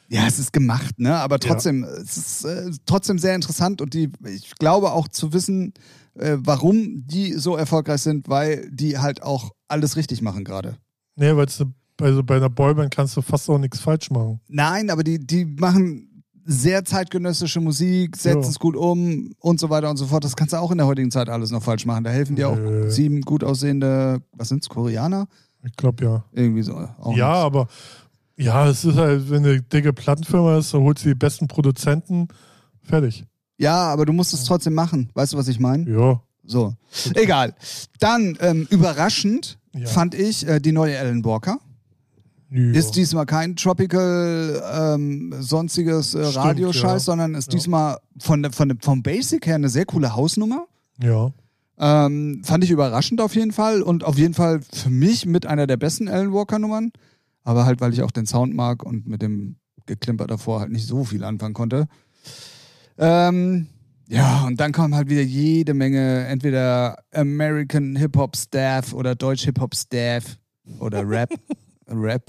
Ja, 0.10 0.28
es 0.28 0.38
ist 0.38 0.52
gemacht, 0.54 1.00
ne? 1.00 1.16
Aber 1.16 1.40
trotzdem, 1.40 1.84
es 1.84 2.18
ist 2.18 2.46
äh, 2.46 2.70
trotzdem 2.86 3.18
sehr 3.18 3.36
interessant 3.36 3.82
und 3.82 3.94
die, 3.94 4.12
ich 4.26 4.52
glaube 4.56 4.92
auch 4.92 5.08
zu 5.08 5.34
wissen, 5.34 5.74
äh, 6.16 6.38
warum 6.40 7.08
die 7.08 7.34
so 7.34 7.56
erfolgreich 7.56 8.02
sind, 8.02 8.28
weil 8.30 8.70
die 8.70 8.98
halt 9.00 9.24
auch 9.24 9.52
alles 9.68 9.96
richtig 9.96 10.22
machen 10.22 10.44
gerade. 10.44 10.78
nee, 11.16 11.36
weil 11.36 11.48
also 12.02 12.24
bei 12.24 12.36
einer 12.36 12.50
Boyband 12.50 12.94
kannst 12.94 13.16
du 13.16 13.22
fast 13.22 13.50
auch 13.50 13.58
nichts 13.58 13.80
falsch 13.80 14.10
machen. 14.12 14.40
Nein, 14.48 14.90
aber 14.90 15.04
die, 15.04 15.20
die 15.20 15.46
machen 15.46 16.13
sehr 16.46 16.84
zeitgenössische 16.86 17.60
Musik, 17.62 18.18
setzen 18.18 18.50
es 18.50 18.60
gut 18.60 18.76
um 18.76 19.34
und 19.40 19.60
so 19.60 19.70
weiter 19.70 19.90
und 19.90 19.98
so 19.98 20.08
fort. 20.08 20.24
Das 20.24 20.36
kannst 20.36 20.54
du 20.54 20.58
auch 20.58 20.72
in 20.72 20.78
der 20.78 20.88
heutigen 20.88 21.12
Zeit 21.12 21.30
alles 21.30 21.52
noch 21.52 21.64
falsch 21.64 21.86
machen. 21.86 22.04
Da 22.04 22.10
helfen 22.10 22.36
dir 22.36 22.50
auch 22.50 22.58
sieben 22.90 23.22
gut 23.22 23.44
aussehende, 23.44 24.22
was 24.34 24.50
sind's, 24.50 24.68
Koreaner? 24.70 25.28
Ich 25.64 25.76
glaube 25.78 26.04
ja. 26.04 26.24
Irgendwie 26.34 26.64
so. 26.64 26.74
Ja, 26.74 26.88
nichts. 27.08 27.22
aber 27.22 27.68
ja, 28.36 28.68
es 28.68 28.84
ist 28.84 28.96
halt, 28.98 29.30
wenn 29.30 29.46
eine 29.46 29.62
dicke 29.62 29.94
Plattenfirma 29.94 30.58
ist, 30.58 30.74
dann 30.74 30.82
holst 30.82 31.06
du 31.06 31.10
die 31.10 31.16
besten 31.16 31.48
Produzenten, 31.48 32.28
fertig. 32.82 33.26
Ja, 33.58 33.76
aber 33.94 34.06
du 34.06 34.12
musst 34.14 34.34
es 34.34 34.44
trotzdem 34.44 34.74
machen. 34.74 35.10
Weißt 35.14 35.34
du, 35.34 35.38
was 35.38 35.48
ich 35.48 35.60
meine? 35.60 35.90
Ja. 35.90 36.22
So. 36.44 36.74
Egal. 37.14 37.54
Dann, 38.00 38.38
ähm, 38.42 38.68
überraschend 38.70 39.58
Ja. 39.74 39.88
fand 39.88 40.14
ich 40.16 40.46
äh, 40.48 40.60
die 40.60 40.72
neue 40.74 41.00
Alan 41.00 41.24
Walker. 41.24 41.60
Ja. 42.54 42.72
Ist 42.80 42.92
diesmal 42.92 43.26
kein 43.26 43.56
Tropical 43.56 44.62
ähm, 44.96 45.34
sonstiges 45.40 46.14
äh, 46.14 46.24
Stimmt, 46.26 46.36
Radioscheiß, 46.46 46.84
ja. 46.92 47.00
sondern 47.00 47.34
ist 47.36 47.52
Ja. 47.52 47.58
diesmal 47.58 47.98
von, 48.20 48.52
von, 48.52 48.78
vom 48.80 49.02
Basic 49.04 49.46
her 49.48 49.56
eine 49.56 49.70
sehr 49.70 49.86
coole 49.86 50.16
Hausnummer. 50.16 50.68
ja. 51.02 51.32
Ähm, 51.80 52.44
fand 52.46 52.64
ich 52.64 52.70
überraschend 52.70 53.20
auf 53.20 53.34
jeden 53.36 53.52
Fall 53.52 53.82
und 53.82 54.04
auf 54.04 54.20
jeden 54.20 54.36
Fall 54.36 54.62
für 54.72 54.92
mich 54.92 55.26
mit 55.26 55.48
einer 55.48 55.66
der 55.66 55.76
besten 55.76 56.08
Alan 56.08 56.32
Walker 56.32 56.60
Nummern. 56.60 56.92
Aber 57.44 57.66
halt, 57.66 57.82
weil 57.82 57.92
ich 57.94 58.04
auch 58.04 58.12
den 58.12 58.28
Sound 58.28 58.54
mag 58.54 58.84
und 58.84 59.08
mit 59.08 59.24
dem 59.24 59.56
Geklimper 59.88 60.28
davor 60.28 60.60
halt 60.60 60.72
nicht 60.72 60.86
so 60.86 61.04
viel 61.04 61.24
anfangen 61.24 61.56
konnte. 61.56 61.88
Ähm, 63.00 63.68
ja, 64.08 64.46
und 64.46 64.60
dann 64.60 64.72
kam 64.72 64.94
halt 64.96 65.10
wieder 65.10 65.24
jede 65.24 65.74
Menge, 65.74 66.26
entweder 66.28 67.00
American 67.12 67.96
Hip-Hop 67.96 68.38
Staff 68.38 68.94
oder 68.94 69.16
Deutsch 69.16 69.44
Hip-Hop 69.46 69.76
Staff 69.76 70.38
oder 70.80 71.08
Rap. 71.10 71.30
Rap, 72.02 72.24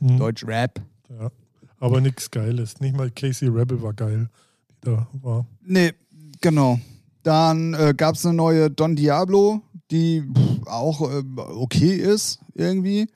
Hm. 0.00 0.18
Deutsch 0.18 0.44
Rap. 0.46 0.80
ja. 1.10 1.30
Aber 1.78 2.00
nichts 2.00 2.30
Geiles. 2.30 2.80
Nicht 2.80 2.96
mal 2.96 3.10
Casey 3.10 3.48
Rebel 3.48 3.82
war 3.82 3.92
geil. 3.92 4.28
Die 4.70 4.86
da 4.90 5.08
war. 5.20 5.46
Nee, 5.64 5.92
genau. 6.40 6.78
Dann 7.24 7.74
äh, 7.74 7.92
gab 7.96 8.14
es 8.14 8.24
eine 8.24 8.36
neue 8.36 8.70
Don 8.70 8.94
Diablo, 8.96 9.62
die 9.90 10.22
pff, 10.22 10.66
auch 10.66 11.00
äh, 11.10 11.22
okay 11.36 11.94
ist, 11.96 12.38
irgendwie. 12.54 13.08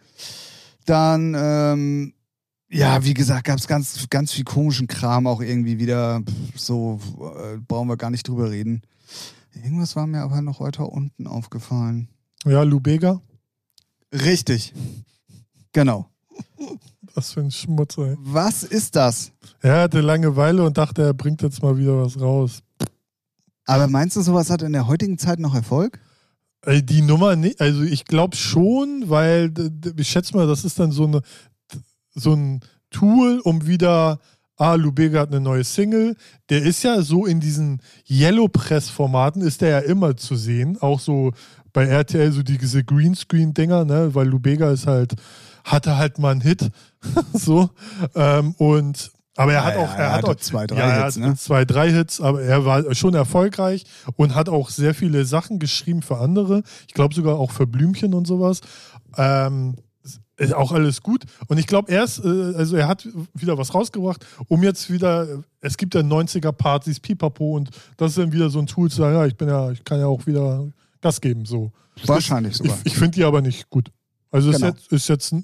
Dann, 0.85 1.35
ähm, 1.39 2.13
ja, 2.69 3.05
wie 3.05 3.15
gesagt, 3.15 3.45
gab 3.45 3.59
es 3.59 3.67
ganz, 3.69 4.09
ganz 4.11 4.33
viel 4.33 4.45
komischen 4.45 4.87
Kram 4.89 5.27
auch 5.29 5.41
irgendwie 5.41 5.79
wieder. 5.79 6.23
Pff, 6.23 6.59
So 6.61 7.01
äh, 7.21 7.59
brauchen 7.59 7.89
wir 7.89 7.97
gar 7.97 8.11
nicht 8.11 8.29
drüber 8.29 8.51
reden. 8.51 8.83
Irgendwas 9.55 9.95
war 9.97 10.07
mir 10.09 10.23
aber 10.23 10.43
noch 10.43 10.61
weiter 10.61 10.89
unten 10.93 11.27
aufgefallen. 11.27 12.09
Ja, 12.45 12.63
Lubega. 12.63 13.21
Richtig. 14.13 14.73
Genau. 15.77 16.09
Was 17.15 17.33
für 17.33 17.41
ein 17.41 17.51
Schmutz, 17.51 17.99
ey. 17.99 18.17
Was 18.21 18.63
ist 18.63 18.97
das? 18.97 19.31
Er 19.61 19.83
hatte 19.83 20.01
Langeweile 20.01 20.65
und 20.65 20.79
dachte, 20.79 21.03
er 21.03 21.13
bringt 21.13 21.43
jetzt 21.43 21.63
mal 21.63 21.77
wieder 21.77 22.03
was 22.03 22.19
raus. 22.19 22.63
Aber 23.67 23.87
meinst 23.87 24.17
du, 24.17 24.23
sowas 24.23 24.49
hat 24.49 24.63
in 24.63 24.73
der 24.73 24.87
heutigen 24.87 25.19
Zeit 25.19 25.39
noch 25.39 25.55
Erfolg? 25.55 26.01
Die 26.67 27.03
Nummer, 27.03 27.37
nicht, 27.37 27.61
also 27.61 27.83
ich 27.83 28.07
glaube 28.07 28.39
schon, 28.39 29.11
weil 29.11 29.53
ich 29.99 30.09
schätze 30.09 30.35
mal, 30.35 30.47
das 30.47 30.65
ist 30.65 30.79
dann 30.81 30.93
so, 30.93 31.05
eine, 31.05 31.21
so 32.15 32.33
ein 32.33 32.61
Tool, 32.89 33.41
um 33.45 33.67
wieder, 33.67 34.19
ah, 34.57 34.77
Lubega 34.77 35.21
hat 35.21 35.29
eine 35.29 35.41
neue 35.41 35.63
Single. 35.63 36.17
Der 36.49 36.63
ist 36.63 36.85
ja 36.85 37.03
so 37.03 37.27
in 37.27 37.39
diesen 37.39 37.83
Yellow 38.09 38.49
Press-Formaten, 38.49 39.43
ist 39.43 39.61
der 39.61 39.69
ja 39.69 39.79
immer 39.81 40.17
zu 40.17 40.37
sehen. 40.37 40.79
Auch 40.81 41.01
so 41.01 41.33
bei 41.75 41.85
RTL, 41.85 42.33
so 42.33 42.43
diese 42.43 42.83
Greenscreen-Dinger, 42.83 43.85
ne? 43.85 44.15
weil 44.15 44.27
Lubega 44.27 44.71
ist 44.71 44.87
halt, 44.87 45.17
hatte 45.67 45.97
halt 45.97 46.19
mal 46.19 46.31
einen 46.33 46.41
Hit. 46.41 46.71
so. 47.33 47.71
Ähm, 48.15 48.55
und 48.59 49.11
aber 49.37 49.53
er 49.53 49.65
hat 49.65 49.75
Ja, 49.75 49.81
auch, 49.81 49.89
ja, 49.91 49.97
er 49.97 50.05
er 50.05 50.13
hat 50.13 50.25
auch 50.25 50.35
zwei, 50.37 50.67
drei 50.67 50.79
ja, 50.79 50.87
er 50.87 51.05
Hits, 51.05 51.17
ne? 51.19 51.37
zwei, 51.37 51.65
drei 51.67 51.93
Hits, 51.93 52.21
aber 52.23 52.41
er 52.41 52.65
war 52.65 52.95
schon 52.95 53.13
erfolgreich 53.15 53.85
und 54.17 54.35
hat 54.35 54.49
auch 54.49 54.71
sehr 54.71 54.95
viele 54.95 55.27
Sachen 55.27 55.59
geschrieben 55.59 56.01
für 56.01 56.17
andere. 56.19 56.63
Ich 56.89 56.95
glaube 56.95 57.15
sogar 57.15 57.37
auch 57.37 57.51
für 57.51 57.67
Blümchen 57.67 58.15
und 58.15 58.27
sowas. 58.27 58.61
Ähm, 59.19 59.77
ist 60.39 60.55
auch 60.55 60.73
alles 60.73 61.03
gut. 61.03 61.25
Und 61.49 61.59
ich 61.59 61.67
glaube 61.67 61.91
erst, 61.91 62.25
äh, 62.25 62.29
also 62.55 62.77
er 62.77 62.89
hat 62.89 63.09
wieder 63.35 63.59
was 63.59 63.75
rausgebracht, 63.75 64.25
um 64.49 64.63
jetzt 64.63 64.91
wieder, 64.91 65.27
es 65.61 65.77
gibt 65.77 65.95
ja 65.95 66.03
90er-Partys, 66.03 67.01
Pipapo 67.01 67.57
und 67.57 67.71
das 67.97 68.11
ist 68.13 68.19
dann 68.19 68.33
wieder 68.33 68.51
so 68.51 68.59
ein 68.59 68.67
Tool 68.67 68.91
zu 68.91 68.99
sagen, 68.99 69.17
ja, 69.17 69.27
ich 69.27 69.37
bin 69.37 69.49
ja, 69.49 69.71
ich 69.71 69.83
kann 69.85 69.99
ja 69.99 70.07
auch 70.07 70.27
wieder 70.27 70.67
Gas 71.01 71.21
geben, 71.21 71.45
so. 71.47 71.73
Wahrscheinlich 72.05 72.53
Ich, 72.53 72.59
sogar. 72.59 72.79
ich 72.85 72.95
finde 72.95 73.13
die 73.13 73.25
aber 73.25 73.41
nicht 73.41 73.71
gut. 73.71 73.91
Also 74.37 74.51
Genau. 74.53 74.69
ist 74.69 74.91
jetzt, 74.91 74.93
ist 74.93 75.09
jetzt 75.09 75.35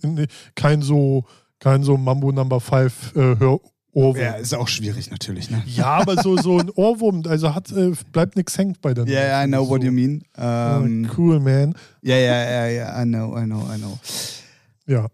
kein 0.54 0.82
so, 0.82 1.24
kein 1.58 1.82
so 1.82 1.96
Mambo 1.96 2.30
Number 2.32 2.60
5 2.60 3.16
äh, 3.16 3.36
Hör 3.38 3.58
Ohrwurm. 3.94 4.16
Ja, 4.22 4.32
ist 4.34 4.54
auch 4.54 4.68
schwierig 4.68 5.10
natürlich, 5.10 5.50
ne? 5.50 5.62
Ja, 5.66 5.86
aber 5.98 6.22
so, 6.22 6.36
so 6.38 6.58
ein 6.58 6.70
Ohrwurm, 6.76 7.22
also 7.28 7.54
hat, 7.54 7.70
äh, 7.72 7.92
bleibt 8.10 8.36
nichts 8.36 8.56
hängt 8.56 8.80
bei 8.80 8.94
der 8.94 9.04
Ja, 9.06 9.20
yeah, 9.20 9.44
I 9.44 9.46
know 9.46 9.68
what 9.68 9.82
so. 9.82 9.86
you 9.86 9.92
mean. 9.92 10.22
Ähm, 10.36 11.06
Oh, 11.10 11.14
cool, 11.18 11.40
man. 11.40 11.74
Ja, 12.00 12.16
ja, 12.16 12.42
ja, 12.50 12.66
ja, 12.68 13.02
I 13.02 13.04
know, 13.04 13.36
I 13.38 13.44
know, 13.44 13.62
I 13.74 13.78
know. 13.78 13.98
Ja. 14.86 15.06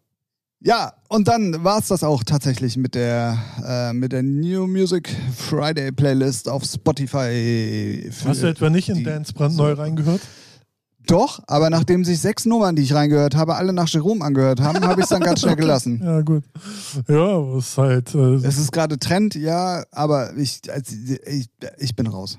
Ja, 0.60 0.92
und 1.08 1.28
dann 1.28 1.62
war 1.62 1.78
es 1.78 1.86
das 1.88 2.02
auch 2.02 2.24
tatsächlich 2.24 2.76
mit 2.76 2.96
der, 2.96 3.38
äh, 3.64 3.92
mit 3.92 4.10
der 4.12 4.22
New 4.24 4.66
Music 4.66 5.08
Friday 5.36 5.92
Playlist 5.92 6.48
auf 6.48 6.64
Spotify. 6.64 8.10
Hast 8.24 8.42
du 8.42 8.46
etwa 8.48 8.68
nicht 8.70 8.88
in 8.88 9.04
Dance 9.04 9.32
brandneu 9.32 9.72
reingehört? 9.74 10.20
Doch, 11.08 11.40
aber 11.46 11.70
nachdem 11.70 12.04
sich 12.04 12.20
sechs 12.20 12.44
Nummern, 12.44 12.76
die 12.76 12.82
ich 12.82 12.92
reingehört 12.92 13.34
habe, 13.34 13.56
alle 13.56 13.72
nach 13.72 13.88
Jerome 13.88 14.22
angehört 14.22 14.60
haben, 14.60 14.86
habe 14.86 15.00
ich 15.00 15.04
es 15.04 15.08
dann 15.08 15.22
ganz 15.22 15.40
schnell 15.40 15.56
gelassen. 15.64 16.02
Ja, 16.04 16.20
gut. 16.20 16.44
Ja, 17.08 17.40
es 17.56 17.68
ist 17.70 17.78
halt. 17.78 18.14
Äh, 18.14 18.34
Es 18.46 18.58
ist 18.58 18.70
gerade 18.72 18.98
Trend, 18.98 19.34
ja, 19.34 19.84
aber 19.90 20.36
ich, 20.36 20.60
also, 20.70 20.94
ich, 21.26 21.48
ich 21.78 21.96
bin 21.96 22.08
raus. 22.08 22.38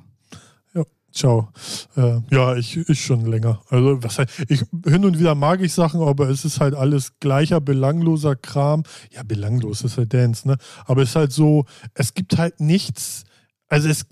ja, 0.75 0.83
ciao. 1.11 1.49
Äh, 1.97 2.19
ja, 2.29 2.55
ich, 2.57 2.77
ich 2.77 3.03
schon 3.03 3.25
länger. 3.25 3.59
Also, 3.71 4.03
was 4.03 4.19
heißt, 4.19 4.29
ich, 4.49 4.63
hin 4.85 5.03
und 5.03 5.17
wieder 5.17 5.33
mag 5.33 5.61
ich 5.61 5.73
Sachen, 5.73 6.01
aber 6.01 6.29
es 6.29 6.45
ist 6.45 6.59
halt 6.59 6.75
alles 6.75 7.13
gleicher, 7.19 7.59
belangloser 7.61 8.35
Kram. 8.35 8.83
Ja, 9.11 9.23
belanglos 9.23 9.81
ist 9.83 9.97
halt 9.97 10.13
Dance, 10.13 10.47
ne? 10.47 10.57
Aber 10.85 11.01
es 11.01 11.09
ist 11.09 11.15
halt 11.15 11.31
so, 11.33 11.65
es 11.95 12.13
gibt 12.13 12.37
halt 12.37 12.59
nichts. 12.59 13.23
Also, 13.67 13.89
es 13.89 14.05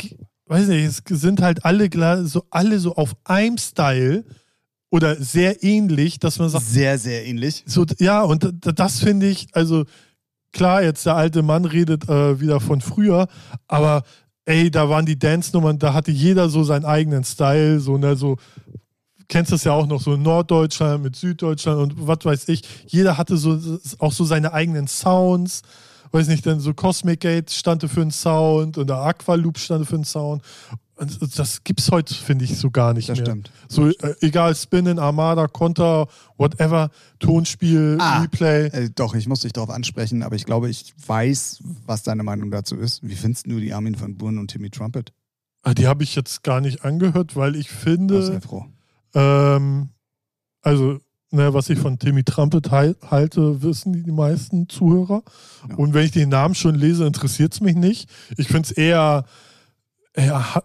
weiß 0.47 0.67
nicht, 0.69 0.83
es 1.11 1.21
sind 1.21 1.43
halt 1.43 1.63
alle, 1.63 2.25
so, 2.25 2.43
alle 2.49 2.79
so 2.79 2.95
auf 2.95 3.15
einem 3.23 3.59
Style 3.59 4.23
oder 4.89 5.15
sehr 5.15 5.63
ähnlich, 5.63 6.19
dass 6.19 6.39
man 6.39 6.49
sagt, 6.49 6.65
Sehr, 6.65 6.97
sehr 6.97 7.25
ähnlich. 7.25 7.63
So, 7.65 7.85
ja, 7.99 8.21
und 8.21 8.53
das 8.61 8.99
finde 8.99 9.27
ich, 9.27 9.47
also 9.53 9.85
klar, 10.51 10.81
jetzt 10.83 11.05
der 11.05 11.15
alte 11.15 11.41
Mann 11.43 11.65
redet 11.65 12.07
äh, 12.09 12.39
wieder 12.39 12.59
von 12.59 12.81
früher, 12.81 13.27
aber 13.67 14.03
ey, 14.45 14.71
da 14.71 14.89
waren 14.89 15.05
die 15.05 15.19
Dance-Nummern, 15.19 15.77
da 15.77 15.93
hatte 15.93 16.11
jeder 16.11 16.49
so 16.49 16.63
seinen 16.63 16.85
eigenen 16.85 17.23
Style, 17.25 17.79
so, 17.79 17.97
ne, 17.97 18.15
so, 18.15 18.37
kennst 19.27 19.51
das 19.51 19.65
ja 19.65 19.73
auch 19.73 19.87
noch, 19.87 20.01
so 20.01 20.15
Norddeutschland 20.15 21.03
mit 21.03 21.15
Süddeutschland 21.15 21.79
und 21.79 22.07
was 22.07 22.19
weiß 22.23 22.47
ich, 22.49 22.61
jeder 22.87 23.17
hatte 23.17 23.37
so 23.37 23.59
auch 23.99 24.13
so 24.13 24.23
seine 24.23 24.53
eigenen 24.53 24.87
Sounds. 24.87 25.63
Weiß 26.11 26.29
nicht, 26.29 26.45
dann 26.45 26.61
so 26.61 26.73
Cosmic 26.73 27.19
Gate 27.19 27.51
stand 27.51 27.83
für 27.83 28.01
einen 28.01 28.11
Sound 28.11 28.77
und 28.77 28.89
der 28.89 28.97
Aqualoop 28.97 29.57
stand 29.57 29.85
für 29.85 29.95
einen 29.95 30.05
Sound. 30.05 30.41
Und 30.97 31.37
das 31.37 31.63
gibt's 31.63 31.91
heute, 31.91 32.13
finde 32.13 32.45
ich, 32.45 32.57
so 32.57 32.71
gar 32.71 32.93
nicht 32.93 33.07
Das 33.09 33.17
mehr. 33.19 33.25
stimmt. 33.27 33.51
So, 33.69 33.87
äh, 33.89 34.15
egal, 34.21 34.55
Spinnen, 34.55 34.97
Armada, 34.97 35.47
Konter, 35.47 36.07
whatever, 36.37 36.89
Tonspiel, 37.19 37.97
Ah. 37.99 38.21
Replay. 38.21 38.65
Äh, 38.67 38.89
doch, 38.95 39.13
ich 39.13 39.27
muss 39.27 39.41
dich 39.41 39.53
darauf 39.53 39.69
ansprechen, 39.69 40.23
aber 40.23 40.35
ich 40.35 40.45
glaube, 40.45 40.69
ich 40.69 40.93
weiß, 41.05 41.59
was 41.85 42.01
deine 42.03 42.23
Meinung 42.23 42.49
dazu 42.49 42.75
ist. 42.75 43.07
Wie 43.07 43.15
findest 43.15 43.45
du 43.45 43.59
die 43.59 43.73
Armin 43.73 43.99
van 43.99 44.15
Buren 44.17 44.39
und 44.39 44.49
Timmy 44.49 44.69
Trumpet? 44.71 45.13
Ah, 45.63 45.73
Die 45.73 45.85
habe 45.87 46.03
ich 46.03 46.15
jetzt 46.15 46.43
gar 46.43 46.61
nicht 46.61 46.83
angehört, 46.83 47.35
weil 47.35 47.55
ich 47.55 47.67
Oh, 47.69 47.73
sehr 47.73 47.79
finde, 47.81 48.41
froh. 48.41 48.65
ähm, 49.13 49.89
also, 50.61 50.99
ne, 51.31 51.53
was 51.53 51.69
ich 51.69 51.79
von 51.79 51.99
Timmy 51.99 52.23
Trumpet 52.23 52.71
hal- 52.71 52.95
halte, 53.09 53.61
wissen 53.61 53.93
die, 53.93 54.03
die 54.03 54.11
meisten 54.11 54.67
Zuhörer. 54.69 55.23
Ja. 55.69 55.75
Und 55.75 55.93
wenn 55.93 56.05
ich 56.05 56.11
den 56.11 56.29
Namen 56.29 56.55
schon 56.55 56.75
lese, 56.75 57.05
interessiert 57.05 57.53
es 57.53 57.61
mich 57.61 57.75
nicht. 57.75 58.09
Ich 58.37 58.47
finde 58.47 58.63
es 58.69 58.71
eher, 58.71 59.25
ha- 60.21 60.63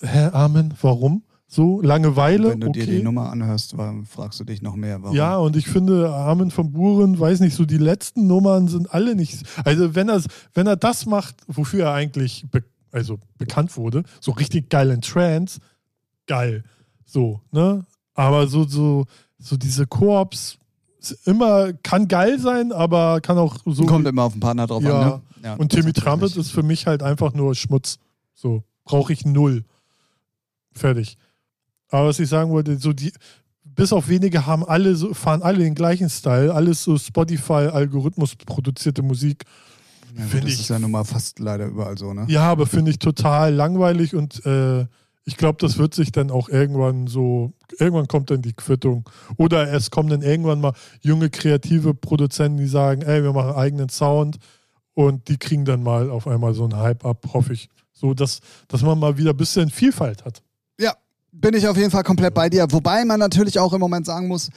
hä, 0.00 0.28
Amen, 0.32 0.74
warum? 0.80 1.22
So, 1.46 1.80
Langeweile, 1.82 2.50
Wenn 2.50 2.60
du 2.60 2.70
dir 2.70 2.82
okay. 2.84 2.98
die 2.98 3.02
Nummer 3.02 3.28
anhörst, 3.30 3.76
warum 3.76 4.06
fragst 4.06 4.38
du 4.38 4.44
dich 4.44 4.62
noch 4.62 4.76
mehr, 4.76 5.02
warum? 5.02 5.16
Ja, 5.16 5.36
und 5.36 5.56
ich 5.56 5.66
finde, 5.66 6.08
Armin 6.10 6.52
von 6.52 6.70
Buren, 6.70 7.18
weiß 7.18 7.40
nicht, 7.40 7.56
so 7.56 7.64
die 7.64 7.76
letzten 7.78 8.28
Nummern 8.28 8.68
sind 8.68 8.94
alle 8.94 9.16
nicht. 9.16 9.42
Also, 9.64 9.96
wenn 9.96 10.08
er, 10.08 10.22
wenn 10.54 10.68
er 10.68 10.76
das 10.76 11.06
macht, 11.06 11.36
wofür 11.48 11.86
er 11.86 11.92
eigentlich 11.94 12.46
be 12.50 12.62
also 12.92 13.18
bekannt 13.38 13.76
wurde, 13.76 14.02
so 14.20 14.32
richtig 14.32 14.68
geil 14.68 14.90
in 14.90 15.00
Trance, 15.00 15.60
geil. 16.26 16.64
So, 17.04 17.40
ne? 17.52 17.84
Aber 18.14 18.46
so, 18.48 18.64
so, 18.64 19.06
so 19.38 19.56
diese 19.56 19.86
Koops, 19.86 20.58
immer, 21.24 21.72
kann 21.72 22.06
geil 22.08 22.38
sein, 22.38 22.72
aber 22.72 23.20
kann 23.20 23.38
auch 23.38 23.56
so. 23.64 23.86
Kommt 23.86 24.06
immer 24.06 24.22
auf 24.24 24.32
den 24.34 24.40
Partner 24.40 24.66
drauf 24.66 24.82
Ja. 24.82 25.00
an, 25.00 25.08
ne? 25.08 25.20
Ja, 25.42 25.54
und 25.54 25.70
Timmy 25.70 25.92
Trumpet 25.92 26.36
ist 26.36 26.50
für 26.50 26.62
mich 26.62 26.86
halt 26.86 27.02
einfach 27.02 27.32
nur 27.32 27.54
Schmutz. 27.54 27.98
So, 28.34 28.62
brauche 28.84 29.12
ich 29.12 29.24
null. 29.24 29.64
Fertig. 30.74 31.16
Aber 31.88 32.08
was 32.08 32.18
ich 32.20 32.28
sagen 32.28 32.50
wollte, 32.50 32.78
so 32.78 32.92
die, 32.92 33.12
bis 33.64 33.92
auf 33.92 34.08
wenige 34.08 34.46
haben 34.46 34.64
alle 34.64 34.94
so, 34.94 35.12
fahren 35.14 35.42
alle 35.42 35.58
den 35.58 35.74
gleichen 35.74 36.08
Style, 36.08 36.54
alles 36.54 36.82
so 36.84 36.96
Spotify-Algorithmus 36.98 38.36
produzierte 38.36 39.02
Musik. 39.02 39.44
Ja, 40.16 40.24
gut, 40.24 40.44
das 40.44 40.52
ich- 40.54 40.60
ist 40.60 40.68
ja 40.70 40.78
nun 40.78 40.90
mal 40.90 41.04
fast 41.04 41.38
leider 41.38 41.66
überall 41.66 41.96
so, 41.98 42.12
ne? 42.12 42.26
Ja, 42.28 42.42
aber 42.50 42.66
finde 42.66 42.90
ich 42.90 42.98
total 42.98 43.54
langweilig 43.54 44.14
und 44.14 44.44
äh, 44.46 44.86
ich 45.24 45.36
glaube, 45.36 45.58
das 45.60 45.78
wird 45.78 45.94
sich 45.94 46.10
dann 46.12 46.30
auch 46.30 46.48
irgendwann 46.48 47.06
so, 47.06 47.52
irgendwann 47.78 48.08
kommt 48.08 48.30
dann 48.30 48.42
die 48.42 48.52
Quittung. 48.54 49.08
Oder 49.36 49.72
es 49.72 49.90
kommen 49.90 50.08
dann 50.08 50.22
irgendwann 50.22 50.60
mal 50.60 50.72
junge, 51.02 51.30
kreative 51.30 51.94
Produzenten, 51.94 52.58
die 52.58 52.66
sagen, 52.66 53.02
ey, 53.02 53.22
wir 53.22 53.32
machen 53.32 53.52
eigenen 53.52 53.88
Sound 53.90 54.38
und 54.94 55.28
die 55.28 55.36
kriegen 55.36 55.64
dann 55.64 55.82
mal 55.82 56.10
auf 56.10 56.26
einmal 56.26 56.54
so 56.54 56.64
einen 56.64 56.76
Hype 56.76 57.04
ab, 57.04 57.26
hoffe 57.32 57.52
ich. 57.52 57.68
So, 58.00 58.14
dass, 58.14 58.40
dass 58.66 58.80
man 58.80 58.98
mal 58.98 59.18
wieder 59.18 59.30
ein 59.30 59.36
bisschen 59.36 59.68
Vielfalt 59.68 60.24
hat. 60.24 60.42
Ja, 60.78 60.94
bin 61.32 61.54
ich 61.54 61.68
auf 61.68 61.76
jeden 61.76 61.90
Fall 61.90 62.02
komplett 62.02 62.32
bei 62.32 62.48
dir. 62.48 62.66
Wobei 62.70 63.04
man 63.04 63.20
natürlich 63.20 63.58
auch 63.58 63.74
im 63.74 63.80
Moment 63.80 64.06
sagen 64.06 64.26
muss, 64.26 64.48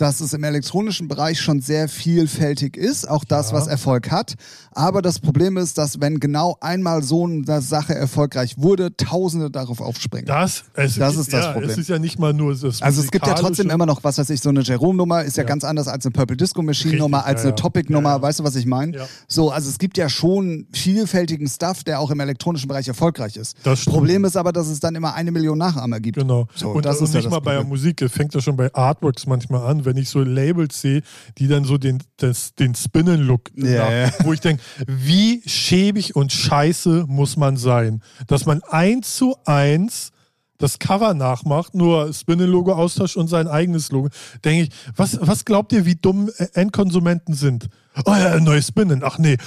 dass 0.00 0.20
es 0.20 0.32
im 0.32 0.42
elektronischen 0.44 1.08
Bereich 1.08 1.40
schon 1.40 1.60
sehr 1.60 1.88
vielfältig 1.88 2.76
ist, 2.76 3.08
auch 3.08 3.24
das, 3.24 3.50
Ja. 3.50 3.56
was 3.56 3.66
Erfolg 3.66 4.10
hat. 4.10 4.34
Aber 4.72 5.02
das 5.02 5.18
Problem 5.18 5.56
ist, 5.56 5.76
dass 5.78 6.00
wenn 6.00 6.20
genau 6.20 6.56
einmal 6.60 7.02
so 7.02 7.26
eine 7.26 7.60
Sache 7.60 7.94
erfolgreich 7.94 8.54
wurde, 8.56 8.96
Tausende 8.96 9.50
darauf 9.50 9.80
aufspringen. 9.80 10.26
Das, 10.26 10.64
es, 10.74 10.94
Das 10.96 11.16
ist 11.16 11.32
das 11.32 11.44
ja, 11.46 11.52
Problem. 11.52 11.70
Es 11.70 11.78
ist 11.78 11.88
ja 11.88 11.98
nicht 11.98 12.18
mal 12.18 12.32
nur 12.32 12.54
das 12.54 12.80
Also 12.82 13.02
es 13.02 13.10
gibt 13.10 13.26
ja 13.26 13.34
trotzdem 13.34 13.68
immer 13.70 13.86
noch, 13.86 14.02
was 14.04 14.18
weiß 14.18 14.30
ich, 14.30 14.40
so 14.40 14.48
eine 14.48 14.60
Jerome-Nummer 14.62 15.22
ist 15.24 15.36
ja, 15.36 15.42
Ja. 15.42 15.48
ganz 15.48 15.64
anders 15.64 15.88
als 15.88 16.04
eine 16.06 16.12
Purple 16.12 16.36
Disco 16.36 16.62
Machine-Nummer, 16.62 17.24
als 17.26 17.40
ja, 17.40 17.48
eine 17.48 17.50
ja. 17.50 17.56
Topic-Nummer, 17.56 18.10
Ja, 18.10 18.16
ja. 18.16 18.22
weißt 18.22 18.40
du, 18.40 18.44
was 18.44 18.56
ich 18.56 18.66
meine? 18.66 18.96
Ja. 18.96 19.06
So, 19.28 19.50
also 19.50 19.68
es 19.68 19.78
gibt 19.78 19.98
ja 19.98 20.08
schon 20.08 20.66
vielfältigen 20.72 21.46
Stuff, 21.48 21.84
der 21.84 22.00
auch 22.00 22.10
im 22.10 22.20
elektronischen 22.20 22.68
Bereich 22.68 22.88
erfolgreich 22.88 23.36
ist. 23.36 23.56
Das 23.64 23.80
stimmt. 23.80 23.96
Problem 23.96 24.24
ist 24.24 24.36
aber, 24.36 24.52
dass 24.52 24.68
es 24.68 24.80
dann 24.80 24.94
immer 24.94 25.14
eine 25.14 25.30
Million 25.30 25.58
Nachahmer 25.58 26.00
gibt. 26.00 26.18
Genau. 26.18 26.46
So, 26.54 26.70
und 26.70 26.84
das 26.84 26.98
und 26.98 27.04
ist 27.04 27.14
ja 27.14 27.18
nicht 27.18 27.26
das 27.26 27.30
mal 27.32 27.40
bei 27.40 27.52
der 27.52 27.58
Problem. 27.60 27.70
Musik, 27.70 28.02
es 28.02 28.12
fängt 28.12 28.34
ja 28.34 28.40
schon 28.40 28.56
bei 28.56 28.72
Artworks 28.74 29.26
manchmal 29.26 29.66
an, 29.66 29.84
wenn 29.90 29.96
ich 30.02 30.08
so 30.08 30.20
Labels 30.22 30.80
sehe, 30.80 31.02
die 31.38 31.48
dann 31.48 31.64
so 31.64 31.76
den, 31.78 31.98
das, 32.16 32.54
den 32.54 32.74
Spinnen-Look, 32.74 33.50
nach- 33.56 33.68
ja. 33.90 34.10
wo 34.20 34.32
ich 34.32 34.40
denke, 34.40 34.62
wie 34.86 35.42
schäbig 35.46 36.16
und 36.16 36.32
scheiße 36.32 37.04
muss 37.08 37.36
man 37.36 37.56
sein, 37.56 38.02
dass 38.26 38.46
man 38.46 38.62
eins 38.70 39.16
zu 39.16 39.36
eins 39.44 40.12
das 40.58 40.78
Cover 40.78 41.14
nachmacht, 41.14 41.74
nur 41.74 42.12
Spinnen-Logo 42.12 42.72
austauscht 42.74 43.16
und 43.16 43.28
sein 43.28 43.48
eigenes 43.48 43.90
Logo. 43.90 44.08
Denke 44.44 44.64
ich, 44.64 44.70
was, 44.94 45.18
was 45.22 45.44
glaubt 45.46 45.72
ihr, 45.72 45.86
wie 45.86 45.94
dumm 45.94 46.30
Endkonsumenten 46.52 47.34
sind? 47.34 47.68
Oh 48.04 48.10
ja, 48.12 48.38
neues 48.40 48.68
Spinnen. 48.68 49.02
Ach 49.02 49.16
nee, 49.18 49.38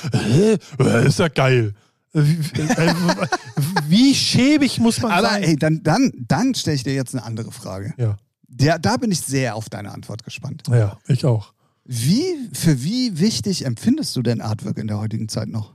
ist 1.05 1.19
ja 1.19 1.27
geil. 1.27 1.73
Wie, 2.13 2.61
äh, 2.61 2.93
wie 3.87 4.13
schäbig 4.15 4.79
muss 4.79 5.01
man 5.01 5.11
Aber 5.11 5.29
sein? 5.29 5.43
ey, 5.43 5.55
dann, 5.55 5.81
dann, 5.83 6.11
dann 6.27 6.53
stelle 6.55 6.75
ich 6.75 6.83
dir 6.83 6.93
jetzt 6.93 7.13
eine 7.15 7.23
andere 7.23 7.51
Frage. 7.51 7.93
Ja, 7.97 8.17
Der, 8.55 8.79
da 8.79 8.97
bin 8.97 9.11
ich 9.11 9.21
sehr 9.21 9.55
auf 9.55 9.69
deine 9.69 9.91
Antwort 9.91 10.23
gespannt. 10.23 10.63
ja, 10.69 10.97
ich 11.07 11.25
auch. 11.25 11.53
Wie, 11.85 12.49
für 12.53 12.81
wie 12.83 13.19
wichtig 13.19 13.65
empfindest 13.65 14.15
du 14.15 14.21
denn 14.21 14.41
Artwork 14.41 14.77
in 14.77 14.87
der 14.87 14.99
heutigen 14.99 15.27
Zeit 15.27 15.49
noch? 15.49 15.73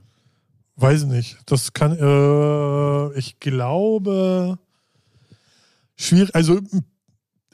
Weiß 0.75 1.03
nicht. 1.03 1.37
Das 1.45 1.73
kann, 1.73 1.97
äh, 1.99 3.19
ich 3.19 3.39
glaube, 3.39 4.57
schwierig. 5.97 6.33
Also 6.33 6.61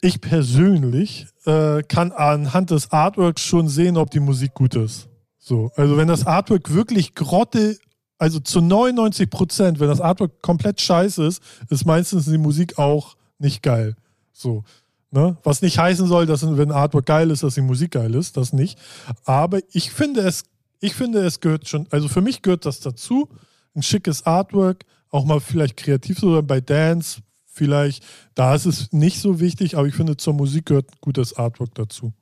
ich 0.01 0.21
persönlich 0.21 1.27
äh, 1.45 1.81
kann 1.83 2.11
anhand 2.11 2.69
des 2.69 2.91
Artworks 2.91 3.41
schon 3.41 3.67
sehen, 3.67 3.97
ob 3.97 4.11
die 4.11 4.19
Musik 4.19 4.53
gut 4.53 4.75
ist. 4.75 5.09
So, 5.37 5.71
also 5.75 5.97
wenn 5.97 6.07
das 6.07 6.25
Artwork 6.25 6.71
wirklich 6.73 7.15
grotte, 7.15 7.77
also 8.17 8.39
zu 8.39 8.61
99 8.61 9.29
Prozent, 9.29 9.79
wenn 9.79 9.87
das 9.87 10.01
Artwork 10.01 10.41
komplett 10.41 10.79
scheiße 10.79 11.25
ist, 11.25 11.41
ist 11.69 11.85
meistens 11.85 12.25
die 12.25 12.37
Musik 12.37 12.77
auch 12.79 13.15
nicht 13.37 13.63
geil. 13.63 13.95
So. 14.31 14.63
Ne? 15.11 15.37
Was 15.43 15.61
nicht 15.61 15.77
heißen 15.77 16.07
soll, 16.07 16.25
dass 16.25 16.45
wenn 16.57 16.71
Artwork 16.71 17.05
geil 17.05 17.31
ist, 17.31 17.43
dass 17.43 17.55
die 17.55 17.61
Musik 17.61 17.91
geil 17.91 18.13
ist, 18.15 18.37
das 18.37 18.53
nicht. 18.53 18.77
Aber 19.23 19.59
ich 19.71 19.91
finde 19.91 20.21
es, 20.21 20.43
ich 20.79 20.93
finde 20.93 21.19
es 21.19 21.39
gehört 21.39 21.67
schon, 21.67 21.87
also 21.91 22.07
für 22.07 22.21
mich 22.21 22.41
gehört 22.41 22.65
das 22.65 22.79
dazu, 22.79 23.29
ein 23.75 23.83
schickes 23.83 24.25
Artwork, 24.25 24.85
auch 25.09 25.25
mal 25.25 25.39
vielleicht 25.39 25.77
kreativ 25.77 26.19
so 26.19 26.41
bei 26.41 26.59
Dance, 26.59 27.21
vielleicht, 27.45 28.03
da 28.33 28.53
ist 28.55 28.65
es 28.65 28.91
nicht 28.91 29.19
so 29.19 29.39
wichtig, 29.39 29.77
aber 29.77 29.87
ich 29.87 29.95
finde 29.95 30.17
zur 30.17 30.33
Musik 30.33 30.65
gehört 30.67 30.99
gutes 31.01 31.37
Artwork 31.37 31.73
dazu. 31.75 32.13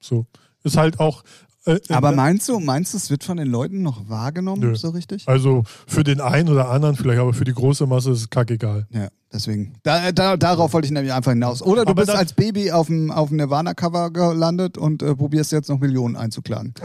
So. 0.00 0.26
Ist 0.64 0.76
halt 0.76 1.00
auch. 1.00 1.22
Äh, 1.64 1.78
Aber 1.90 2.12
äh, 2.12 2.16
meinst 2.16 2.48
du, 2.48 2.58
meinst 2.58 2.92
du, 2.92 2.96
es 2.98 3.08
wird 3.10 3.22
von 3.22 3.36
den 3.36 3.46
Leuten 3.48 3.82
noch 3.82 4.08
wahrgenommen, 4.08 4.60
Nö. 4.62 4.74
so 4.74 4.88
richtig? 4.90 5.28
also 5.28 5.62
für 5.86 6.02
den 6.02 6.20
einen 6.20 6.48
oder 6.48 6.68
anderen 6.70 6.96
vielleicht, 6.96 7.20
aber 7.20 7.32
für 7.32 7.44
die 7.44 7.52
große 7.54 7.86
Masse 7.86 8.10
ist 8.10 8.18
es 8.20 8.30
kackegal. 8.30 8.86
Ja, 8.90 9.08
deswegen. 9.32 9.74
Da, 9.84 10.10
da, 10.10 10.36
darauf 10.36 10.72
wollte 10.72 10.86
ich 10.86 10.92
nämlich 10.92 11.12
einfach 11.12 11.30
hinaus. 11.32 11.62
Oder 11.62 11.84
du 11.84 11.90
Aber 11.92 12.00
bist 12.02 12.08
dann- 12.08 12.16
als 12.16 12.32
Baby 12.32 12.72
auf 12.72 12.88
dem, 12.88 13.12
auf 13.12 13.28
dem 13.28 13.36
Nirvana-Cover 13.36 14.10
gelandet 14.10 14.76
und 14.76 15.02
äh, 15.04 15.14
probierst 15.14 15.52
jetzt 15.52 15.68
noch 15.68 15.78
Millionen 15.78 16.16
einzuklagen. 16.16 16.74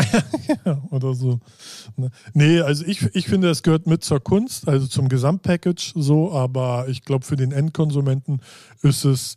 Ja, 0.66 0.82
oder 0.92 1.14
so. 1.14 1.40
Ne. 1.98 2.10
Nee, 2.34 2.60
also 2.62 2.86
ich, 2.86 3.02
ich 3.16 3.28
finde, 3.28 3.50
es 3.50 3.64
gehört 3.64 3.86
mit 3.88 4.04
zur 4.04 4.20
Kunst, 4.22 4.68
also 4.68 4.88
zum 4.88 5.10
Gesamtpackage 5.10 5.94
so, 5.96 6.32
aber 6.34 6.88
ich 6.88 7.04
glaube, 7.04 7.26
für 7.26 7.36
den 7.36 7.52
Endkonsumenten 7.52 8.42
ist 8.82 9.04
es 9.06 9.36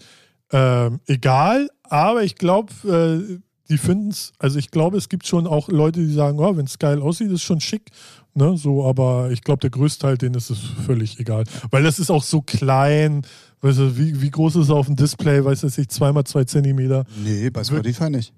ähm, 0.53 1.01
egal, 1.07 1.68
aber 1.82 2.22
ich 2.24 2.36
glaube, 2.36 2.72
äh, 2.84 3.38
die 3.71 3.79
finden 3.79 4.11
es, 4.11 4.33
also 4.39 4.59
ich 4.59 4.71
glaube, 4.71 4.99
es 4.99 5.09
gibt 5.09 5.27
schon 5.27 5.47
auch 5.47 5.68
Leute, 5.68 6.01
die 6.01 6.12
sagen, 6.12 6.41
oh, 6.41 6.57
wenn 6.57 6.66
es 6.66 6.79
geil 6.79 7.01
aussieht, 7.01 7.31
ist 7.31 7.43
schon 7.43 7.61
schick. 7.61 7.91
Ne, 8.35 8.57
so, 8.57 8.85
aber 8.85 9.31
ich 9.31 9.43
glaube, 9.43 9.61
der 9.61 9.71
größte 9.71 10.03
Teil, 10.03 10.18
denen 10.18 10.35
ist 10.35 10.51
es 10.51 10.59
völlig 10.87 11.18
egal. 11.18 11.45
Weil 11.71 11.83
das 11.83 11.99
ist 11.99 12.11
auch 12.11 12.23
so 12.23 12.43
klein, 12.43 13.23
weißt 13.61 13.79
du, 13.79 13.99
wie, 13.99 14.21
wie 14.21 14.31
groß 14.31 14.57
ist 14.57 14.64
es 14.64 14.71
auf 14.71 14.87
dem 14.87 14.97
Display, 14.97 15.45
weiß 15.45 15.64
ich 15.64 15.79
nicht, 15.79 15.91
zweimal 15.91 16.25
zwei 16.25 16.45
Zentimeter. 16.45 17.05
Nee, 17.25 17.51
bei 17.51 17.64
Spotify 17.64 18.11
nicht. 18.11 18.33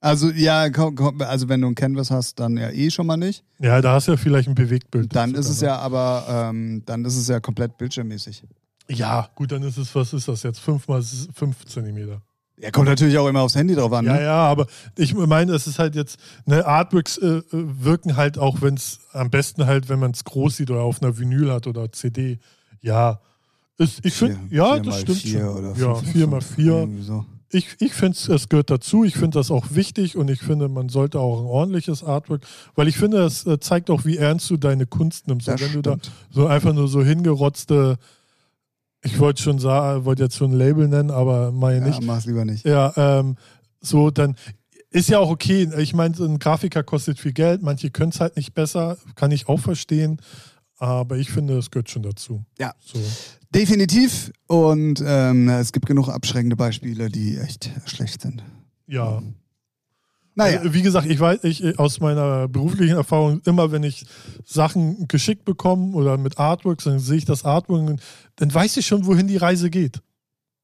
Also 0.00 0.30
ja, 0.30 0.68
komm, 0.70 0.96
komm, 0.96 1.20
also 1.22 1.48
wenn 1.48 1.60
du 1.60 1.68
ein 1.68 1.74
Canvas 1.74 2.10
hast, 2.10 2.38
dann 2.38 2.56
ja 2.56 2.70
eh 2.70 2.90
schon 2.90 3.06
mal 3.06 3.16
nicht. 3.16 3.42
Ja, 3.58 3.80
da 3.80 3.94
hast 3.94 4.06
du 4.06 4.12
ja 4.12 4.16
vielleicht 4.18 4.48
ein 4.48 4.54
Bewegtbild. 4.54 5.14
Dann 5.14 5.34
ist 5.34 5.48
es 5.48 5.60
ja 5.60 5.78
aber, 5.78 6.26
ähm, 6.28 6.82
dann 6.84 7.04
ist 7.04 7.16
es 7.16 7.26
ja 7.28 7.40
komplett 7.40 7.78
bildschirmmäßig. 7.78 8.44
Ja, 8.88 9.30
gut, 9.34 9.50
dann 9.50 9.62
ist 9.62 9.78
es, 9.78 9.94
was 9.94 10.12
ist 10.12 10.28
das 10.28 10.42
jetzt? 10.42 10.60
Fünf 10.60 10.88
mal 10.88 11.02
fünf 11.02 11.64
Zentimeter. 11.64 12.20
Ja, 12.60 12.70
kommt 12.70 12.88
natürlich 12.88 13.18
auch 13.18 13.26
immer 13.26 13.40
aufs 13.40 13.56
Handy 13.56 13.74
drauf 13.74 13.92
an. 13.92 14.04
Ja, 14.04 14.14
ne? 14.14 14.22
ja, 14.22 14.36
aber 14.36 14.66
ich 14.96 15.12
meine, 15.14 15.52
es 15.52 15.66
ist 15.66 15.78
halt 15.78 15.96
jetzt, 15.96 16.18
ne, 16.46 16.64
Artworks 16.64 17.18
äh, 17.18 17.42
wirken 17.50 18.16
halt 18.16 18.38
auch, 18.38 18.62
wenn 18.62 18.74
es 18.74 19.00
am 19.12 19.28
besten 19.30 19.66
halt, 19.66 19.88
wenn 19.88 19.98
man 19.98 20.12
es 20.12 20.22
groß 20.24 20.56
sieht 20.58 20.70
oder 20.70 20.82
auf 20.82 21.02
einer 21.02 21.18
Vinyl 21.18 21.50
hat 21.50 21.66
oder 21.66 21.90
CD. 21.90 22.38
Ja. 22.80 23.20
Ist, 23.76 24.04
ich 24.04 24.14
finde, 24.14 24.38
ja, 24.50 24.78
das 24.78 25.00
stimmt 25.00 25.18
vier 25.18 25.40
schon. 25.40 25.56
Oder 25.56 25.76
ja, 25.76 25.94
vier 25.96 26.26
mal 26.28 26.40
vier. 26.40 26.88
So. 27.00 27.26
Ich, 27.50 27.76
ich 27.80 27.92
finde, 27.92 28.16
es 28.34 28.48
gehört 28.48 28.70
dazu. 28.70 29.04
Ich 29.04 29.14
finde 29.14 29.38
das 29.38 29.50
auch 29.50 29.66
wichtig 29.70 30.16
und 30.16 30.30
ich 30.30 30.40
finde, 30.40 30.68
man 30.68 30.88
sollte 30.88 31.18
auch 31.18 31.40
ein 31.40 31.46
ordentliches 31.46 32.04
Artwork, 32.04 32.42
weil 32.76 32.86
ich 32.86 32.96
finde, 32.96 33.24
es 33.24 33.46
äh, 33.46 33.58
zeigt 33.58 33.90
auch, 33.90 34.04
wie 34.04 34.16
ernst 34.16 34.48
du 34.50 34.56
deine 34.56 34.86
Kunst 34.86 35.26
nimmst. 35.26 35.48
Das 35.48 35.60
und 35.60 35.66
wenn 35.66 35.72
du 35.74 35.82
da 35.82 35.92
stimmt. 35.92 36.12
so 36.30 36.46
einfach 36.46 36.72
nur 36.72 36.86
so 36.86 37.02
hingerotzte, 37.02 37.98
ich 39.04 39.18
wollte 39.20 39.42
schon 39.42 39.58
sagen, 39.58 40.04
wollte 40.04 40.22
jetzt 40.24 40.36
schon 40.36 40.52
ein 40.52 40.58
Label 40.58 40.88
nennen, 40.88 41.10
aber 41.10 41.52
meine 41.52 41.80
Ja, 41.80 41.86
nicht. 41.86 42.02
mach's 42.02 42.26
lieber 42.26 42.44
nicht. 42.44 42.64
Ja, 42.66 42.92
ähm, 42.96 43.36
so 43.80 44.10
dann 44.10 44.34
ist 44.90 45.08
ja 45.08 45.18
auch 45.18 45.30
okay. 45.30 45.68
Ich 45.78 45.92
meine, 45.94 46.14
so 46.14 46.24
ein 46.24 46.38
Grafiker 46.38 46.82
kostet 46.82 47.18
viel 47.18 47.32
Geld, 47.32 47.62
manche 47.62 47.90
können 47.90 48.10
es 48.12 48.20
halt 48.20 48.36
nicht 48.36 48.54
besser, 48.54 48.96
kann 49.14 49.30
ich 49.30 49.48
auch 49.48 49.60
verstehen. 49.60 50.20
Aber 50.78 51.16
ich 51.16 51.30
finde, 51.30 51.56
es 51.58 51.70
gehört 51.70 51.88
schon 51.90 52.02
dazu. 52.02 52.44
Ja. 52.58 52.74
So. 52.80 52.98
Definitiv. 53.54 54.32
Und 54.48 55.02
ähm, 55.06 55.48
es 55.48 55.72
gibt 55.72 55.86
genug 55.86 56.08
abschreckende 56.08 56.56
Beispiele, 56.56 57.08
die 57.10 57.38
echt 57.38 57.70
schlecht 57.86 58.20
sind. 58.22 58.42
Ja. 58.86 59.22
Naja, 60.34 60.58
Also, 60.58 60.74
wie 60.74 60.82
gesagt, 60.82 61.06
ich 61.08 61.20
weiß, 61.20 61.44
ich 61.44 61.78
aus 61.78 62.00
meiner 62.00 62.48
beruflichen 62.48 62.96
Erfahrung, 62.96 63.40
immer 63.44 63.70
wenn 63.70 63.82
ich 63.84 64.04
Sachen 64.44 65.06
geschickt 65.08 65.44
bekomme 65.44 65.94
oder 65.94 66.16
mit 66.18 66.38
Artworks, 66.38 66.84
dann 66.84 66.98
sehe 66.98 67.18
ich 67.18 67.24
das 67.24 67.44
Artwork, 67.44 67.98
dann 68.36 68.54
weiß 68.54 68.76
ich 68.76 68.86
schon, 68.86 69.06
wohin 69.06 69.28
die 69.28 69.36
Reise 69.36 69.70
geht. 69.70 70.00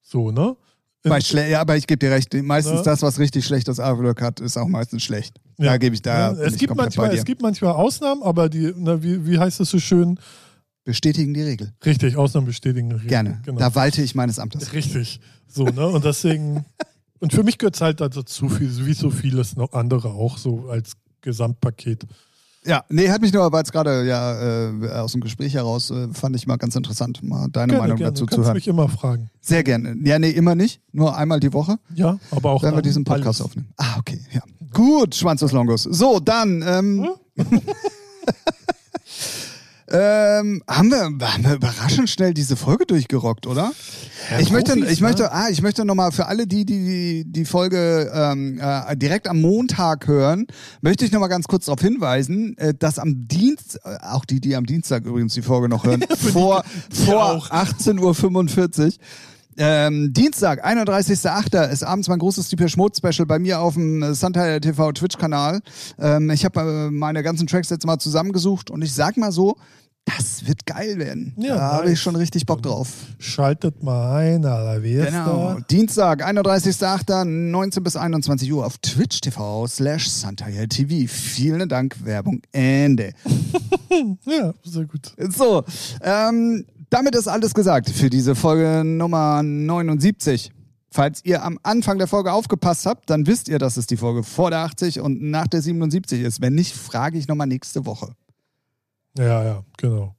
So, 0.03 0.31
ne? 0.33 0.57
ja, 1.05 1.61
aber 1.61 1.77
ich 1.77 1.87
gebe 1.87 1.99
dir 1.99 2.11
recht. 2.11 2.35
Meistens 2.35 2.79
Ne? 2.79 2.83
das, 2.83 3.01
was 3.03 3.19
richtig 3.19 3.47
schlechtes 3.47 3.81
Artwork 3.81 4.21
hat, 4.21 4.41
ist 4.41 4.57
auch 4.57 4.69
meistens 4.69 5.03
schlecht. 5.03 5.41
Da 5.57 5.77
gebe 5.79 5.95
ich 5.95 6.03
da. 6.03 6.33
Ja, 6.33 6.43
es, 6.43 6.57
gibt 6.57 6.75
manchmal, 6.75 7.15
es 7.15 7.25
gibt 7.25 7.43
manchmal 7.43 7.73
Ausnahmen, 7.73 8.23
aber 8.23 8.49
die, 8.49 8.73
na, 8.77 9.03
wie, 9.03 9.27
wie 9.27 9.39
heißt 9.39 9.61
es 9.61 9.71
so 9.71 9.79
schön? 9.79 10.19
Bestätigen 10.85 11.33
die 11.35 11.43
Regel. 11.43 11.73
Richtig, 11.85 12.17
Ausnahmen 12.17 12.47
bestätigen. 12.47 12.91
Regeln. 12.91 13.09
Gerne. 13.09 13.43
Genau. 13.45 13.59
Da 13.59 13.75
walte 13.75 14.03
ich 14.03 14.15
meines 14.15 14.39
Amtes. 14.39 14.73
Richtig. 14.73 15.21
So, 15.47 15.65
ne? 15.65 15.87
Und 15.87 16.05
deswegen, 16.05 16.65
und 17.21 17.33
für 17.33 17.43
mich 17.43 17.59
gehört 17.59 17.75
es 17.77 17.81
halt 17.81 18.01
dazu, 18.01 18.49
viel, 18.49 18.87
wie 18.87 18.95
so 18.95 19.11
vieles 19.11 19.57
noch 19.57 19.73
andere 19.73 20.09
auch, 20.09 20.39
so 20.39 20.69
als 20.69 20.93
Gesamtpaket. 21.21 22.05
Ja, 22.67 22.85
nee, 22.91 23.09
hat 23.09 23.23
mich 23.23 23.33
nur, 23.33 23.51
weil 23.53 23.63
es 23.63 23.73
gerade 23.73 24.05
ja 24.07 24.69
äh, 24.69 24.89
aus 24.91 25.13
dem 25.13 25.23
Gespräch 25.23 25.55
heraus 25.55 25.91
äh, 25.91 26.09
fand 26.13 26.37
ich 26.37 26.47
mal 26.47 26.57
ganz 26.59 26.77
interessant, 26.77 27.23
mal 27.23 27.49
deine 27.51 27.69
Gerne, 27.73 27.79
Meinung 27.83 27.97
gerne. 27.97 28.13
dazu 28.13 28.27
Du 28.27 28.31
zu 28.31 28.37
kannst 28.37 28.47
hören. 28.49 28.55
mich 28.57 28.69
immer 28.69 28.89
fragen. 28.91 29.31
Sehr 29.41 29.63
gerne. 29.65 29.97
Ja, 30.05 30.19
nee, 30.19 30.29
immer 30.31 30.55
nicht. 30.55 30.83
Nur 30.93 31.17
einmal 31.17 31.41
die 31.41 31.55
Woche, 31.55 31.79
Ja, 31.95 32.19
aber 32.31 32.51
auch 32.51 32.63
wenn 32.63 32.75
wir 32.75 32.83
diesen 32.83 33.05
Podcast 33.05 33.41
alles. 33.41 33.51
aufnehmen. 33.53 33.69
Ah, 33.79 33.97
okay, 33.99 34.21
ja. 34.33 34.43
Gut, 34.75 35.15
Schwanz 35.15 35.41
des 35.41 35.53
Longos. 35.53 35.85
So, 35.85 36.21
dann 36.21 36.63
ähm, 36.67 37.09
ähm, 39.93 40.63
haben, 40.69 40.91
wir, 40.91 41.01
haben 41.03 41.45
wir 41.45 41.55
überraschend 41.55 42.09
schnell 42.09 42.33
diese 42.33 42.57
Folge 42.57 42.87
durchgerockt, 42.87 43.47
oder? 43.47 43.73
ich 44.39 44.51
möchte, 44.51 44.73
Profis, 44.73 44.91
ich 44.91 45.01
ne? 45.01 45.09
möchte, 45.09 45.33
ah, 45.33 45.49
ich 45.51 45.63
möchte 45.63 45.85
nochmal 45.85 46.13
für 46.13 46.27
alle, 46.27 46.47
die 46.47 46.65
die, 46.65 47.25
die 47.27 47.45
Folge 47.45 48.11
ähm, 48.15 48.61
äh, 48.63 48.97
direkt 48.97 49.27
am 49.27 49.41
Montag 49.41 50.07
hören, 50.07 50.47
möchte 50.81 51.05
ich 51.05 51.13
nochmal 51.13 51.29
ganz 51.29 51.49
kurz 51.49 51.67
darauf 51.67 51.81
hinweisen, 51.81 52.57
äh, 52.59 52.73
dass 52.73 52.99
am 52.99 53.27
Dienst, 53.27 53.81
äh, 53.85 53.97
auch 54.03 54.25
die, 54.25 54.41
die 54.41 54.55
am 54.55 54.67
Dienstag 54.67 55.05
übrigens 55.05 55.35
die 55.35 55.43
Folge 55.43 55.69
noch 55.69 55.85
hören, 55.85 56.05
vor, 56.33 56.65
vor 56.93 57.25
auch. 57.25 57.51
18.45 57.51 58.87
Uhr. 58.87 58.93
Ähm, 59.63 60.15
Dienstag, 60.15 60.67
31.08. 60.67 61.69
ist 61.71 61.83
abends 61.83 62.09
mein 62.09 62.19
großes 62.19 62.49
Deeper 62.49 62.67
Schmutz 62.71 62.97
Special 62.97 63.27
bei 63.27 63.39
mir 63.39 63.61
auf 63.61 63.75
dem 63.75 64.03
äh, 64.03 64.15
Sunteil 64.15 64.59
TV 64.59 64.91
Twitch-Kanal. 64.93 65.61
Ähm, 65.99 66.31
ich 66.31 66.47
habe 66.47 66.61
äh, 66.61 66.91
meine 66.91 67.23
ganzen 67.23 67.47
Tracks 67.47 67.69
jetzt 67.69 67.85
mal 67.85 67.99
zusammengesucht 67.99 68.71
und 68.71 68.81
ich 68.81 68.95
sag 68.95 69.19
mal 69.19 69.33
so, 69.33 69.57
das 70.07 70.47
wird 70.47 70.65
geil 70.65 70.97
werden. 70.99 71.35
Ja, 71.37 71.57
da 71.57 71.73
habe 71.73 71.93
ich 71.93 72.01
schon 72.01 72.17
richtig 72.17 72.47
Bock 72.47 72.63
drauf. 72.63 72.89
Schaltet 73.19 73.83
mal 73.83 74.17
ein, 74.17 74.47
Alter, 74.47 74.83
wie 74.83 74.95
ist 74.95 75.09
Genau. 75.09 75.57
da? 75.57 75.61
Dienstag, 75.71 76.27
31.08. 76.27 77.25
19 77.27 77.83
bis 77.83 77.97
21 77.97 78.51
Uhr 78.51 78.65
auf 78.65 78.79
Twitch 78.79 79.21
TV 79.21 79.67
slash 79.67 80.09
Sunteil 80.09 80.69
TV. 80.69 81.07
Vielen 81.07 81.69
Dank, 81.69 81.97
Werbung, 82.03 82.41
Ende. 82.51 83.13
Ja, 84.25 84.55
sehr 84.65 84.85
gut. 84.87 85.13
So, 85.37 85.65
ähm, 86.03 86.65
damit 86.91 87.15
ist 87.15 87.29
alles 87.29 87.55
gesagt 87.55 87.89
für 87.89 88.11
diese 88.11 88.35
Folge 88.35 88.83
Nummer 88.85 89.43
79. 89.43 90.53
Falls 90.93 91.25
ihr 91.25 91.45
am 91.45 91.59
Anfang 91.63 91.99
der 91.99 92.09
Folge 92.09 92.33
aufgepasst 92.33 92.85
habt, 92.85 93.09
dann 93.11 93.27
wisst 93.27 93.49
ihr, 93.49 93.61
dass 93.61 93.77
es 93.77 93.87
die 93.87 93.97
Folge 93.97 94.25
vor 94.25 94.51
der 94.51 94.61
80 94.61 95.01
und 95.01 95.23
nach 95.23 95.47
der 95.47 95.63
77 95.63 96.21
ist. 96.21 96.41
Wenn 96.41 96.57
nicht, 96.57 96.75
frage 96.75 97.17
ich 97.17 97.29
nochmal 97.29 97.47
nächste 97.47 97.87
Woche. 97.87 98.13
Ja, 99.17 99.45
ja, 99.45 99.65
genau. 99.77 100.17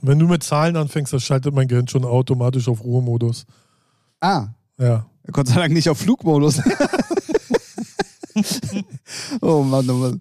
Wenn 0.00 0.18
du 0.18 0.26
mit 0.26 0.42
Zahlen 0.42 0.76
anfängst, 0.76 1.12
dann 1.12 1.20
schaltet 1.20 1.54
mein 1.54 1.68
Gehirn 1.68 1.88
schon 1.88 2.04
automatisch 2.04 2.68
auf 2.68 2.82
Ruhemodus. 2.82 3.44
Ah, 4.20 4.48
Ja. 4.78 5.06
Gott 5.30 5.48
sei 5.48 5.56
Dank 5.56 5.74
nicht 5.74 5.88
auf 5.88 5.98
Flugmodus. 5.98 6.60
oh 9.40 9.62
Mann, 9.62 9.88
oh 9.90 9.94
Mann. 9.94 10.20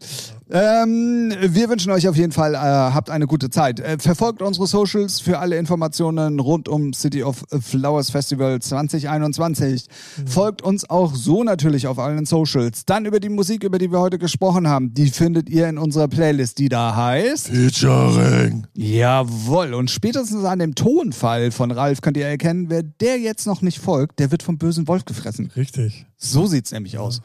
Ähm, 0.51 1.31
wir 1.41 1.69
wünschen 1.69 1.91
euch 1.91 2.07
auf 2.07 2.15
jeden 2.15 2.31
Fall, 2.31 2.55
äh, 2.55 2.57
habt 2.57 3.11
eine 3.11 3.27
gute 3.27 3.51
Zeit. 3.51 3.79
Äh, 3.79 3.99
verfolgt 3.99 4.41
unsere 4.41 4.65
Socials 4.65 5.19
für 5.19 5.37
alle 5.37 5.57
Informationen 5.57 6.39
rund 6.39 6.67
um 6.67 6.91
City 6.93 7.23
of 7.23 7.43
Flowers 7.61 8.09
Festival 8.09 8.59
2021. 8.59 9.85
Mhm. 10.17 10.27
Folgt 10.27 10.63
uns 10.63 10.89
auch 10.89 11.13
so 11.13 11.43
natürlich 11.43 11.85
auf 11.85 11.99
allen 11.99 12.25
Socials. 12.25 12.85
Dann 12.85 13.05
über 13.05 13.19
die 13.19 13.29
Musik, 13.29 13.63
über 13.63 13.77
die 13.77 13.91
wir 13.91 13.99
heute 13.99 14.17
gesprochen 14.17 14.67
haben, 14.67 14.91
die 14.95 15.11
findet 15.11 15.49
ihr 15.49 15.69
in 15.69 15.77
unserer 15.77 16.07
Playlist, 16.07 16.57
die 16.57 16.69
da 16.69 16.95
heißt 16.95 17.49
Featuring. 17.49 18.65
Jawohl. 18.73 19.75
Und 19.75 19.91
spätestens 19.91 20.45
an 20.45 20.57
dem 20.57 20.73
Tonfall 20.73 21.51
von 21.51 21.69
Ralf 21.69 22.01
könnt 22.01 22.17
ihr 22.17 22.25
erkennen, 22.25 22.71
wer 22.71 22.81
der 22.81 23.19
jetzt 23.19 23.45
noch 23.45 23.61
nicht 23.61 23.77
folgt, 23.77 24.17
der 24.17 24.31
wird 24.31 24.41
vom 24.41 24.57
bösen 24.57 24.87
Wolf 24.87 25.05
gefressen. 25.05 25.51
Richtig. 25.55 26.07
So 26.17 26.47
sieht's 26.47 26.71
nämlich 26.71 26.97
aus. 26.97 27.21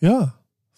Ja. 0.00 0.34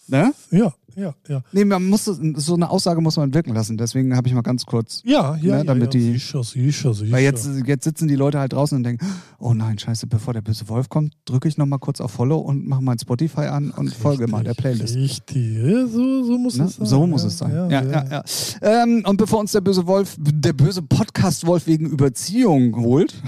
Ne? 0.07 0.33
Ja, 0.51 0.73
ja, 0.95 1.13
ja. 1.27 1.41
Nee, 1.51 1.65
man 1.65 1.85
muss 1.85 2.05
so 2.05 2.53
eine 2.53 2.69
Aussage 2.69 3.01
muss 3.01 3.17
man 3.17 3.33
wirken 3.33 3.53
lassen. 3.53 3.77
Deswegen 3.77 4.15
habe 4.15 4.27
ich 4.27 4.33
mal 4.33 4.41
ganz 4.41 4.65
kurz. 4.65 5.01
Ja, 5.03 5.35
ja, 5.37 5.57
ne, 5.57 5.65
damit 5.65 5.93
ja, 5.93 5.99
die. 5.99 6.13
Sicher, 6.13 6.43
sicher, 6.43 6.93
sicher. 6.93 7.11
Weil 7.11 7.23
jetzt, 7.23 7.49
jetzt 7.65 7.83
sitzen 7.83 8.07
die 8.07 8.15
Leute 8.15 8.39
halt 8.39 8.53
draußen 8.53 8.75
und 8.75 8.83
denken, 8.83 9.05
oh 9.39 9.53
nein, 9.53 9.79
scheiße, 9.79 10.07
bevor 10.07 10.33
der 10.33 10.41
böse 10.41 10.67
Wolf 10.69 10.89
kommt, 10.89 11.13
drücke 11.25 11.47
ich 11.47 11.57
nochmal 11.57 11.79
kurz 11.79 12.01
auf 12.01 12.11
Follow 12.11 12.37
und 12.37 12.67
mache 12.67 12.81
mein 12.81 12.99
Spotify 12.99 13.41
an 13.41 13.71
und 13.71 13.87
richtig, 13.87 14.01
folge 14.01 14.27
mal 14.27 14.43
der 14.43 14.53
Playlist. 14.53 14.95
Richtig, 14.95 15.57
so, 15.91 16.23
so 16.23 16.37
muss 16.37 16.57
ne? 16.57 16.65
es 16.65 16.75
sein. 16.75 16.85
So 16.85 17.07
muss 17.07 17.21
ja, 17.23 17.27
es 17.27 17.37
sein. 17.37 17.51
Ja, 17.53 17.69
ja, 17.69 17.83
ja. 17.83 18.05
ja. 18.11 18.23
Ähm, 18.61 19.03
und 19.05 19.17
bevor 19.17 19.39
uns 19.39 19.51
der 19.51 19.61
böse 19.61 19.87
Wolf, 19.87 20.15
der 20.19 20.53
böse 20.53 20.81
Podcast-Wolf 20.81 21.67
wegen 21.67 21.87
Überziehung 21.87 22.75
holt. 22.75 23.13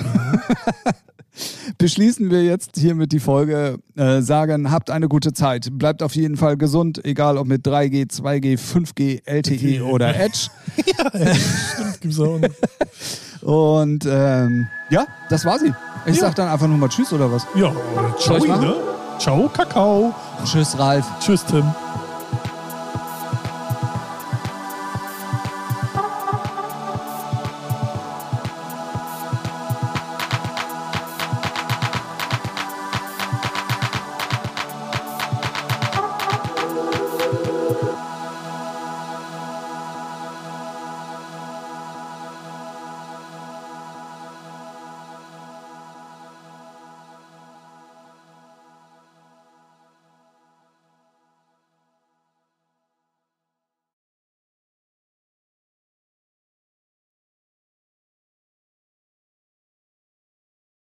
Beschließen 1.77 2.29
wir 2.29 2.43
jetzt 2.43 2.77
hiermit 2.77 3.11
die 3.11 3.19
Folge. 3.19 3.79
Äh, 3.95 4.21
sagen, 4.21 4.71
habt 4.71 4.89
eine 4.89 5.07
gute 5.07 5.33
Zeit. 5.33 5.69
Bleibt 5.71 6.03
auf 6.03 6.15
jeden 6.15 6.37
Fall 6.37 6.57
gesund, 6.57 7.03
egal 7.05 7.37
ob 7.37 7.47
mit 7.47 7.65
3G, 7.65 8.09
2G, 8.09 8.59
5G, 8.59 9.21
LTE 9.25 9.83
oder 9.83 10.15
Edge. 10.19 10.47
ja, 10.85 11.35
stimmt, 11.35 12.01
gibt's 12.01 12.19
auch 12.19 12.39
noch. 12.39 12.49
Und 13.41 14.05
ähm, 14.09 14.67
ja, 14.89 15.05
das 15.29 15.45
war 15.45 15.59
sie. 15.59 15.73
Ich 16.05 16.15
ja. 16.15 16.21
sag 16.21 16.35
dann 16.35 16.49
einfach 16.49 16.67
nur 16.67 16.77
mal 16.77 16.89
Tschüss 16.89 17.13
oder 17.13 17.31
was? 17.31 17.45
Ja, 17.55 17.71
ciao, 18.19 18.43
ne? 18.43 18.75
Ciao, 19.19 19.49
Kakao. 19.49 20.13
Tschüss, 20.43 20.77
Ralf. 20.77 21.05
Tschüss, 21.19 21.45
Tim. 21.45 21.65